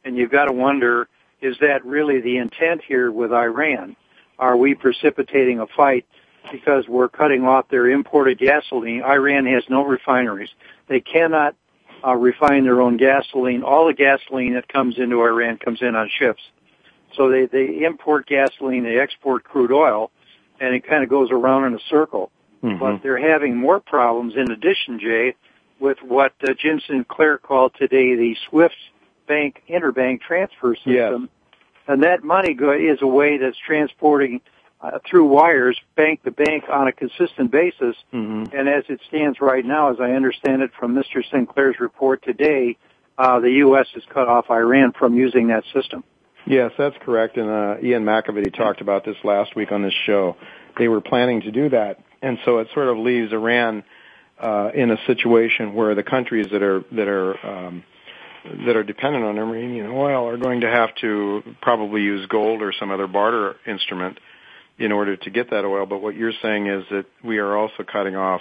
And 0.05 0.17
you've 0.17 0.31
got 0.31 0.45
to 0.45 0.53
wonder, 0.53 1.09
is 1.41 1.57
that 1.61 1.85
really 1.85 2.21
the 2.21 2.37
intent 2.37 2.83
here 2.87 3.11
with 3.11 3.33
Iran? 3.33 3.97
Are 4.39 4.57
we 4.57 4.75
precipitating 4.75 5.59
a 5.59 5.67
fight 5.67 6.07
because 6.51 6.89
we're 6.89 7.09
cutting 7.09 7.45
off 7.45 7.69
their 7.69 7.89
imported 7.89 8.39
gasoline? 8.39 9.03
Iran 9.03 9.47
has 9.47 9.65
no 9.69 9.85
refineries. 9.85 10.51
They 10.89 11.01
cannot 11.01 11.55
uh, 12.05 12.15
refine 12.15 12.65
their 12.65 12.81
own 12.81 12.97
gasoline. 12.97 13.63
All 13.63 13.87
the 13.87 13.95
gasoline 13.95 14.55
that 14.55 14.69
comes 14.69 14.99
into 14.99 15.23
Iran 15.23 15.59
comes 15.59 15.83
in 15.83 15.95
on 15.95 16.11
ships. 16.19 16.43
So 17.17 17.29
they, 17.29 17.47
they 17.47 17.85
import 17.85 18.27
gasoline, 18.27 18.85
they 18.85 18.99
export 18.99 19.45
crude 19.45 19.73
oil, 19.73 20.11
and 20.61 20.75
it 20.75 20.87
kind 20.87 21.03
of 21.03 21.11
goes 21.11 21.31
around 21.31 21.67
in 21.67 21.75
a 21.75 21.81
circle. 21.89 22.31
Mm-hmm. 22.63 22.79
But 22.79 23.03
they're 23.03 23.19
having 23.19 23.57
more 23.57 23.81
problems 23.81 24.35
in 24.37 24.51
addition, 24.51 24.99
Jay, 25.01 25.35
with 25.81 25.99
what 26.03 26.33
uh, 26.43 26.55
Jim 26.59 26.81
Sinclair 26.87 27.39
called 27.39 27.75
today 27.79 28.15
the 28.15 28.37
SWIFT 28.49 28.77
bank 29.27 29.63
interbank 29.69 30.21
transfer 30.21 30.75
system. 30.77 30.93
Yes. 30.93 31.21
And 31.89 32.03
that 32.05 32.23
money 32.23 32.55
go- 32.55 32.73
is 32.73 32.99
a 33.03 33.07
way 33.07 33.39
that's 33.39 33.57
transporting 33.59 34.41
uh, 34.83 34.99
through 35.09 35.27
wires, 35.27 35.79
bank 35.97 36.23
to 36.25 36.31
bank, 36.31 36.65
on 36.71 36.89
a 36.89 36.93
consistent 36.93 37.51
basis. 37.51 37.97
Mm-hmm. 38.13 38.57
And 38.57 38.69
as 38.69 38.85
it 38.89 39.01
stands 39.09 39.41
right 39.41 39.65
now, 39.65 39.93
as 39.93 39.99
I 40.01 40.11
understand 40.11 40.63
it 40.63 40.71
from 40.79 40.95
Mr. 40.95 41.23
Sinclair's 41.31 41.77
report 41.79 42.23
today, 42.25 42.77
uh, 43.17 43.41
the 43.41 43.51
U.S. 43.51 43.87
has 43.95 44.03
cut 44.13 44.29
off 44.29 44.51
Iran 44.51 44.93
from 44.99 45.15
using 45.15 45.49
that 45.49 45.65
system. 45.73 46.03
Yes, 46.47 46.73
that's 46.77 46.97
correct. 47.03 47.37
And 47.37 47.49
uh, 47.49 47.77
Ian 47.83 48.05
McAvity 48.05 48.57
talked 48.57 48.81
about 48.81 49.05
this 49.05 49.17
last 49.23 49.55
week 49.55 49.71
on 49.71 49.83
this 49.83 49.95
show. 50.07 50.37
They 50.77 50.89
were 50.89 51.01
planning 51.01 51.43
to 51.43 51.53
do 51.53 51.69
that, 51.69 52.01
and 52.21 52.39
so 52.45 52.59
it 52.59 52.69
sort 52.75 52.89
of 52.89 52.99
leaves 52.99 53.33
Iran 53.33 53.85
uh, 54.41 54.71
in 54.75 54.91
a 54.91 54.97
situation 55.07 55.75
where 55.75 55.95
the 55.95 56.03
countries 56.03 56.47
that 56.51 56.63
are 56.63 56.83
that 56.91 57.07
are 57.07 57.47
um, 57.47 57.85
that 58.67 58.75
are 58.75 58.83
dependent 58.83 59.25
on 59.25 59.39
Iranian 59.39 59.87
oil 59.87 60.27
are 60.27 60.37
going 60.37 60.63
to 60.63 60.69
have 60.69 60.93
to 60.97 61.43
probably 61.61 62.01
use 62.01 62.27
gold 62.27 62.61
or 62.63 62.73
some 62.73 62.91
other 62.91 63.07
barter 63.07 63.55
instrument 63.67 64.19
in 64.79 64.93
order 64.93 65.17
to 65.17 65.31
get 65.31 65.51
that 65.51 65.65
oil. 65.65 65.87
But 65.87 66.03
what 66.03 66.15
you're 66.15 66.33
saying 66.43 66.67
is 66.67 66.85
that 66.91 67.07
we 67.23 67.39
are 67.39 67.57
also 67.57 67.85
cutting 67.85 68.17
off 68.17 68.41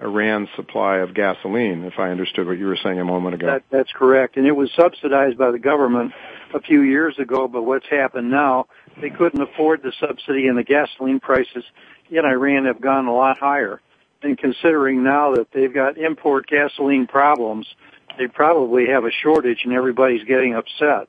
Iran's 0.00 0.48
supply 0.56 0.98
of 0.98 1.14
gasoline, 1.14 1.84
if 1.84 1.98
I 1.98 2.10
understood 2.10 2.46
what 2.46 2.58
you 2.58 2.66
were 2.66 2.78
saying 2.82 3.00
a 3.00 3.04
moment 3.04 3.34
ago. 3.34 3.46
That, 3.46 3.62
that's 3.70 3.92
correct. 3.92 4.36
And 4.36 4.46
it 4.46 4.52
was 4.52 4.70
subsidized 4.76 5.38
by 5.38 5.50
the 5.50 5.58
government 5.58 6.12
a 6.54 6.60
few 6.60 6.82
years 6.82 7.18
ago, 7.18 7.48
but 7.48 7.62
what's 7.62 7.86
happened 7.88 8.30
now, 8.30 8.66
they 9.00 9.10
couldn't 9.10 9.40
afford 9.40 9.82
the 9.82 9.92
subsidy 9.98 10.48
and 10.48 10.58
the 10.58 10.64
gasoline 10.64 11.20
prices 11.20 11.64
in 12.10 12.24
Iran 12.24 12.66
have 12.66 12.80
gone 12.80 13.06
a 13.06 13.14
lot 13.14 13.38
higher. 13.38 13.80
And 14.22 14.36
considering 14.36 15.02
now 15.02 15.34
that 15.34 15.48
they've 15.52 15.72
got 15.72 15.98
import 15.98 16.46
gasoline 16.46 17.06
problems, 17.06 17.66
they 18.18 18.26
probably 18.26 18.86
have 18.86 19.04
a 19.04 19.10
shortage 19.10 19.60
and 19.64 19.72
everybody's 19.72 20.24
getting 20.24 20.54
upset. 20.54 21.08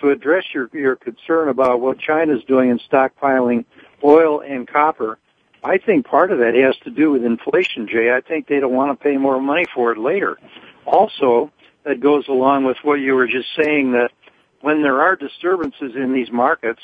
To 0.00 0.10
address 0.10 0.44
your, 0.52 0.68
your 0.72 0.96
concern 0.96 1.48
about 1.48 1.80
what 1.80 1.98
China's 1.98 2.44
doing 2.44 2.70
in 2.70 2.80
stockpiling 2.90 3.64
oil 4.02 4.40
and 4.40 4.66
copper. 4.66 5.18
I 5.62 5.78
think 5.78 6.06
part 6.06 6.30
of 6.30 6.38
that 6.38 6.54
has 6.54 6.76
to 6.84 6.90
do 6.90 7.10
with 7.10 7.24
inflation, 7.24 7.88
Jay. 7.88 8.12
I 8.12 8.20
think 8.20 8.46
they 8.46 8.60
don't 8.60 8.72
want 8.72 8.98
to 8.98 9.02
pay 9.02 9.16
more 9.16 9.40
money 9.40 9.64
for 9.74 9.92
it 9.92 9.98
later. 9.98 10.38
Also, 10.84 11.50
that 11.84 12.00
goes 12.00 12.28
along 12.28 12.64
with 12.64 12.76
what 12.82 12.94
you 12.94 13.14
were 13.14 13.26
just 13.26 13.48
saying 13.60 13.92
that 13.92 14.10
when 14.60 14.82
there 14.82 15.00
are 15.00 15.16
disturbances 15.16 15.94
in 15.94 16.12
these 16.12 16.30
markets, 16.30 16.80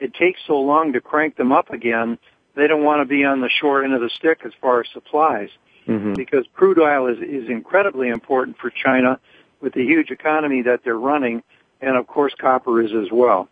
it 0.00 0.14
takes 0.14 0.40
so 0.46 0.60
long 0.60 0.92
to 0.92 1.00
crank 1.00 1.36
them 1.36 1.52
up 1.52 1.70
again. 1.70 2.18
They 2.54 2.66
don't 2.66 2.84
want 2.84 3.02
to 3.02 3.04
be 3.04 3.24
on 3.24 3.40
the 3.40 3.50
short 3.60 3.84
end 3.84 3.94
of 3.94 4.00
the 4.00 4.10
stick 4.10 4.40
as 4.44 4.52
far 4.60 4.80
as 4.80 4.86
supplies. 4.92 5.50
Mm-hmm. 5.86 6.14
Because 6.14 6.44
crude 6.54 6.78
oil 6.78 7.06
is, 7.06 7.18
is 7.18 7.48
incredibly 7.48 8.08
important 8.08 8.58
for 8.58 8.70
China 8.70 9.18
with 9.60 9.74
the 9.74 9.82
huge 9.82 10.10
economy 10.10 10.62
that 10.62 10.80
they're 10.84 10.98
running, 10.98 11.42
and 11.80 11.96
of 11.96 12.06
course 12.06 12.34
copper 12.38 12.82
is 12.82 12.90
as 12.92 13.10
well. 13.10 13.48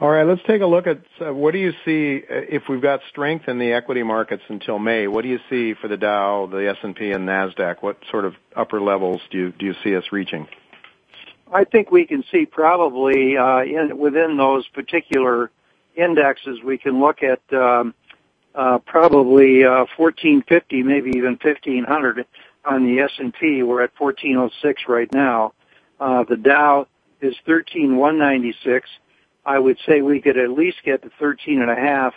All 0.00 0.08
right, 0.08 0.22
let's 0.22 0.42
take 0.46 0.62
a 0.62 0.66
look 0.66 0.86
at 0.86 1.00
uh, 1.20 1.34
what 1.34 1.50
do 1.50 1.58
you 1.58 1.72
see 1.84 2.22
uh, 2.22 2.42
if 2.48 2.68
we've 2.68 2.80
got 2.80 3.00
strength 3.10 3.48
in 3.48 3.58
the 3.58 3.72
equity 3.72 4.04
markets 4.04 4.44
until 4.46 4.78
May. 4.78 5.08
What 5.08 5.22
do 5.22 5.28
you 5.28 5.40
see 5.50 5.74
for 5.74 5.88
the 5.88 5.96
Dow, 5.96 6.46
the 6.46 6.68
S&P, 6.68 7.10
and 7.10 7.28
Nasdaq? 7.28 7.82
What 7.82 7.98
sort 8.08 8.24
of 8.24 8.34
upper 8.54 8.80
levels 8.80 9.20
do 9.32 9.38
you 9.38 9.50
do 9.50 9.66
you 9.66 9.74
see 9.82 9.96
us 9.96 10.04
reaching? 10.12 10.46
I 11.52 11.64
think 11.64 11.90
we 11.90 12.06
can 12.06 12.22
see 12.30 12.46
probably 12.46 13.36
uh, 13.36 13.62
in, 13.62 13.98
within 13.98 14.36
those 14.36 14.68
particular 14.68 15.50
indexes, 15.96 16.62
we 16.62 16.78
can 16.78 17.00
look 17.00 17.24
at 17.24 17.40
um, 17.52 17.92
uh, 18.54 18.78
probably 18.78 19.64
uh, 19.64 19.86
1450, 19.96 20.84
maybe 20.84 21.10
even 21.16 21.36
1500 21.42 22.24
on 22.64 22.86
the 22.86 23.00
S&P. 23.00 23.64
We're 23.64 23.82
at 23.82 23.90
1406 23.98 24.82
right 24.86 25.12
now. 25.12 25.54
Uh, 25.98 26.22
the 26.22 26.36
Dow 26.36 26.86
is 27.20 27.34
13196 27.44 28.88
I 29.48 29.58
would 29.58 29.78
say 29.86 30.02
we 30.02 30.20
could 30.20 30.36
at 30.36 30.50
least 30.50 30.76
get 30.84 31.00
to 31.02 31.10
13 31.18 31.62
and 31.62 31.70
a 31.70 31.74
half 31.74 32.12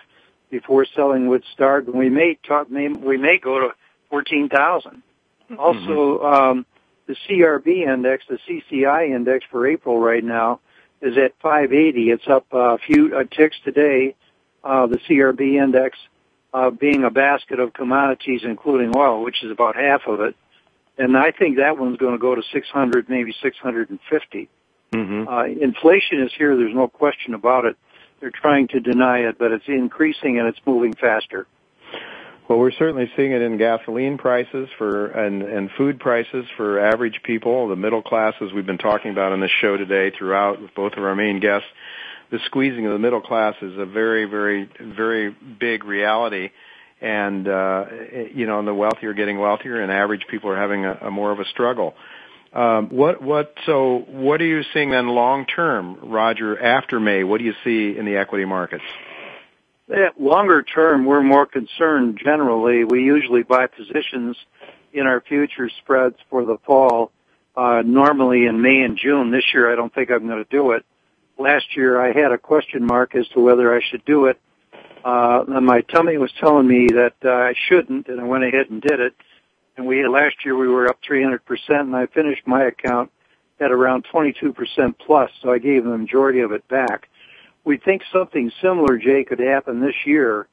before 0.50 0.86
selling 0.86 1.30
would 1.30 1.46
start. 1.54 1.88
And 1.88 1.96
we 1.96 2.10
may 2.10 2.38
talk, 2.46 2.70
may, 2.70 2.90
we 2.90 3.16
may 3.16 3.38
go 3.38 3.58
to 3.58 3.70
14,000. 4.10 4.92
Mm-hmm. 4.92 5.58
Also, 5.58 6.22
um, 6.26 6.66
the 7.08 7.16
CRB 7.30 7.88
index, 7.88 8.26
the 8.28 8.38
CCI 8.48 9.16
index 9.16 9.46
for 9.50 9.66
April 9.66 9.98
right 9.98 10.24
now 10.24 10.60
is 11.02 11.18
at 11.18 11.32
580. 11.42 12.10
It's 12.10 12.28
up 12.28 12.48
a 12.52 12.78
few 12.80 13.16
uh, 13.16 13.24
ticks 13.24 13.56
today. 13.64 14.14
Uh, 14.62 14.88
the 14.88 14.98
CRB 14.98 15.56
index, 15.64 15.98
uh, 16.54 16.70
being 16.70 17.06
a 17.06 17.10
basket 17.10 17.62
of 17.62 17.72
commodities, 17.72 18.42
including 18.44 18.92
oil, 18.94 19.24
which 19.24 19.42
is 19.42 19.52
about 19.52 19.78
half 19.78 20.02
of 20.06 20.20
it. 20.20 20.36
And 20.98 21.16
I 21.16 21.32
think 21.32 21.58
that 21.58 21.78
one's 21.78 21.98
going 21.98 22.12
to 22.12 22.20
go 22.20 22.36
to 22.36 22.44
600, 22.52 23.08
maybe 23.08 23.34
650. 23.42 24.50
Mm-hmm. 24.94 25.28
Uh, 25.28 25.46
inflation 25.46 26.22
is 26.24 26.32
here. 26.38 26.56
There's 26.56 26.76
no 26.76 26.88
question 26.88 27.34
about 27.34 27.66
it. 27.66 27.78
They're 28.20 28.32
trying 28.32 28.68
to 28.70 28.80
deny 28.80 29.20
it, 29.20 29.38
but 29.40 29.52
it's 29.52 29.66
increasing 29.68 30.38
and 30.38 30.48
it's 30.48 30.60
moving 30.66 30.94
faster. 30.94 31.48
Well, 32.48 32.60
we're 32.60 32.72
certainly 32.72 33.10
seeing 33.16 33.32
it 33.32 33.42
in 33.42 33.58
gasoline 33.58 34.18
prices 34.18 34.68
for 34.78 35.08
and 35.08 35.42
and 35.42 35.70
food 35.78 36.02
prices 36.02 36.46
for 36.58 36.80
average 36.80 37.22
people, 37.24 37.70
the 37.70 37.78
middle 37.78 38.02
classes 38.02 38.52
we've 38.54 38.66
been 38.66 38.78
talking 38.78 39.10
about 39.12 39.32
on 39.32 39.40
this 39.40 39.52
show 39.62 39.78
today 39.78 40.12
throughout 40.16 40.62
with 40.62 40.76
both 40.76 40.94
of 40.98 41.04
our 41.04 41.16
main 41.16 41.40
guests. 41.40 41.68
The 42.30 42.40
squeezing 42.48 42.86
of 42.86 42.92
the 42.92 43.00
middle 43.00 43.22
class 43.22 43.56
is 43.62 43.78
a 43.78 43.86
very, 43.86 44.26
very, 44.26 44.70
very 44.80 45.30
big 45.32 45.86
reality, 45.86 46.50
and 47.00 47.48
uh, 47.48 47.86
you 48.34 48.46
know, 48.48 48.60
and 48.60 48.68
the 48.68 48.74
wealthier 48.74 49.12
are 49.12 49.14
getting 49.14 49.40
wealthier, 49.40 49.82
and 49.82 49.90
average 49.90 50.28
people 50.30 50.50
are 50.50 50.58
having 50.58 50.84
a, 50.84 50.94
a 51.04 51.12
more 51.12 51.32
of 51.32 51.40
a 51.40 51.46
struggle. 51.46 51.96
Um, 52.54 52.90
what 52.90 53.22
what 53.22 53.54
so 53.66 54.00
what 54.10 54.42
are 54.42 54.46
you 54.46 54.64
seeing 54.74 54.90
then 54.90 55.08
long 55.08 55.46
term, 55.46 55.98
Roger? 56.04 56.62
After 56.62 57.00
May, 57.00 57.24
what 57.24 57.38
do 57.38 57.46
you 57.46 57.54
see 57.64 57.98
in 57.98 58.06
the 58.06 58.18
equity 58.18 58.46
markets? 58.46 58.84
Yeah, 59.88 60.10
longer 60.20 60.62
term, 60.62 61.06
we're 61.06 61.24
more 61.24 61.46
concerned. 61.46 62.20
Generally, 62.24 62.86
we 62.86 63.04
usually 63.04 63.44
buy 63.44 63.68
positions 63.68 64.38
in 64.94 65.06
our 65.06 65.22
future 65.22 65.70
spreads 65.82 66.16
for 66.30 66.46
the 66.46 66.58
fall. 66.66 67.12
Uh, 67.56 67.82
normally 67.86 68.46
in 68.46 68.62
May 68.62 68.82
and 68.82 68.98
June. 68.98 69.30
This 69.30 69.44
year, 69.54 69.72
I 69.72 69.76
don't 69.76 69.94
think 69.94 70.10
I'm 70.10 70.26
going 70.26 70.42
to 70.42 70.50
do 70.50 70.72
it. 70.72 70.86
Last 71.38 71.76
year, 71.76 72.00
I 72.00 72.14
had 72.14 72.32
a 72.32 72.38
question 72.38 72.86
mark 72.86 73.14
as 73.14 73.28
to 73.30 73.42
whether 73.42 73.76
I 73.76 73.82
should 73.82 74.06
do 74.06 74.28
it. 74.28 74.40
Uh, 75.04 75.44
and 75.50 75.66
my 75.66 75.82
tummy 75.82 76.18
was 76.18 76.32
telling 76.40 76.66
me 76.66 76.88
that 76.88 77.16
uh, 77.26 77.30
I 77.30 77.54
shouldn't, 77.68 78.08
and 78.08 78.22
I 78.22 78.24
went 78.24 78.46
ahead 78.46 78.70
and 78.70 78.82
did 78.82 79.02
it 79.02 79.16
and 79.78 79.86
we 79.86 80.08
last 80.08 80.44
year 80.44 80.56
we 80.56 80.68
were 80.68 80.88
up 80.88 81.00
300%, 81.02 81.40
and 81.70 81.96
I 81.96 82.06
finished 82.08 82.46
my 82.46 82.64
account 82.64 83.12
at 83.60 83.72
around 83.72 84.06
22% 84.12 84.96
plus, 84.98 85.32
so 85.42 85.52
I 85.52 85.60
gave 85.60 85.84
the 85.84 85.98
majority 85.98 86.40
of 86.40 86.52
it 86.52 86.68
back. 86.68 87.08
We 87.64 87.78
think 87.78 88.02
something 88.12 88.52
similar, 88.62 88.98
Jay, 88.98 89.24
could 89.24 89.40
happen 89.40 89.80
this 89.80 90.06
year. 90.06 90.48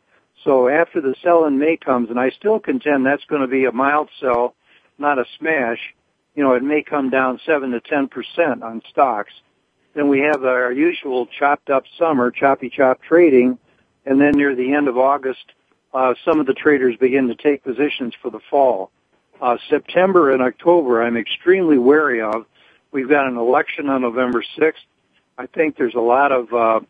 So 0.45 0.69
after 0.69 1.01
the 1.01 1.15
sell 1.23 1.47
in 1.47 1.59
May 1.59 1.77
comes, 1.77 2.11
and 2.11 2.21
I 2.21 2.31
still 2.31 2.61
contend 2.61 3.07
that's 3.07 3.25
going 3.25 3.43
to 3.43 3.49
be 3.49 3.65
a 3.65 3.73
mild 3.73 4.09
sell, 4.21 4.55
not 4.99 5.19
a 5.19 5.25
smash. 5.39 5.95
You 6.35 6.45
know, 6.45 6.53
it 6.53 6.63
may 6.63 6.83
come 6.83 7.11
down 7.11 7.41
seven 7.45 7.71
to 7.73 7.81
ten 7.81 8.09
percent 8.09 8.63
on 8.63 8.83
stocks. 8.91 9.33
Then 9.95 10.09
we 10.09 10.21
have 10.21 10.45
our 10.45 10.71
usual 10.71 11.27
chopped 11.27 11.71
up 11.71 11.85
summer, 11.99 12.31
choppy 12.31 12.71
chop 12.71 13.03
trading, 13.03 13.59
and 14.07 14.21
then 14.21 14.33
near 14.33 14.55
the 14.55 14.75
end 14.75 14.87
of 14.87 14.97
August, 14.97 15.53
uh, 15.93 16.15
some 16.25 16.39
of 16.39 16.47
the 16.47 16.55
traders 16.55 16.97
begin 16.97 17.27
to 17.29 17.35
take 17.35 17.65
positions 17.65 18.15
for 18.23 18.31
the 18.31 18.41
fall. 18.51 18.91
Uh, 19.41 19.57
September 19.71 20.33
and 20.33 20.43
October, 20.43 21.03
I'm 21.03 21.17
extremely 21.17 21.79
wary 21.79 22.21
of. 22.21 22.47
We've 22.91 23.09
got 23.09 23.27
an 23.27 23.37
election 23.37 23.89
on 23.89 24.03
November 24.03 24.43
6th. 24.59 24.73
I 25.37 25.47
think 25.47 25.77
there's 25.77 25.95
a 25.95 26.01
lot 26.01 26.33
of 26.33 26.53
uh, 26.53 26.81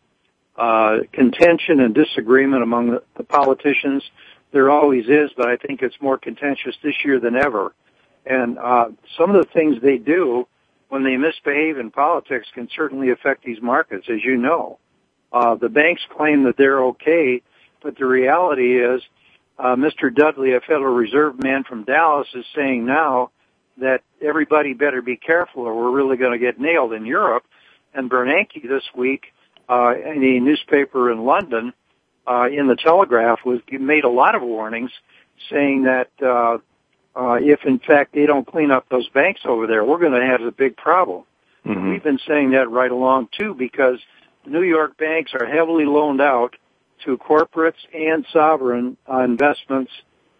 uh, 0.57 0.97
contention 1.11 1.79
and 1.79 1.93
disagreement 1.93 2.63
among 2.63 2.91
the, 2.91 3.03
the 3.17 3.23
politicians. 3.23 4.03
There 4.51 4.71
always 4.71 5.05
is, 5.05 5.29
but 5.37 5.47
I 5.47 5.57
think 5.57 5.81
it's 5.81 5.95
more 6.01 6.17
contentious 6.17 6.75
this 6.83 6.95
year 7.05 7.19
than 7.19 7.35
ever. 7.35 7.73
And 8.25 8.57
uh, 8.57 8.85
some 9.17 9.35
of 9.35 9.45
the 9.45 9.51
things 9.53 9.77
they 9.81 9.97
do 9.97 10.47
when 10.89 11.03
they 11.03 11.17
misbehave 11.17 11.77
in 11.77 11.91
politics 11.91 12.47
can 12.53 12.67
certainly 12.75 13.11
affect 13.11 13.43
these 13.43 13.61
markets, 13.61 14.07
as 14.11 14.23
you 14.23 14.37
know. 14.37 14.79
Uh, 15.31 15.55
the 15.55 15.69
banks 15.69 16.01
claim 16.17 16.43
that 16.43 16.57
they're 16.57 16.83
okay, 16.83 17.43
but 17.83 17.95
the 17.97 18.05
reality 18.05 18.79
is 18.81 19.01
uh, 19.59 19.75
Mr. 19.75 20.13
Dudley, 20.13 20.53
a 20.53 20.61
Federal 20.61 20.93
Reserve 20.93 21.41
man 21.43 21.65
from 21.65 21.83
Dallas, 21.83 22.27
is 22.33 22.45
saying 22.55 22.85
now 22.85 23.31
that 23.77 24.01
everybody 24.21 24.73
better 24.73 25.01
be 25.01 25.17
careful 25.17 25.63
or 25.63 25.75
we're 25.75 25.91
really 25.91 26.17
going 26.17 26.31
to 26.31 26.39
get 26.39 26.59
nailed 26.59 26.93
in 26.93 27.05
Europe. 27.05 27.43
And 27.93 28.09
Bernanke 28.09 28.67
this 28.67 28.83
week, 28.95 29.33
uh, 29.67 29.93
in 29.97 30.23
a 30.23 30.39
newspaper 30.39 31.11
in 31.11 31.25
London, 31.25 31.73
uh, 32.25 32.47
in 32.49 32.67
the 32.67 32.75
Telegraph, 32.75 33.39
was 33.45 33.59
made 33.69 34.05
a 34.05 34.09
lot 34.09 34.35
of 34.35 34.41
warnings 34.41 34.91
saying 35.49 35.83
that 35.83 36.09
uh, 36.21 36.57
uh, 37.15 37.37
if 37.41 37.65
in 37.65 37.79
fact 37.79 38.13
they 38.13 38.25
don't 38.25 38.47
clean 38.47 38.71
up 38.71 38.87
those 38.89 39.09
banks 39.09 39.41
over 39.45 39.67
there, 39.67 39.83
we're 39.83 39.99
going 39.99 40.19
to 40.19 40.25
have 40.25 40.41
a 40.41 40.51
big 40.51 40.77
problem. 40.77 41.23
Mm-hmm. 41.65 41.89
We've 41.89 42.03
been 42.03 42.19
saying 42.27 42.51
that 42.51 42.69
right 42.69 42.91
along 42.91 43.29
too 43.37 43.53
because 43.53 43.99
New 44.45 44.63
York 44.63 44.97
banks 44.97 45.31
are 45.39 45.45
heavily 45.45 45.85
loaned 45.85 46.21
out 46.21 46.55
to 47.05 47.17
corporates 47.17 47.79
and 47.93 48.25
sovereign 48.31 48.97
uh, 49.11 49.19
investments 49.19 49.91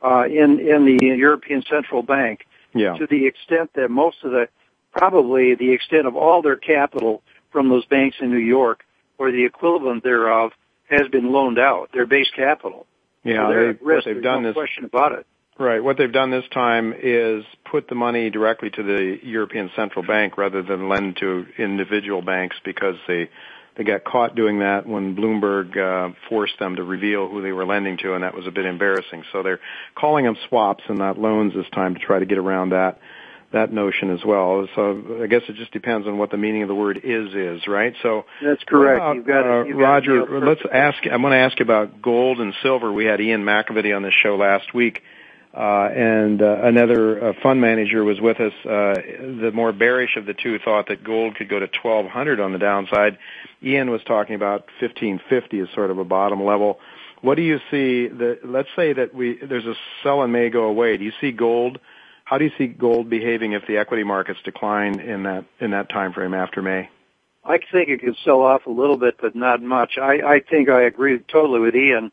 uh, 0.03 0.25
in 0.25 0.59
in 0.59 0.85
the 0.85 1.15
European 1.17 1.63
Central 1.69 2.03
Bank. 2.03 2.45
Yeah. 2.73 2.97
To 2.97 3.07
the 3.07 3.25
extent 3.25 3.71
that 3.73 3.89
most 3.89 4.17
of 4.23 4.31
the, 4.31 4.47
probably 4.91 5.55
the 5.55 5.71
extent 5.71 6.05
of 6.05 6.15
all 6.15 6.41
their 6.41 6.55
capital 6.55 7.23
from 7.51 7.69
those 7.69 7.85
banks 7.85 8.17
in 8.21 8.29
New 8.29 8.37
York, 8.37 8.83
or 9.17 9.31
the 9.31 9.43
equivalent 9.43 10.03
thereof, 10.03 10.51
has 10.87 11.07
been 11.07 11.31
loaned 11.31 11.57
out. 11.57 11.89
Their 11.93 12.05
base 12.05 12.29
capital. 12.35 12.85
Yeah, 13.23 13.47
so 13.47 13.53
they, 13.53 13.85
risk. 13.85 14.05
they've 14.05 14.21
done 14.21 14.43
no 14.43 14.49
this. 14.49 14.53
question 14.53 14.85
about 14.85 15.13
it. 15.13 15.25
Right. 15.57 15.83
What 15.83 15.97
they've 15.97 16.11
done 16.11 16.31
this 16.31 16.47
time 16.53 16.93
is 16.97 17.43
put 17.69 17.89
the 17.89 17.95
money 17.95 18.29
directly 18.29 18.69
to 18.69 18.83
the 18.83 19.19
European 19.23 19.69
Central 19.75 20.05
Bank 20.05 20.37
rather 20.37 20.61
than 20.61 20.87
lend 20.87 21.17
to 21.17 21.47
individual 21.57 22.21
banks 22.21 22.55
because 22.63 22.95
they 23.07 23.29
they 23.79 23.85
got 23.85 24.03
caught 24.03 24.35
doing 24.35 24.59
that 24.59 24.85
when 24.85 25.15
Bloomberg 25.15 25.77
uh, 25.77 26.13
forced 26.27 26.59
them 26.59 26.75
to 26.75 26.83
reveal 26.83 27.29
who 27.29 27.41
they 27.41 27.53
were 27.53 27.65
lending 27.65 27.97
to, 27.99 28.13
and 28.13 28.25
that 28.25 28.35
was 28.35 28.45
a 28.45 28.51
bit 28.51 28.65
embarrassing. 28.65 29.23
So 29.31 29.41
they're 29.41 29.61
calling 29.95 30.25
them 30.25 30.35
swaps 30.49 30.83
and 30.89 30.97
not 30.99 31.17
loans 31.17 31.53
this 31.53 31.65
time 31.73 31.93
to 31.93 31.99
try 32.01 32.19
to 32.19 32.25
get 32.25 32.37
around 32.37 32.71
that 32.71 32.99
that 33.51 33.71
notion 33.71 34.11
as 34.11 34.19
well. 34.23 34.67
So 34.75 35.21
I 35.23 35.27
guess 35.27 35.41
it 35.47 35.55
just 35.55 35.71
depends 35.71 36.07
on 36.07 36.17
what 36.17 36.29
the 36.29 36.37
meaning 36.37 36.61
of 36.61 36.67
the 36.67 36.75
word 36.75 36.99
is 37.03 37.33
is, 37.33 37.67
right? 37.67 37.93
So 38.03 38.25
that's 38.43 38.63
correct. 38.65 38.97
About, 38.97 39.15
you've 39.15 39.25
got, 39.25 39.47
uh, 39.47 39.63
you've 39.63 39.77
Roger. 39.77 40.25
got 40.25 40.43
let's 40.43 40.61
ask. 40.71 40.97
I'm 41.09 41.21
going 41.21 41.31
to 41.31 41.39
ask 41.39 41.57
you 41.57 41.63
about 41.63 42.01
gold 42.01 42.41
and 42.41 42.53
silver. 42.61 42.91
We 42.91 43.05
had 43.05 43.21
Ian 43.21 43.45
McAvity 43.45 43.95
on 43.95 44.03
this 44.03 44.13
show 44.13 44.35
last 44.35 44.73
week. 44.73 45.01
Uh, 45.51 45.89
and 45.95 46.41
uh, 46.43 46.61
another 46.63 47.29
uh, 47.29 47.33
fund 47.41 47.59
manager 47.59 48.03
was 48.03 48.21
with 48.21 48.39
us. 48.39 48.53
Uh, 48.63 48.93
the 49.41 49.51
more 49.53 49.71
bearish 49.71 50.15
of 50.15 50.25
the 50.25 50.33
two 50.33 50.59
thought 50.59 50.87
that 50.87 51.03
gold 51.03 51.35
could 51.35 51.49
go 51.49 51.59
to 51.59 51.67
1200 51.83 52.39
on 52.39 52.53
the 52.53 52.59
downside. 52.59 53.17
Ian 53.63 53.89
was 53.89 54.01
talking 54.03 54.35
about 54.35 54.67
1550 54.79 55.59
as 55.61 55.67
sort 55.73 55.89
of 55.89 55.97
a 55.97 56.05
bottom 56.05 56.43
level. 56.43 56.79
What 57.21 57.35
do 57.35 57.41
you 57.41 57.57
see? 57.71 58.07
The, 58.07 58.39
let's 58.45 58.69
say 58.75 58.93
that 58.93 59.13
we 59.13 59.39
there's 59.41 59.65
a 59.65 59.73
sell 60.03 60.21
and 60.21 60.31
may 60.31 60.49
go 60.49 60.65
away. 60.65 60.97
Do 60.97 61.03
you 61.03 61.11
see 61.19 61.31
gold? 61.31 61.79
How 62.23 62.37
do 62.37 62.45
you 62.45 62.51
see 62.57 62.67
gold 62.67 63.09
behaving 63.09 63.53
if 63.53 63.65
the 63.67 63.77
equity 63.77 64.03
markets 64.03 64.39
decline 64.45 64.99
in 64.99 65.23
that 65.23 65.45
in 65.59 65.71
that 65.71 65.89
time 65.89 66.13
frame 66.13 66.33
after 66.33 66.61
May? 66.61 66.89
I 67.43 67.57
think 67.71 67.89
it 67.89 68.01
could 68.01 68.15
sell 68.23 68.41
off 68.41 68.67
a 68.67 68.69
little 68.69 68.97
bit, 68.97 69.15
but 69.19 69.35
not 69.35 69.61
much. 69.61 69.97
I, 69.97 70.21
I 70.21 70.39
think 70.39 70.69
I 70.69 70.83
agree 70.83 71.19
totally 71.19 71.59
with 71.59 71.75
Ian. 71.75 72.11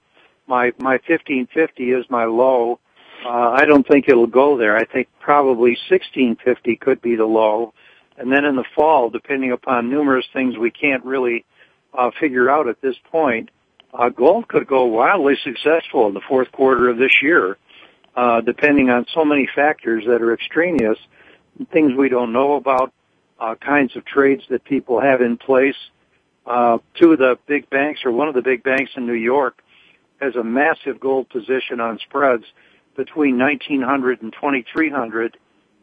My 0.49 0.73
my 0.79 0.95
1550 0.95 1.93
is 1.93 2.07
my 2.09 2.25
low 2.25 2.81
uh, 3.27 3.51
I 3.61 3.65
don't 3.67 3.87
think 3.87 4.09
it'll 4.09 4.29
go 4.29 4.57
there. 4.57 4.77
I 4.77 4.85
think 4.85 5.09
probably 5.21 5.73
1650 5.91 6.77
could 6.77 7.01
be 7.03 7.17
the 7.17 7.27
low. 7.27 7.75
And 8.19 8.31
then 8.33 8.45
in 8.45 8.57
the 8.57 8.65
fall, 8.77 9.11
depending 9.11 9.53
upon 9.53 9.91
numerous 9.91 10.27
things 10.33 10.57
we 10.57 10.71
can't 10.71 11.05
really 11.05 11.45
uh, 11.93 12.11
figure 12.21 12.49
out 12.49 12.69
at 12.69 12.81
this 12.81 12.97
point, 13.11 13.51
uh, 13.93 14.11
gold 14.11 14.49
could 14.49 14.67
go 14.67 14.85
wildly 14.85 15.35
successful 15.43 16.07
in 16.09 16.15
the 16.15 16.27
fourth 16.29 16.53
quarter 16.53 16.89
of 16.89 16.99
this 16.99 17.15
year, 17.23 17.57
uh, 18.15 18.41
depending 18.43 18.91
on 18.91 19.07
so 19.15 19.25
many 19.25 19.49
factors 19.55 20.05
that 20.07 20.23
are 20.23 20.33
extraneous, 20.33 20.99
things 21.73 21.93
we 21.97 22.09
don't 22.09 22.33
know 22.33 22.55
about, 22.55 22.93
uh, 23.41 23.55
kinds 23.57 23.97
of 23.97 24.05
trades 24.05 24.43
that 24.51 24.65
people 24.65 25.01
have 25.01 25.21
in 25.21 25.37
place. 25.37 25.77
uh, 26.47 26.79
two 26.95 27.13
of 27.13 27.19
the 27.19 27.39
big 27.47 27.69
banks 27.71 28.01
or 28.05 28.13
one 28.13 28.29
of 28.29 28.35
the 28.35 28.43
big 28.43 28.63
banks 28.63 28.93
in 28.97 29.07
New 29.07 29.13
York 29.13 29.63
has 30.21 30.37
a 30.37 30.45
massive 30.45 31.01
gold 31.01 31.29
position 31.29 31.81
on 31.81 31.99
spreads 31.99 32.45
between 32.97 33.39
1900 33.39 34.23
and 34.23 34.33
2300 34.33 35.37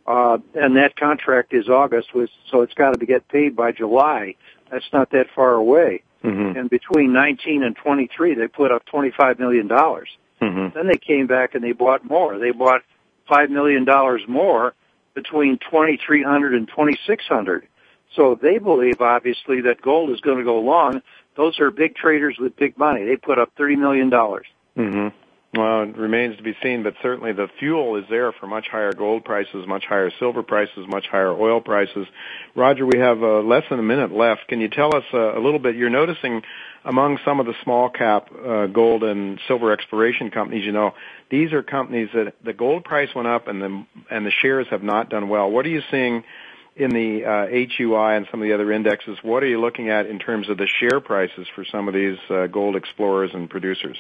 uh, 0.06 0.38
and 0.54 0.76
that 0.76 0.96
contract 0.98 1.54
is 1.54 1.70
August, 1.70 2.10
so 2.52 2.62
it's 2.62 2.74
got 2.74 3.00
to 3.00 3.06
get 3.06 3.28
paid 3.30 3.56
by 3.56 3.72
July. 3.72 4.36
That's 4.70 4.86
not 4.92 5.12
that 5.12 5.28
far 5.34 5.54
away. 5.54 6.04
Mm-hmm. 6.24 6.58
And 6.58 6.70
between 6.70 7.14
19 7.14 7.64
and 7.64 7.76
23, 7.76 8.36
they 8.36 8.48
put 8.48 8.72
up 8.72 8.86
25 8.86 9.40
million 9.40 9.68
dollars. 9.68 10.10
Mm-hmm. 10.42 10.78
Then 10.78 10.88
they 10.88 10.98
came 10.98 11.28
back 11.28 11.56
and 11.56 11.64
they 11.64 11.72
bought 11.72 12.04
more. 12.04 12.38
They 12.38 12.52
bought 12.52 12.82
five 13.30 13.50
million 13.50 13.86
dollars 13.86 14.22
more 14.28 14.74
between 15.14 15.58
2300 15.60 16.54
and 16.54 16.68
2600. 16.68 17.68
So 18.16 18.38
they 18.42 18.58
believe, 18.58 19.02
obviously, 19.02 19.62
that 19.62 19.82
gold 19.82 20.12
is 20.12 20.20
going 20.20 20.38
to 20.38 20.44
go 20.44 20.60
long. 20.60 21.02
Those 21.36 21.60
are 21.60 21.72
big 21.72 21.96
traders 21.96 22.38
with 22.40 22.56
big 22.56 22.78
money. 22.78 23.06
They 23.06 23.16
put 23.16 23.40
up 23.40 23.52
30 23.58 23.78
million 23.78 24.10
dollars. 24.10 24.48
Mm-hmm. 24.78 25.16
Well, 25.56 25.84
it 25.84 25.98
remains 25.98 26.36
to 26.38 26.44
be 26.44 26.56
seen, 26.64 26.82
but 26.82 26.96
certainly 27.04 27.32
the 27.32 27.48
fuel 27.60 27.98
is 27.98 28.06
there 28.10 28.32
for 28.32 28.48
much 28.48 28.68
higher 28.72 28.92
gold 28.92 29.24
prices, 29.24 29.68
much 29.68 29.86
higher 29.88 30.10
silver 30.18 30.42
prices, 30.42 30.88
much 30.88 31.06
higher 31.06 31.32
oil 31.32 31.62
prices. 31.62 32.08
Roger, 32.56 32.88
we 32.88 32.98
have 32.98 33.22
uh, 33.22 33.42
less 33.42 33.64
than 33.70 33.78
a 33.78 33.84
minute 33.84 34.12
left. 34.12 34.48
Can 34.48 34.62
you 34.62 34.68
tell 34.68 34.96
us 34.96 35.04
uh, 35.14 35.38
a 35.38 35.42
little 35.42 35.60
bit? 35.60 35.76
You're 35.76 35.92
noticing 35.92 36.42
among 36.86 37.20
some 37.24 37.40
of 37.40 37.46
the 37.46 37.54
small 37.64 37.90
cap 37.90 38.30
uh, 38.34 38.66
gold 38.66 39.04
and 39.04 39.40
silver 39.48 39.72
exploration 39.72 40.32
companies, 40.32 40.66
you 40.66 40.72
know, 40.72 40.94
these 41.30 41.54
are 41.54 41.64
companies 41.64 42.10
that 42.14 42.34
the 42.44 42.54
gold 42.54 42.84
price 42.84 43.10
went 43.16 43.28
up 43.28 43.48
and 43.48 43.62
the 43.62 43.86
and 44.12 44.26
the 44.26 44.32
shares 44.42 44.68
have 44.70 44.84
not 44.84 45.10
done 45.10 45.30
well. 45.30 45.50
What 45.50 45.66
are 45.66 45.70
you 45.70 45.82
seeing 45.90 46.24
in 46.76 46.90
the 46.90 47.26
uh, 47.26 47.48
HUI 47.78 48.18
and 48.18 48.28
some 48.30 48.42
of 48.42 48.48
the 48.48 48.54
other 48.54 48.72
indexes? 48.72 49.18
What 49.22 49.44
are 49.44 49.48
you 49.48 49.62
looking 49.62 49.90
at 49.90 50.08
in 50.08 50.20
terms 50.20 50.50
of 50.50 50.58
the 50.58 50.68
share 50.80 51.00
prices 51.00 51.48
for 51.56 51.64
some 51.66 51.88
of 51.88 51.94
these 51.94 52.18
uh, 52.30 52.48
gold 52.48 52.76
explorers 52.76 53.32
and 53.34 53.50
producers? 53.50 54.00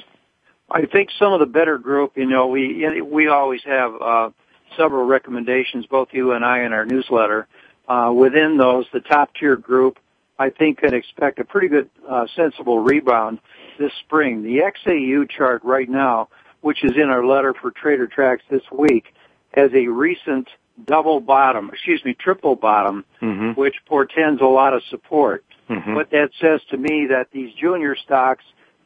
I 0.73 0.87
think 0.87 1.09
some 1.19 1.33
of 1.33 1.39
the 1.39 1.45
better 1.45 1.77
group, 1.77 2.13
you 2.15 2.25
know, 2.25 2.47
we 2.47 3.01
we 3.01 3.27
always 3.27 3.61
have 3.63 3.93
uh, 4.01 4.29
several 4.75 5.05
recommendations, 5.05 5.85
both 5.85 6.09
you 6.11 6.31
and 6.31 6.43
I, 6.43 6.63
in 6.63 6.73
our 6.73 6.85
newsletter. 6.85 7.47
Uh, 7.87 8.11
within 8.15 8.57
those, 8.57 8.85
the 8.91 9.01
top 9.01 9.29
tier 9.35 9.55
group, 9.55 9.99
I 10.39 10.49
think, 10.49 10.79
can 10.79 10.93
expect 10.93 11.37
a 11.39 11.43
pretty 11.43 11.67
good, 11.67 11.89
uh, 12.09 12.25
sensible 12.35 12.79
rebound 12.79 13.39
this 13.77 13.91
spring. 14.05 14.41
The 14.41 14.61
XAU 14.61 15.29
chart 15.29 15.63
right 15.63 15.89
now, 15.89 16.29
which 16.61 16.83
is 16.83 16.93
in 16.95 17.09
our 17.09 17.25
letter 17.25 17.53
for 17.53 17.71
Trader 17.71 18.07
Tracks 18.07 18.43
this 18.49 18.63
week, 18.71 19.13
has 19.53 19.69
a 19.73 19.87
recent 19.87 20.47
double 20.85 21.19
bottom, 21.19 21.69
excuse 21.71 22.03
me, 22.03 22.15
triple 22.15 22.55
bottom, 22.55 23.05
mm-hmm. 23.21 23.51
which 23.59 23.75
portends 23.85 24.41
a 24.41 24.45
lot 24.45 24.73
of 24.73 24.81
support. 24.89 25.45
Mm-hmm. 25.69 25.93
What 25.93 26.09
that 26.11 26.31
says 26.41 26.61
to 26.71 26.77
me 26.77 27.07
that 27.11 27.27
these 27.31 27.53
junior 27.53 27.95
stocks 27.95 28.43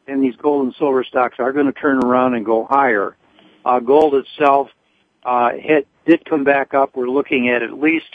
and 0.08 0.24
these 0.24 0.36
gold 0.36 0.66
and 0.66 0.76
silver 0.76 1.03
stocks 1.03 1.36
are 1.39 1.51
going 1.51 1.66
to 1.66 1.74
turn 1.74 2.03
around 2.03 2.34
and 2.34 2.45
go 2.45 2.66
higher. 2.66 3.16
Uh, 3.66 3.80
gold 3.80 4.16
itself 4.16 4.70
uh, 5.24 5.51
hit, 5.51 5.88
did 6.05 6.24
come 6.26 6.43
back 6.43 6.74
up. 6.74 6.95
We're 6.95 7.10
looking 7.10 7.49
at 7.49 7.62
at 7.62 7.74
least 7.74 8.10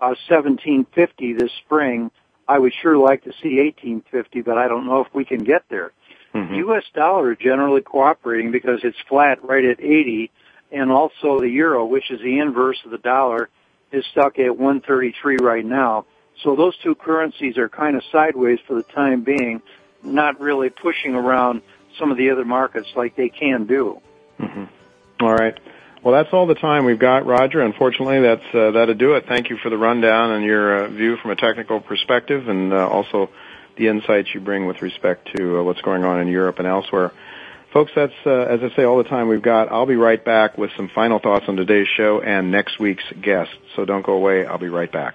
uh, 0.00 0.18
1750 0.28 1.34
this 1.34 1.50
spring. 1.64 2.10
I 2.48 2.58
would 2.58 2.72
sure 2.82 2.96
like 2.96 3.24
to 3.24 3.32
see 3.42 3.58
1850, 3.58 4.42
but 4.42 4.58
I 4.58 4.68
don't 4.68 4.86
know 4.86 5.00
if 5.00 5.14
we 5.14 5.24
can 5.24 5.44
get 5.44 5.64
there. 5.68 5.92
Mm-hmm. 6.34 6.52
The 6.52 6.58
U.S. 6.58 6.84
dollar 6.94 7.34
generally 7.34 7.80
cooperating 7.80 8.50
because 8.50 8.80
it's 8.82 8.96
flat 9.08 9.42
right 9.44 9.64
at 9.64 9.80
80, 9.80 10.30
and 10.72 10.90
also 10.90 11.40
the 11.40 11.48
euro, 11.48 11.86
which 11.86 12.10
is 12.10 12.20
the 12.20 12.38
inverse 12.38 12.78
of 12.84 12.90
the 12.90 12.98
dollar, 12.98 13.48
is 13.92 14.04
stuck 14.10 14.38
at 14.38 14.56
133 14.56 15.38
right 15.40 15.64
now. 15.64 16.04
So 16.42 16.54
those 16.54 16.76
two 16.82 16.94
currencies 16.94 17.56
are 17.56 17.68
kind 17.68 17.96
of 17.96 18.02
sideways 18.12 18.58
for 18.66 18.74
the 18.74 18.82
time 18.82 19.22
being 19.22 19.62
not 20.06 20.40
really 20.40 20.70
pushing 20.70 21.14
around 21.14 21.62
some 21.98 22.10
of 22.10 22.16
the 22.16 22.30
other 22.30 22.44
markets 22.44 22.88
like 22.94 23.16
they 23.16 23.28
can 23.28 23.66
do. 23.66 24.00
Mm-hmm. 24.38 24.64
All 25.24 25.34
right. 25.34 25.58
Well, 26.02 26.14
that's 26.14 26.32
all 26.32 26.46
the 26.46 26.54
time 26.54 26.84
we've 26.84 26.98
got, 26.98 27.26
Roger. 27.26 27.60
Unfortunately, 27.62 28.20
that's 28.20 28.54
uh, 28.54 28.70
that'll 28.72 28.94
do 28.94 29.14
it. 29.14 29.24
Thank 29.26 29.50
you 29.50 29.56
for 29.56 29.70
the 29.70 29.76
rundown 29.76 30.32
and 30.32 30.44
your 30.44 30.84
uh, 30.84 30.88
view 30.88 31.16
from 31.16 31.32
a 31.32 31.36
technical 31.36 31.80
perspective, 31.80 32.48
and 32.48 32.72
uh, 32.72 32.88
also 32.88 33.30
the 33.76 33.88
insights 33.88 34.28
you 34.32 34.40
bring 34.40 34.66
with 34.66 34.82
respect 34.82 35.28
to 35.36 35.58
uh, 35.58 35.62
what's 35.62 35.80
going 35.80 36.04
on 36.04 36.20
in 36.20 36.28
Europe 36.28 36.58
and 36.58 36.68
elsewhere. 36.68 37.12
Folks, 37.72 37.92
that's 37.96 38.14
uh, 38.24 38.30
as 38.30 38.60
I 38.62 38.74
say 38.76 38.84
all 38.84 38.98
the 38.98 39.08
time 39.08 39.28
we've 39.28 39.42
got. 39.42 39.72
I'll 39.72 39.86
be 39.86 39.96
right 39.96 40.24
back 40.24 40.56
with 40.56 40.70
some 40.76 40.88
final 40.94 41.18
thoughts 41.18 41.46
on 41.48 41.56
today's 41.56 41.88
show 41.96 42.20
and 42.20 42.50
next 42.50 42.78
week's 42.78 43.04
guest. 43.20 43.50
So 43.74 43.84
don't 43.84 44.06
go 44.06 44.12
away. 44.12 44.46
I'll 44.46 44.58
be 44.58 44.68
right 44.68 44.90
back. 44.90 45.14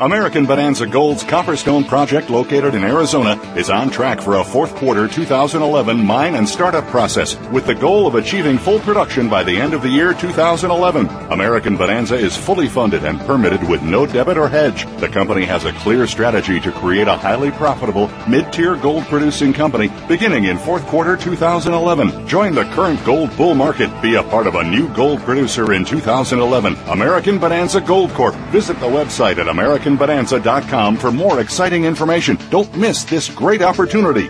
American 0.00 0.46
Bonanza 0.46 0.86
Gold's 0.86 1.22
Copperstone 1.22 1.86
project 1.86 2.30
located 2.30 2.74
in 2.74 2.84
Arizona 2.84 3.38
is 3.54 3.68
on 3.68 3.90
track 3.90 4.22
for 4.22 4.38
a 4.38 4.44
fourth 4.44 4.74
quarter 4.76 5.06
2011 5.06 6.02
mine 6.02 6.36
and 6.36 6.48
startup 6.48 6.86
process 6.86 7.36
with 7.50 7.66
the 7.66 7.74
goal 7.74 8.06
of 8.06 8.14
achieving 8.14 8.56
full 8.56 8.80
production 8.80 9.28
by 9.28 9.44
the 9.44 9.54
end 9.54 9.74
of 9.74 9.82
the 9.82 9.90
year 9.90 10.14
2011. 10.14 11.06
American 11.30 11.76
Bonanza 11.76 12.14
is 12.14 12.34
fully 12.34 12.66
funded 12.66 13.04
and 13.04 13.20
permitted 13.20 13.62
with 13.68 13.82
no 13.82 14.06
debit 14.06 14.38
or 14.38 14.48
hedge. 14.48 14.86
The 15.00 15.08
company 15.08 15.44
has 15.44 15.66
a 15.66 15.72
clear 15.74 16.06
strategy 16.06 16.60
to 16.60 16.72
create 16.72 17.06
a 17.06 17.18
highly 17.18 17.50
profitable 17.50 18.08
mid-tier 18.26 18.76
gold 18.76 19.04
producing 19.04 19.52
company 19.52 19.92
beginning 20.08 20.44
in 20.44 20.56
fourth 20.56 20.86
quarter 20.86 21.14
2011. 21.14 22.26
Join 22.26 22.54
the 22.54 22.64
current 22.72 23.04
gold 23.04 23.36
bull 23.36 23.54
market. 23.54 23.90
Be 24.00 24.14
a 24.14 24.22
part 24.22 24.46
of 24.46 24.54
a 24.54 24.64
new 24.64 24.88
gold 24.94 25.20
producer 25.20 25.74
in 25.74 25.84
2011. 25.84 26.74
American 26.88 27.38
Bonanza 27.38 27.82
Gold 27.82 28.12
Corp. 28.12 28.34
Visit 28.50 28.80
the 28.80 28.86
website 28.86 29.36
at 29.36 29.48
American 29.48 29.89
AmericanBonanza.com 29.98 30.96
for 30.96 31.10
more 31.10 31.40
exciting 31.40 31.84
information. 31.84 32.38
Don't 32.50 32.74
miss 32.76 33.04
this 33.04 33.28
great 33.28 33.62
opportunity. 33.62 34.28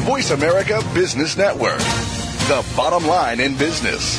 Voice 0.05 0.31
America 0.31 0.83
Business 0.93 1.37
Network, 1.37 1.79
the 1.79 2.67
bottom 2.77 3.07
line 3.07 3.39
in 3.41 3.57
business. 3.57 4.19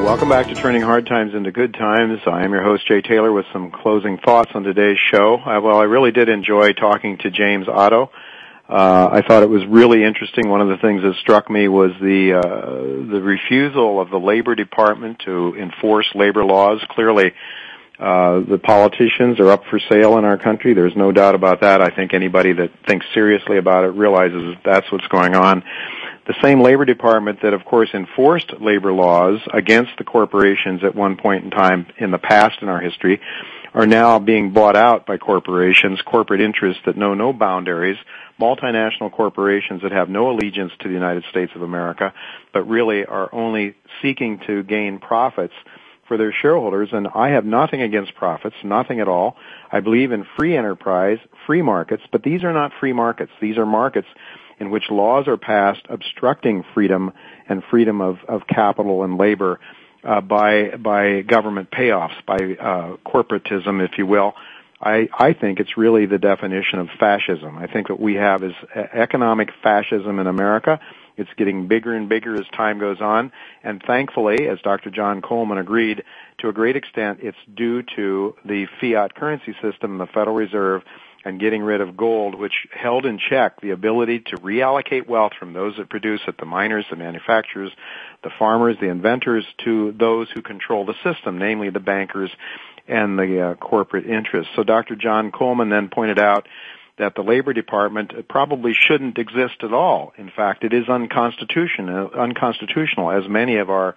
Welcome 0.00 0.30
back 0.30 0.48
to 0.48 0.54
Turning 0.54 0.82
Hard 0.82 1.06
Times 1.06 1.34
into 1.34 1.52
Good 1.52 1.74
Times. 1.74 2.20
I 2.26 2.42
am 2.42 2.52
your 2.52 2.64
host, 2.64 2.88
Jay 2.88 3.00
Taylor, 3.00 3.30
with 3.32 3.44
some 3.52 3.70
closing 3.70 4.18
thoughts 4.18 4.50
on 4.54 4.64
today's 4.64 4.96
show. 5.12 5.36
Uh, 5.36 5.60
well, 5.60 5.76
I 5.76 5.84
really 5.84 6.10
did 6.10 6.28
enjoy 6.28 6.72
talking 6.72 7.18
to 7.18 7.30
James 7.30 7.68
Otto. 7.68 8.10
Uh, 8.68 9.08
I 9.12 9.22
thought 9.22 9.42
it 9.42 9.50
was 9.50 9.64
really 9.66 10.02
interesting. 10.02 10.48
One 10.48 10.62
of 10.62 10.68
the 10.68 10.78
things 10.78 11.02
that 11.02 11.14
struck 11.20 11.50
me 11.50 11.68
was 11.68 11.92
the 12.00 12.32
uh, 12.32 13.12
the 13.12 13.20
refusal 13.22 14.00
of 14.00 14.10
the 14.10 14.18
Labor 14.18 14.54
Department 14.54 15.20
to 15.26 15.54
enforce 15.56 16.06
labor 16.14 16.44
laws. 16.44 16.80
Clearly, 16.90 17.32
uh, 17.98 18.40
the 18.40 18.58
politicians 18.58 19.38
are 19.38 19.50
up 19.50 19.64
for 19.70 19.78
sale 19.90 20.18
in 20.18 20.24
our 20.24 20.38
country. 20.38 20.72
There's 20.72 20.96
no 20.96 21.12
doubt 21.12 21.34
about 21.34 21.60
that. 21.60 21.82
I 21.82 21.90
think 21.90 22.14
anybody 22.14 22.52
that 22.54 22.70
thinks 22.86 23.06
seriously 23.12 23.58
about 23.58 23.84
it 23.84 23.88
realizes 23.88 24.56
that's 24.64 24.90
what's 24.90 25.06
going 25.08 25.36
on 25.36 25.62
the 26.26 26.34
same 26.42 26.60
labor 26.60 26.84
department 26.84 27.40
that 27.42 27.54
of 27.54 27.64
course 27.64 27.90
enforced 27.94 28.52
labor 28.60 28.92
laws 28.92 29.40
against 29.52 29.92
the 29.98 30.04
corporations 30.04 30.84
at 30.84 30.94
one 30.94 31.16
point 31.16 31.44
in 31.44 31.50
time 31.50 31.86
in 31.98 32.10
the 32.10 32.18
past 32.18 32.62
in 32.62 32.68
our 32.68 32.80
history 32.80 33.20
are 33.72 33.86
now 33.86 34.18
being 34.18 34.52
bought 34.52 34.76
out 34.76 35.06
by 35.06 35.16
corporations, 35.16 36.00
corporate 36.02 36.40
interests 36.40 36.82
that 36.86 36.96
know 36.96 37.14
no 37.14 37.32
boundaries, 37.32 37.96
multinational 38.40 39.12
corporations 39.12 39.82
that 39.82 39.92
have 39.92 40.08
no 40.08 40.30
allegiance 40.30 40.72
to 40.80 40.88
the 40.88 40.94
United 40.94 41.24
States 41.30 41.52
of 41.54 41.62
America, 41.62 42.12
but 42.52 42.64
really 42.64 43.04
are 43.04 43.32
only 43.32 43.76
seeking 44.02 44.40
to 44.46 44.62
gain 44.64 44.98
profits 44.98 45.54
for 46.08 46.16
their 46.16 46.32
shareholders. 46.32 46.88
And 46.92 47.06
I 47.14 47.28
have 47.28 47.44
nothing 47.44 47.80
against 47.80 48.16
profits, 48.16 48.56
nothing 48.64 48.98
at 48.98 49.06
all. 49.06 49.36
I 49.70 49.78
believe 49.78 50.10
in 50.10 50.26
free 50.36 50.56
enterprise, 50.56 51.18
free 51.46 51.62
markets, 51.62 52.02
but 52.10 52.24
these 52.24 52.42
are 52.42 52.52
not 52.52 52.72
free 52.80 52.92
markets. 52.92 53.30
These 53.40 53.56
are 53.56 53.66
markets 53.66 54.08
in 54.60 54.70
which 54.70 54.84
laws 54.90 55.26
are 55.26 55.38
passed 55.38 55.82
obstructing 55.88 56.64
freedom 56.74 57.12
and 57.48 57.62
freedom 57.70 58.00
of, 58.00 58.18
of 58.28 58.46
capital 58.46 59.02
and 59.02 59.16
labor 59.18 59.58
uh, 60.04 60.20
by 60.20 60.76
by 60.76 61.22
government 61.22 61.70
payoffs, 61.70 62.24
by 62.26 62.36
uh, 62.36 62.96
corporatism, 63.04 63.84
if 63.84 63.98
you 63.98 64.06
will. 64.06 64.34
I, 64.82 65.08
I 65.12 65.34
think 65.34 65.60
it's 65.60 65.76
really 65.76 66.06
the 66.06 66.18
definition 66.18 66.78
of 66.78 66.88
fascism. 66.98 67.58
I 67.58 67.66
think 67.66 67.90
what 67.90 68.00
we 68.00 68.14
have 68.14 68.42
is 68.42 68.52
economic 68.74 69.50
fascism 69.62 70.18
in 70.18 70.26
America. 70.26 70.80
It's 71.18 71.28
getting 71.36 71.68
bigger 71.68 71.94
and 71.94 72.08
bigger 72.08 72.34
as 72.34 72.48
time 72.56 72.78
goes 72.78 72.98
on. 73.02 73.30
And 73.62 73.82
thankfully, 73.86 74.48
as 74.48 74.58
Dr. 74.62 74.90
John 74.90 75.20
Coleman 75.20 75.58
agreed, 75.58 76.02
to 76.38 76.48
a 76.48 76.52
great 76.54 76.76
extent, 76.76 77.18
it's 77.20 77.36
due 77.54 77.82
to 77.94 78.34
the 78.42 78.66
fiat 78.80 79.14
currency 79.14 79.54
system, 79.60 79.92
and 79.92 80.00
the 80.00 80.06
Federal 80.06 80.34
Reserve, 80.34 80.82
and 81.24 81.38
getting 81.38 81.62
rid 81.62 81.80
of 81.80 81.96
gold, 81.96 82.34
which 82.34 82.66
held 82.72 83.04
in 83.04 83.18
check 83.18 83.60
the 83.60 83.70
ability 83.70 84.20
to 84.20 84.36
reallocate 84.36 85.06
wealth 85.06 85.32
from 85.38 85.52
those 85.52 85.76
that 85.76 85.90
produce 85.90 86.20
it, 86.26 86.36
the 86.38 86.46
miners, 86.46 86.86
the 86.90 86.96
manufacturers, 86.96 87.70
the 88.22 88.30
farmers, 88.38 88.76
the 88.80 88.88
inventors, 88.88 89.44
to 89.64 89.92
those 89.92 90.28
who 90.34 90.42
control 90.42 90.86
the 90.86 90.94
system, 91.04 91.38
namely 91.38 91.70
the 91.70 91.80
bankers 91.80 92.30
and 92.88 93.18
the 93.18 93.40
uh, 93.40 93.54
corporate 93.54 94.06
interests. 94.06 94.52
So 94.56 94.64
Dr. 94.64 94.96
John 94.96 95.30
Coleman 95.30 95.68
then 95.68 95.88
pointed 95.88 96.18
out 96.18 96.48
that 96.98 97.14
the 97.14 97.22
Labor 97.22 97.52
Department 97.52 98.12
probably 98.28 98.72
shouldn't 98.74 99.18
exist 99.18 99.62
at 99.62 99.72
all. 99.72 100.12
In 100.18 100.30
fact, 100.30 100.64
it 100.64 100.72
is 100.72 100.88
unconstitutional, 100.88 102.10
unconstitutional 102.10 103.10
as 103.10 103.28
many 103.28 103.56
of 103.56 103.70
our 103.70 103.96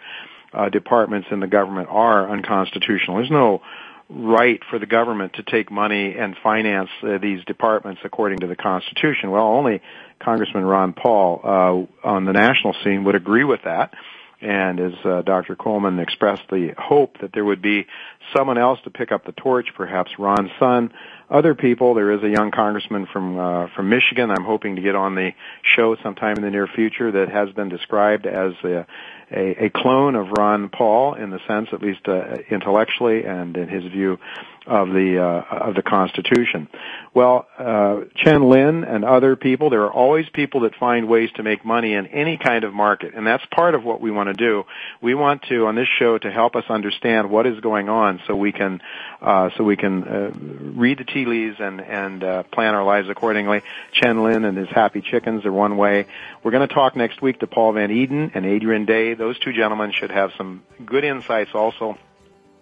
uh, 0.53 0.69
departments 0.69 1.27
in 1.31 1.39
the 1.39 1.47
government 1.47 1.89
are 1.89 2.29
unconstitutional. 2.29 3.17
There's 3.17 3.31
no 3.31 3.61
right 4.09 4.59
for 4.69 4.79
the 4.79 4.85
government 4.85 5.33
to 5.33 5.43
take 5.43 5.71
money 5.71 6.15
and 6.17 6.35
finance 6.43 6.89
uh, 7.03 7.17
these 7.21 7.43
departments 7.45 8.01
according 8.03 8.39
to 8.39 8.47
the 8.47 8.55
Constitution. 8.55 9.31
Well, 9.31 9.45
only 9.45 9.81
Congressman 10.19 10.65
Ron 10.65 10.93
Paul 10.93 11.41
uh, 11.43 12.07
on 12.07 12.25
the 12.25 12.33
national 12.33 12.75
scene 12.83 13.03
would 13.05 13.15
agree 13.15 13.43
with 13.43 13.61
that. 13.63 13.93
And 14.41 14.77
as 14.81 14.93
uh, 15.05 15.21
Dr. 15.21 15.55
Coleman 15.55 15.99
expressed 15.99 16.41
the 16.49 16.73
hope 16.77 17.17
that 17.21 17.31
there 17.33 17.45
would 17.45 17.61
be 17.61 17.87
someone 18.35 18.57
else 18.57 18.77
to 18.83 18.89
pick 18.89 19.13
up 19.13 19.25
the 19.25 19.31
torch, 19.31 19.67
perhaps 19.73 20.11
Ron's 20.19 20.51
son, 20.59 20.91
other 21.29 21.55
people. 21.55 21.93
There 21.93 22.11
is 22.11 22.23
a 22.23 22.29
young 22.29 22.51
congressman 22.51 23.07
from 23.11 23.39
uh, 23.39 23.67
from 23.73 23.89
Michigan. 23.89 24.31
I'm 24.31 24.43
hoping 24.43 24.75
to 24.75 24.81
get 24.81 24.95
on 24.95 25.15
the 25.15 25.31
show 25.75 25.95
sometime 26.03 26.35
in 26.35 26.43
the 26.43 26.49
near 26.49 26.67
future 26.67 27.09
that 27.09 27.29
has 27.29 27.51
been 27.55 27.69
described 27.69 28.25
as 28.25 28.51
a, 28.65 28.85
a, 29.33 29.65
a 29.65 29.69
clone 29.69 30.15
of 30.15 30.27
Ron 30.37 30.69
Paul 30.69 31.15
in 31.15 31.29
the 31.29 31.39
sense, 31.47 31.69
at 31.73 31.81
least 31.81 32.07
uh, 32.07 32.37
intellectually 32.49 33.23
and 33.25 33.57
in 33.57 33.67
his 33.67 33.83
view 33.91 34.17
of 34.65 34.89
the 34.89 35.19
uh, 35.21 35.55
of 35.67 35.75
the 35.75 35.81
Constitution. 35.81 36.69
Well, 37.13 37.47
uh, 37.57 38.01
Chen 38.15 38.49
Lin 38.49 38.83
and 38.83 39.03
other 39.03 39.35
people, 39.35 39.69
there 39.69 39.83
are 39.83 39.91
always 39.91 40.25
people 40.29 40.61
that 40.61 40.75
find 40.75 41.07
ways 41.07 41.29
to 41.35 41.43
make 41.43 41.65
money 41.65 41.93
in 41.93 42.07
any 42.07 42.37
kind 42.37 42.63
of 42.63 42.73
market, 42.73 43.13
and 43.13 43.27
that's 43.27 43.43
part 43.53 43.75
of 43.75 43.83
what 43.83 44.01
we 44.01 44.09
want 44.09 44.27
to 44.27 44.33
do. 44.33 44.63
We 45.01 45.15
want 45.15 45.43
to 45.43 45.67
on 45.67 45.75
this 45.75 45.87
show 45.99 46.17
to 46.17 46.31
help 46.31 46.55
us 46.55 46.63
understand 46.69 47.29
what 47.29 47.45
is 47.45 47.59
going 47.59 47.89
on, 47.89 48.21
so 48.25 48.35
we 48.35 48.51
can 48.51 48.81
uh, 49.21 49.49
so 49.57 49.63
we 49.63 49.75
can 49.75 50.03
uh, 50.03 50.31
read 50.33 50.97
the 50.97 51.05
tea 51.05 51.25
leaves 51.25 51.57
and 51.59 51.81
and 51.81 52.23
uh, 52.23 52.43
plan 52.43 52.73
our 52.73 52.85
lives 52.85 53.09
accordingly. 53.09 53.61
Chen 53.91 54.23
Lin 54.23 54.45
and 54.45 54.57
his 54.57 54.69
Happy 54.69 55.01
Chickens 55.01 55.45
are 55.45 55.51
one 55.51 55.77
way. 55.77 56.05
We're 56.41 56.51
going 56.51 56.67
to 56.67 56.73
talk 56.73 56.95
next 56.95 57.21
week 57.21 57.39
to 57.39 57.47
Paul 57.47 57.73
van 57.73 57.89
Eeden 57.89 58.31
and 58.33 58.45
Adrian 58.45 58.85
Day. 58.85 59.13
Those 59.13 59.37
two 59.39 59.51
gentlemen 59.51 59.91
should 59.91 60.11
have 60.11 60.31
some 60.37 60.63
good 60.85 61.03
insights 61.03 61.51
also 61.53 61.97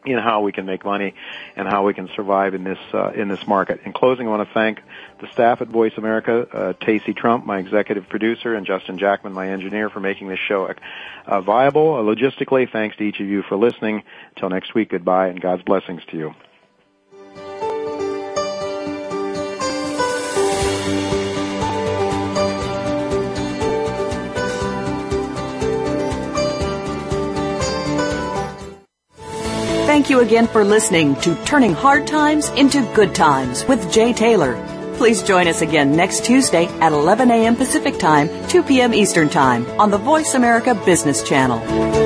in 0.05 0.17
how 0.17 0.41
we 0.41 0.51
can 0.51 0.65
make 0.65 0.83
money 0.83 1.13
and 1.55 1.67
how 1.67 1.85
we 1.85 1.93
can 1.93 2.09
survive 2.15 2.53
in 2.53 2.63
this 2.63 2.79
uh, 2.93 3.11
in 3.11 3.27
this 3.27 3.45
market. 3.47 3.81
In 3.85 3.93
closing, 3.93 4.27
I 4.27 4.31
want 4.31 4.47
to 4.47 4.53
thank 4.53 4.81
the 5.19 5.27
staff 5.31 5.61
at 5.61 5.67
Voice 5.67 5.93
America, 5.97 6.47
uh, 6.51 7.13
Trump, 7.13 7.45
my 7.45 7.59
executive 7.59 8.09
producer, 8.09 8.55
and 8.55 8.65
Justin 8.65 8.97
Jackman, 8.97 9.33
my 9.33 9.49
engineer, 9.49 9.89
for 9.89 9.99
making 9.99 10.27
this 10.27 10.39
show 10.39 10.73
uh, 11.27 11.41
viable 11.41 11.95
uh, 11.95 11.99
logistically. 11.99 12.71
Thanks 12.71 12.97
to 12.97 13.03
each 13.03 13.19
of 13.19 13.27
you 13.27 13.43
for 13.43 13.55
listening. 13.55 14.03
Until 14.35 14.49
next 14.49 14.73
week, 14.73 14.89
goodbye 14.89 15.27
and 15.27 15.39
God's 15.39 15.63
blessings 15.63 16.01
to 16.09 16.17
you. 16.17 16.33
Thank 30.01 30.09
you 30.09 30.21
again 30.21 30.47
for 30.47 30.65
listening 30.65 31.15
to 31.17 31.35
Turning 31.45 31.73
Hard 31.73 32.07
Times 32.07 32.49
into 32.49 32.81
Good 32.95 33.13
Times 33.13 33.63
with 33.65 33.93
Jay 33.93 34.13
Taylor. 34.13 34.55
Please 34.97 35.21
join 35.21 35.47
us 35.47 35.61
again 35.61 35.95
next 35.95 36.25
Tuesday 36.25 36.65
at 36.79 36.91
11 36.91 37.29
a.m. 37.29 37.55
Pacific 37.55 37.99
Time, 37.99 38.27
2 38.47 38.63
p.m. 38.63 38.95
Eastern 38.95 39.29
Time 39.29 39.63
on 39.79 39.91
the 39.91 39.99
Voice 39.99 40.33
America 40.33 40.73
Business 40.73 41.21
Channel. 41.21 42.00